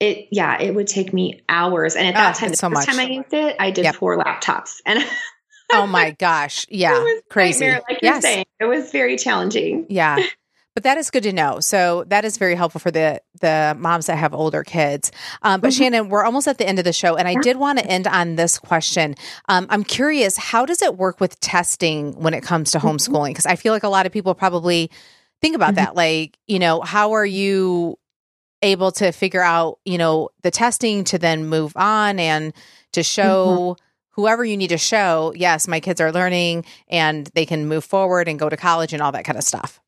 it, 0.00 0.28
yeah, 0.32 0.60
it 0.60 0.74
would 0.74 0.86
take 0.86 1.12
me 1.12 1.42
hours. 1.48 1.94
And 1.94 2.08
at 2.08 2.14
that 2.14 2.36
Oh, 2.36 2.38
time, 2.40 2.50
the 2.50 2.56
so 2.56 2.68
first 2.70 2.88
much. 2.88 2.96
time 2.96 2.98
I 3.06 3.10
used 3.10 3.32
it, 3.34 3.56
I 3.60 3.70
did 3.70 3.84
Yep. 3.84 3.94
four 3.96 4.16
laptops. 4.18 4.80
And 4.86 4.98
oh 5.72 5.86
my 5.86 6.12
gosh. 6.12 6.66
Yeah. 6.70 6.96
it 6.98 7.02
was 7.02 7.22
Crazy. 7.28 7.60
nightmare, 7.66 7.82
like 7.88 8.02
you're 8.02 8.12
yes. 8.14 8.22
saying. 8.22 8.44
It 8.58 8.64
was 8.64 8.90
very 8.90 9.16
challenging. 9.16 9.86
Yeah. 9.88 10.18
But 10.74 10.84
that 10.84 10.98
is 10.98 11.10
good 11.10 11.24
to 11.24 11.32
know. 11.32 11.58
So 11.60 12.04
that 12.08 12.24
is 12.24 12.38
very 12.38 12.54
helpful 12.54 12.80
for 12.80 12.90
the 12.92 13.20
the 13.40 13.76
moms 13.78 14.06
that 14.06 14.16
have 14.16 14.32
older 14.32 14.62
kids. 14.62 15.10
Um, 15.42 15.60
but 15.60 15.70
Mhm. 15.72 15.76
Shannon, 15.78 16.08
we're 16.08 16.24
almost 16.24 16.46
at 16.48 16.58
the 16.58 16.66
end 16.66 16.78
of 16.78 16.84
the 16.84 16.92
show, 16.92 17.16
and 17.16 17.26
I 17.26 17.34
did 17.42 17.56
want 17.56 17.80
to 17.80 17.86
end 17.86 18.06
on 18.06 18.36
this 18.36 18.56
question. 18.58 19.16
Um, 19.48 19.66
I'm 19.68 19.82
curious, 19.82 20.36
how 20.36 20.64
does 20.64 20.80
it 20.80 20.96
work 20.96 21.20
with 21.20 21.38
testing 21.40 22.12
when 22.20 22.32
it 22.34 22.42
comes 22.42 22.70
to 22.70 22.78
Mhm. 22.78 22.82
homeschooling? 22.92 23.28
Because 23.30 23.46
I 23.46 23.56
feel 23.56 23.72
like 23.72 23.82
a 23.82 23.88
lot 23.88 24.06
of 24.06 24.12
people 24.12 24.32
probably 24.34 24.90
think 25.42 25.56
about 25.56 25.72
Mhm. 25.72 25.76
that. 25.76 25.96
Like, 25.96 26.38
you 26.46 26.58
know, 26.60 26.80
how 26.82 27.12
are 27.12 27.26
you 27.26 27.98
able 28.62 28.92
to 28.92 29.12
figure 29.12 29.42
out, 29.42 29.78
you 29.84 29.98
know, 29.98 30.30
the 30.42 30.50
testing 30.50 31.04
to 31.04 31.18
then 31.18 31.46
move 31.46 31.72
on 31.76 32.18
and 32.18 32.52
to 32.92 33.02
show 33.02 33.76
whoever 34.10 34.44
you 34.44 34.56
need 34.56 34.68
to 34.68 34.78
show, 34.78 35.32
yes, 35.34 35.66
my 35.66 35.80
kids 35.80 36.00
are 36.00 36.12
learning 36.12 36.64
and 36.88 37.28
they 37.34 37.46
can 37.46 37.66
move 37.66 37.84
forward 37.84 38.28
and 38.28 38.38
go 38.38 38.48
to 38.48 38.56
college 38.56 38.92
and 38.92 39.02
all 39.02 39.12
that 39.12 39.24
kind 39.24 39.38
of 39.38 39.44
stuff. 39.44 39.80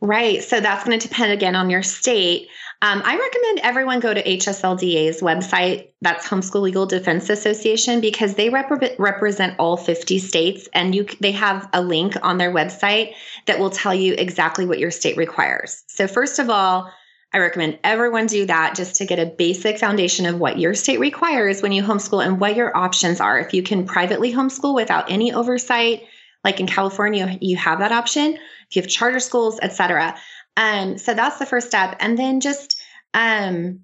Right. 0.00 0.42
So 0.42 0.60
that's 0.60 0.84
going 0.84 0.98
to 0.98 1.08
depend 1.08 1.32
again 1.32 1.56
on 1.56 1.70
your 1.70 1.82
state. 1.82 2.48
Um, 2.82 3.02
I 3.04 3.18
recommend 3.18 3.60
everyone 3.60 4.00
go 4.00 4.14
to 4.14 4.22
HSLDA's 4.22 5.20
website. 5.20 5.88
That's 6.00 6.26
Homeschool 6.26 6.62
Legal 6.62 6.86
Defense 6.86 7.28
Association 7.28 8.00
because 8.00 8.36
they 8.36 8.48
repre- 8.48 8.94
represent 8.98 9.54
all 9.58 9.76
50 9.76 10.18
states, 10.18 10.66
and 10.72 10.94
you 10.94 11.04
they 11.20 11.32
have 11.32 11.68
a 11.74 11.82
link 11.82 12.14
on 12.22 12.38
their 12.38 12.50
website 12.50 13.12
that 13.46 13.58
will 13.58 13.68
tell 13.68 13.94
you 13.94 14.14
exactly 14.14 14.64
what 14.64 14.78
your 14.78 14.90
state 14.90 15.18
requires. 15.18 15.84
So 15.88 16.06
first 16.06 16.38
of 16.38 16.48
all, 16.48 16.90
I 17.32 17.38
recommend 17.38 17.78
everyone 17.84 18.26
do 18.26 18.46
that 18.46 18.74
just 18.74 18.96
to 18.96 19.06
get 19.06 19.20
a 19.20 19.26
basic 19.26 19.78
foundation 19.78 20.26
of 20.26 20.38
what 20.38 20.58
your 20.58 20.74
state 20.74 20.98
requires 20.98 21.62
when 21.62 21.70
you 21.70 21.82
homeschool 21.82 22.24
and 22.24 22.40
what 22.40 22.56
your 22.56 22.76
options 22.76 23.20
are. 23.20 23.38
If 23.38 23.54
you 23.54 23.62
can 23.62 23.86
privately 23.86 24.32
homeschool 24.32 24.74
without 24.74 25.10
any 25.10 25.32
oversight, 25.32 26.02
like 26.42 26.58
in 26.58 26.66
California, 26.66 27.38
you 27.40 27.56
have 27.56 27.78
that 27.78 27.92
option. 27.92 28.34
If 28.34 28.76
you 28.76 28.82
have 28.82 28.90
charter 28.90 29.20
schools, 29.20 29.60
etc. 29.62 30.16
Um, 30.56 30.98
so 30.98 31.14
that's 31.14 31.38
the 31.38 31.46
first 31.46 31.68
step, 31.68 31.96
and 32.00 32.18
then 32.18 32.40
just 32.40 32.82
um, 33.14 33.80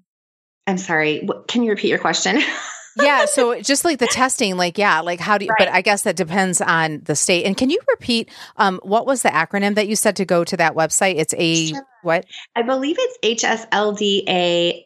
I'm 0.65 0.77
sorry. 0.77 1.27
Can 1.47 1.63
you 1.63 1.71
repeat 1.71 1.89
your 1.89 1.99
question? 1.99 2.41
yeah 2.99 3.25
so 3.25 3.59
just 3.61 3.85
like 3.85 3.99
the 3.99 4.07
testing 4.07 4.57
like 4.57 4.77
yeah 4.77 4.99
like 5.01 5.19
how 5.19 5.37
do 5.37 5.45
you 5.45 5.51
but 5.57 5.67
i 5.69 5.81
guess 5.81 6.03
that 6.03 6.15
depends 6.15 6.61
on 6.61 7.01
the 7.05 7.15
state 7.15 7.45
and 7.45 7.57
can 7.57 7.69
you 7.69 7.79
repeat 7.89 8.29
um 8.57 8.79
what 8.83 9.05
was 9.05 9.21
the 9.21 9.29
acronym 9.29 9.75
that 9.75 9.87
you 9.87 9.95
said 9.95 10.15
to 10.15 10.25
go 10.25 10.43
to 10.43 10.57
that 10.57 10.75
website 10.75 11.15
it's 11.17 11.33
a 11.37 11.67
Sure. 11.67 11.81
what 12.03 12.25
I 12.55 12.61
believe 12.63 12.95
it's 12.99 13.43
hslda.org. 13.43 14.81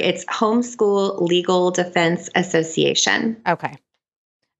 It's 0.00 0.24
Homeschool 0.26 1.20
Legal 1.20 1.70
Defense 1.70 2.28
Association. 2.34 3.36
okay 3.46 3.76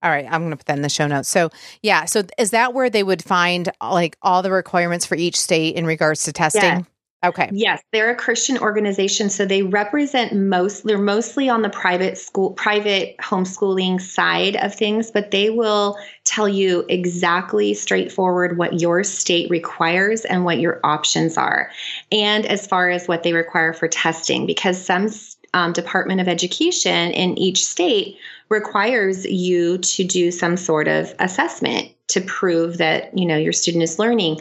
all 0.03 0.11
right 0.11 0.25
i'm 0.29 0.43
gonna 0.43 0.55
put 0.55 0.67
that 0.67 0.75
in 0.77 0.83
the 0.83 0.89
show 0.89 1.07
notes 1.07 1.27
so 1.27 1.49
yeah 1.81 2.05
so 2.05 2.21
is 2.37 2.51
that 2.51 2.75
where 2.75 2.87
they 2.89 3.01
would 3.01 3.23
find 3.23 3.71
like 3.81 4.15
all 4.21 4.43
the 4.43 4.51
requirements 4.51 5.07
for 5.07 5.15
each 5.15 5.39
state 5.39 5.75
in 5.75 5.87
regards 5.87 6.23
to 6.23 6.31
testing 6.31 6.61
Yes. 6.61 6.85
Okay 7.23 7.49
Yes, 7.51 7.81
they're 7.91 8.11
a 8.11 8.15
Christian 8.15 8.57
organization, 8.57 9.29
so 9.29 9.45
they 9.45 9.63
represent 9.63 10.33
most. 10.33 10.85
They're 10.85 10.97
mostly 10.97 11.49
on 11.49 11.61
the 11.61 11.69
private 11.69 12.17
school, 12.17 12.51
private 12.51 13.15
homeschooling 13.17 14.01
side 14.01 14.55
of 14.57 14.73
things, 14.73 15.11
but 15.11 15.31
they 15.31 15.49
will 15.49 15.97
tell 16.25 16.47
you 16.47 16.85
exactly 16.89 17.73
straightforward 17.73 18.57
what 18.57 18.79
your 18.79 19.03
state 19.03 19.49
requires 19.49 20.25
and 20.25 20.45
what 20.45 20.59
your 20.59 20.79
options 20.83 21.37
are, 21.37 21.71
and 22.11 22.45
as 22.45 22.67
far 22.67 22.89
as 22.89 23.07
what 23.07 23.23
they 23.23 23.33
require 23.33 23.73
for 23.73 23.87
testing, 23.87 24.45
because 24.45 24.83
some 24.83 25.09
um, 25.53 25.73
Department 25.73 26.21
of 26.21 26.27
Education 26.27 27.11
in 27.11 27.37
each 27.37 27.65
state 27.65 28.17
requires 28.49 29.25
you 29.25 29.77
to 29.79 30.03
do 30.03 30.31
some 30.31 30.57
sort 30.57 30.87
of 30.87 31.13
assessment 31.19 31.91
to 32.17 32.25
prove 32.25 32.77
that 32.77 33.15
you 33.17 33.25
know 33.25 33.37
your 33.37 33.53
student 33.53 33.83
is 33.83 33.99
learning 33.99 34.39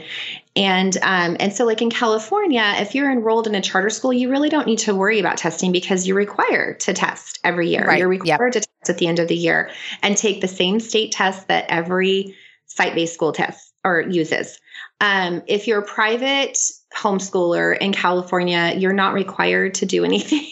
and 0.55 0.97
um, 1.03 1.37
and 1.39 1.53
so 1.53 1.65
like 1.65 1.83
in 1.83 1.91
california 1.91 2.75
if 2.79 2.95
you're 2.95 3.11
enrolled 3.11 3.47
in 3.47 3.55
a 3.55 3.61
charter 3.61 3.91
school 3.91 4.13
you 4.13 4.31
really 4.31 4.49
don't 4.49 4.67
need 4.67 4.79
to 4.79 4.95
worry 4.95 5.19
about 5.21 5.37
testing 5.37 5.73
because 5.73 6.07
you're 6.07 6.17
required 6.17 6.81
to 6.81 6.93
test 6.95 7.39
every 7.45 7.69
year 7.69 7.87
Right, 7.87 7.99
you're 7.99 8.13
yep. 8.13 8.41
required 8.41 8.53
to 8.55 8.61
test 8.61 8.91
at 8.91 8.99
the 8.99 9.07
end 9.07 9.19
of 9.19 9.29
the 9.29 9.37
year 9.37 9.71
and 10.03 10.17
take 10.17 10.41
the 10.41 10.49
same 10.49 10.81
state 10.81 11.13
test 11.13 11.49
that 11.49 11.67
every 11.69 12.35
site-based 12.67 13.15
school 13.15 13.33
tests 13.33 13.73
or 13.85 14.01
uses 14.01 14.59
um, 15.01 15.43
if 15.47 15.67
you're 15.67 15.81
a 15.81 15.87
private 15.87 16.59
homeschooler 16.97 17.77
in 17.79 17.93
california 17.93 18.73
you're 18.77 18.93
not 18.95 19.13
required 19.13 19.75
to 19.75 19.87
do 19.87 20.05
anything 20.11 20.47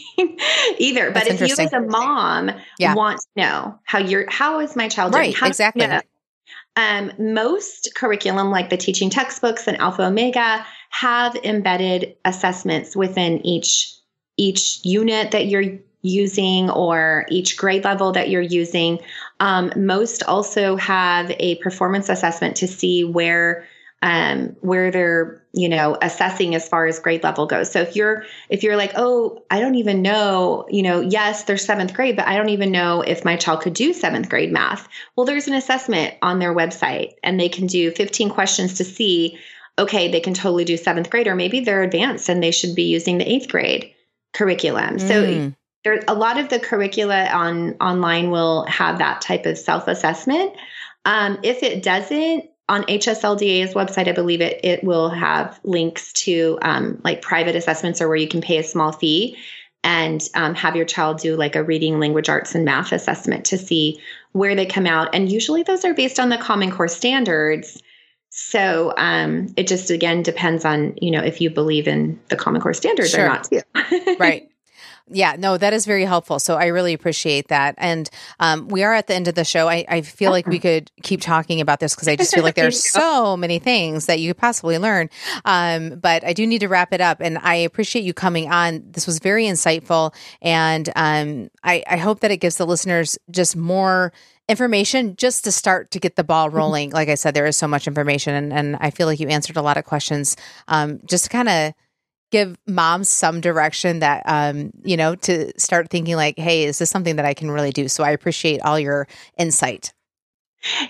either 0.79 1.11
but 1.11 1.27
if 1.27 1.41
you 1.41 1.55
as 1.59 1.73
a 1.73 1.81
mom 1.81 2.51
Yeah. 2.79 2.95
want 2.95 3.21
to 3.21 3.27
know 3.43 3.79
how 3.85 3.99
your 3.99 4.27
how 4.31 4.61
is 4.61 4.77
my 4.77 4.89
child 4.89 5.13
doing 5.13 5.23
Right, 5.23 5.35
How 5.35 5.47
do 5.47 5.49
you 5.49 5.51
exactly. 5.51 5.87
know? 5.87 6.01
Um, 6.77 7.13
most 7.19 7.95
curriculum, 7.95 8.51
like 8.51 8.71
the 8.71 8.77
teaching 8.77 9.11
textbooks 9.11 9.69
and 9.69 9.77
Alpha 9.79 10.07
Omega, 10.07 10.67
have 10.91 11.37
embedded 11.37 12.17
assessments 12.25 12.97
within 12.97 13.45
each 13.47 13.93
each 14.37 14.81
unit 14.85 15.31
that 15.31 15.47
you're 15.47 15.79
using 16.03 16.69
or 16.71 17.25
each 17.31 17.57
grade 17.57 17.85
level 17.85 18.13
that 18.13 18.29
you're 18.29 18.43
using. 18.43 18.99
Um, 19.41 19.73
most 19.77 20.23
also 20.25 20.77
have 20.77 21.31
a 21.39 21.55
performance 21.57 22.09
assessment 22.09 22.57
to 22.57 22.69
see 22.69 23.05
where 23.05 23.67
um, 24.05 24.55
where 24.61 24.91
they're 24.91 25.43
you 25.55 25.69
know 25.69 25.97
assessing 26.03 26.55
as 26.55 26.69
far 26.69 26.87
as 26.87 26.99
grade 27.01 27.25
level 27.25 27.47
goes. 27.47 27.73
So 27.73 27.81
if 27.81 27.97
you're 27.97 28.25
if 28.51 28.63
you're 28.63 28.77
like, 28.77 28.93
oh, 28.97 29.43
I 29.51 29.61
don't 29.61 29.77
even 29.77 30.03
know, 30.03 30.67
you 30.69 30.83
know, 30.83 31.01
yes, 31.01 31.45
they're 31.45 31.57
seventh 31.57 31.95
grade, 31.95 32.15
but 32.15 32.29
I 32.29 32.37
don't 32.37 32.51
even 32.51 32.71
know 32.71 33.01
if 33.01 33.25
my 33.25 33.37
child 33.37 33.63
could 33.63 33.73
do 33.73 33.95
seventh 33.95 34.29
grade 34.29 34.53
math. 34.53 34.87
Well, 35.17 35.25
there's 35.25 35.49
an 35.49 35.55
assessment 35.55 36.15
on 36.21 36.39
their 36.39 36.55
website, 36.55 37.15
and 37.23 37.41
they 37.41 37.49
can 37.49 37.67
do 37.67 37.91
15 37.93 38.29
questions 38.29 38.75
to 38.75 38.85
see, 38.85 39.39
okay, 39.79 40.13
they 40.13 40.21
can 40.21 40.35
totally 40.35 40.67
do 40.67 40.77
seventh 40.77 41.09
grade, 41.09 41.27
or 41.27 41.35
maybe 41.35 41.61
they're 41.61 41.83
advanced 41.83 42.29
and 42.29 42.43
they 42.43 42.51
should 42.51 42.75
be 42.75 42.85
using 42.85 43.17
the 43.17 43.33
eighth 43.33 43.49
grade 43.49 43.91
curriculum. 44.35 44.99
So 44.99 45.25
Mm. 45.25 45.57
there 45.83 46.01
a 46.09 46.15
lot 46.15 46.39
of 46.39 46.51
the 46.51 46.59
curricula 46.59 47.25
on 47.33 47.73
online 47.81 48.31
will 48.31 48.67
have 48.67 48.99
that 48.99 49.23
type 49.23 49.47
of 49.47 49.57
self 49.57 49.89
assessment. 49.89 50.53
Um, 51.07 51.39
if 51.43 51.63
it 51.63 51.83
doesn't, 51.83 52.51
on 52.69 52.83
HSLDA's 52.85 53.75
website, 53.75 54.09
I 54.09 54.13
believe 54.13 54.41
it 54.41 54.61
it 54.65 54.83
will 54.83 55.11
have 55.11 55.61
links 55.65 56.13
to 56.25 56.59
um, 56.63 57.01
like 57.05 57.23
private 57.23 57.57
assessments 57.57 58.01
or 58.01 58.09
where 58.09 58.17
you 58.17 58.29
can 58.29 58.41
pay 58.41 58.59
a 58.59 58.65
small 58.65 58.93
fee 58.93 59.37
and 59.83 60.27
um, 60.35 60.55
have 60.55 60.75
your 60.75 60.87
child 60.87 61.19
do 61.19 61.37
like 61.37 61.57
a 61.57 61.63
reading, 61.63 62.01
language 62.01 62.31
arts, 62.31 62.55
and 62.55 62.65
math 62.65 62.93
assessment 62.93 63.45
to 63.47 63.59
see 63.59 64.01
where 64.33 64.55
they 64.55 64.65
come 64.65 64.87
out. 64.87 65.15
And 65.15 65.31
usually 65.31 65.63
those 65.63 65.85
are 65.85 65.93
based 65.93 66.19
on 66.19 66.31
the 66.31 66.39
Common 66.39 66.71
Core 66.71 66.89
standards. 66.89 67.83
So 68.31 68.95
um, 68.97 69.53
it 69.57 69.69
just 69.69 69.91
again 69.91 70.23
depends 70.23 70.65
on 70.65 70.95
you 71.01 71.11
know 71.11 71.23
if 71.23 71.41
you 71.41 71.51
believe 71.51 71.87
in 71.87 72.19
the 72.29 72.37
Common 72.37 72.63
Core 72.63 72.75
standards 72.75 73.11
sure. 73.11 73.27
or 73.27 73.29
not 73.29 73.45
too. 73.45 73.61
right. 74.19 74.49
Yeah, 75.11 75.37
no, 75.39 75.59
that 75.59 75.75
is 75.75 75.85
very 75.85 76.05
helpful. 76.05 76.39
So 76.39 76.57
I 76.57 76.67
really 76.67 76.95
appreciate 76.95 77.49
that. 77.49 77.75
And 77.77 78.09
um, 78.41 78.69
we 78.69 78.83
are 78.83 78.95
at 78.95 79.07
the 79.07 79.15
end 79.15 79.29
of 79.29 79.35
the 79.35 79.45
show. 79.45 79.69
I, 79.69 79.85
I 79.87 80.01
feel 80.01 80.31
like 80.31 80.47
we 80.47 80.59
could 80.59 80.91
keep 81.03 81.21
talking 81.21 81.61
about 81.61 81.79
this 81.79 81.95
because 81.95 82.09
I 82.09 82.17
just 82.17 82.35
feel 82.35 82.43
like 82.43 82.55
there's 82.55 82.83
so 82.91 83.37
many 83.37 83.59
things 83.59 84.07
that 84.07 84.19
you 84.19 84.31
could 84.31 84.41
possibly 84.41 84.79
learn. 84.79 85.11
Um, 85.45 85.99
but 85.99 86.25
I 86.25 86.33
do 86.33 86.47
need 86.47 86.61
to 86.61 86.69
wrap 86.69 86.95
it 86.95 87.03
up. 87.03 87.21
And 87.21 87.37
I 87.37 87.57
appreciate 87.57 88.03
you 88.03 88.15
coming 88.15 88.51
on. 88.51 88.83
This 88.93 89.07
was 89.07 89.19
very 89.19 89.45
insightful. 89.45 90.15
And 90.41 90.89
um, 90.97 91.51
I, 91.63 91.85
I 91.87 91.99
hope 91.99 92.21
that 92.21 92.31
it 92.31 92.39
gives 92.39 92.57
the 92.57 92.67
listeners 92.67 93.19
just 93.31 93.57
more 93.57 94.11
information 94.49 95.17
just 95.17 95.45
to 95.45 95.53
start 95.53 95.91
to 95.91 96.01
get 96.01 96.17
the 96.17 96.25
ball 96.25 96.49
mm-hmm. 96.49 96.57
rolling. 96.57 96.91
Like 96.91 97.09
I 97.09 97.15
said, 97.15 97.35
there 97.35 97.47
is 97.47 97.57
so 97.57 97.69
much 97.69 97.87
information, 97.87 98.35
and, 98.35 98.53
and 98.53 98.77
I 98.81 98.91
feel 98.91 99.07
like 99.07 99.21
you 99.21 99.29
answered 99.29 99.57
a 99.57 99.63
lot 99.63 99.77
of 99.77 99.85
questions. 99.85 100.37
Um, 100.69 101.01
just 101.07 101.25
to 101.25 101.31
kind 101.31 101.49
of 101.49 101.75
give 102.35 102.59
moms 102.67 103.09
some 103.09 103.41
direction 103.41 104.01
that 104.01 104.25
um, 104.27 104.73
you 104.83 104.97
know 104.97 105.15
to 105.15 105.53
start 105.57 105.89
thinking 105.89 106.17
like, 106.17 106.37
hey, 106.37 106.65
is 106.65 106.81
this 106.81 106.91
something 106.91 107.15
that 107.15 107.25
I 107.25 107.33
can 107.33 107.49
really 107.49 107.71
do? 107.71 107.87
So 107.87 108.03
I 108.03 108.11
appreciate 108.11 108.61
all 108.63 108.79
your 108.79 109.07
insight. 109.39 109.93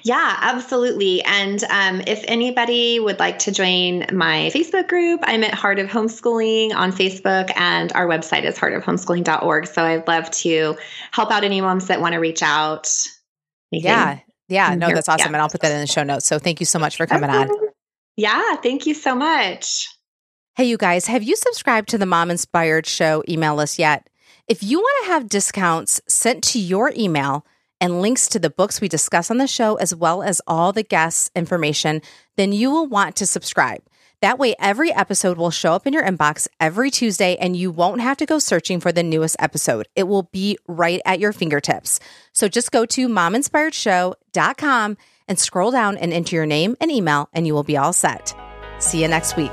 Yeah, 0.05 0.39
absolutely. 0.41 1.23
And 1.23 1.63
um, 1.65 2.01
if 2.07 2.25
anybody 2.29 2.99
would 2.99 3.19
like 3.19 3.41
to 3.41 3.53
join 3.53 4.07
my 4.13 4.51
Facebook 4.55 4.89
group, 4.89 5.21
I'm 5.25 5.45
at 5.45 5.53
Heart 5.53 5.81
of 5.81 5.89
Homeschooling 5.89 6.75
on 6.75 6.93
Facebook, 6.93 7.53
and 7.57 7.93
our 7.93 8.07
website 8.07 8.45
is 8.45 8.57
heartofhomeschooling.org. 8.57 9.67
So 9.67 9.83
I'd 9.83 10.09
love 10.09 10.31
to 10.31 10.77
help 11.11 11.31
out 11.31 11.45
any 11.45 11.61
moms 11.61 11.89
that 11.89 12.01
want 12.01 12.15
to 12.15 12.21
reach 12.21 12.43
out. 12.43 12.89
Anything 13.71 13.91
yeah. 13.91 14.19
Yeah. 14.49 14.75
No, 14.77 14.95
that's 14.95 15.09
awesome. 15.09 15.25
Yeah. 15.25 15.27
And 15.27 15.37
I'll 15.37 15.51
put 15.51 15.61
that 15.61 15.73
in 15.73 15.81
the 15.81 15.87
show 15.87 16.05
notes. 16.05 16.27
So 16.27 16.39
thank 16.39 16.61
you 16.61 16.67
so 16.67 16.79
much 16.79 16.97
for 16.97 17.07
coming 17.07 17.29
on. 17.29 17.51
Yeah. 18.17 18.57
Thank 18.57 18.87
you 18.87 18.95
so 18.95 19.15
much. 19.15 19.89
Hey, 20.57 20.67
you 20.67 20.77
guys, 20.77 21.07
have 21.07 21.25
you 21.25 21.35
subscribed 21.35 21.89
to 21.89 21.99
the 21.99 22.07
Mom 22.07 22.31
Inspired 22.31 22.87
Show 22.87 23.25
email 23.29 23.57
list 23.57 23.77
yet? 23.77 24.09
If 24.47 24.63
you 24.63 24.79
want 24.79 25.05
to 25.05 25.11
have 25.11 25.29
discounts 25.29 26.01
sent 26.07 26.45
to 26.45 26.61
your 26.61 26.93
email 26.97 27.45
and 27.81 28.01
links 28.01 28.29
to 28.29 28.39
the 28.39 28.51
books 28.51 28.81
we 28.81 28.89
discuss 28.89 29.33
on 29.33 29.39
the 29.39 29.49
show, 29.49 29.75
as 29.75 29.97
well 29.97 30.23
as 30.23 30.41
all 30.47 30.73
the 30.73 30.85
guests' 30.85 31.29
information, 31.35 32.03
then 32.37 32.53
you 32.53 32.71
will 32.71 32.87
want 32.87 33.17
to 33.17 33.27
subscribe. 33.27 33.83
That 34.21 34.39
way, 34.39 34.55
every 34.61 34.93
episode 34.95 35.39
will 35.39 35.51
show 35.51 35.73
up 35.73 35.89
in 35.89 35.93
your 35.93 36.05
inbox 36.05 36.47
every 36.61 36.93
Tuesday 36.93 37.35
and 37.35 37.57
you 37.57 37.73
won't 37.73 38.01
have 38.01 38.19
to 38.19 38.27
go 38.27 38.39
searching 38.39 38.79
for 38.79 38.93
the 38.93 39.03
newest 39.03 39.35
episode. 39.41 39.89
It 39.97 40.05
will 40.05 40.23
be 40.23 40.57
right 40.69 41.01
at 41.05 41.19
your 41.19 41.33
fingertips. 41.33 41.99
So 42.33 42.47
just 42.47 42.71
go 42.71 42.87
to 42.87 43.09
mominspiredshow.com 43.09 44.97
and 45.27 45.37
scroll 45.37 45.73
down 45.73 45.97
and 45.97 46.13
enter 46.13 46.37
your 46.37 46.47
name 46.47 46.77
and 46.81 46.93
email, 46.93 47.29
and 47.33 47.45
you 47.45 47.55
will 47.55 47.65
be 47.65 47.77
all 47.77 47.93
set. 47.93 48.37
See 48.79 49.03
you 49.03 49.09
next 49.09 49.37
week. 49.37 49.51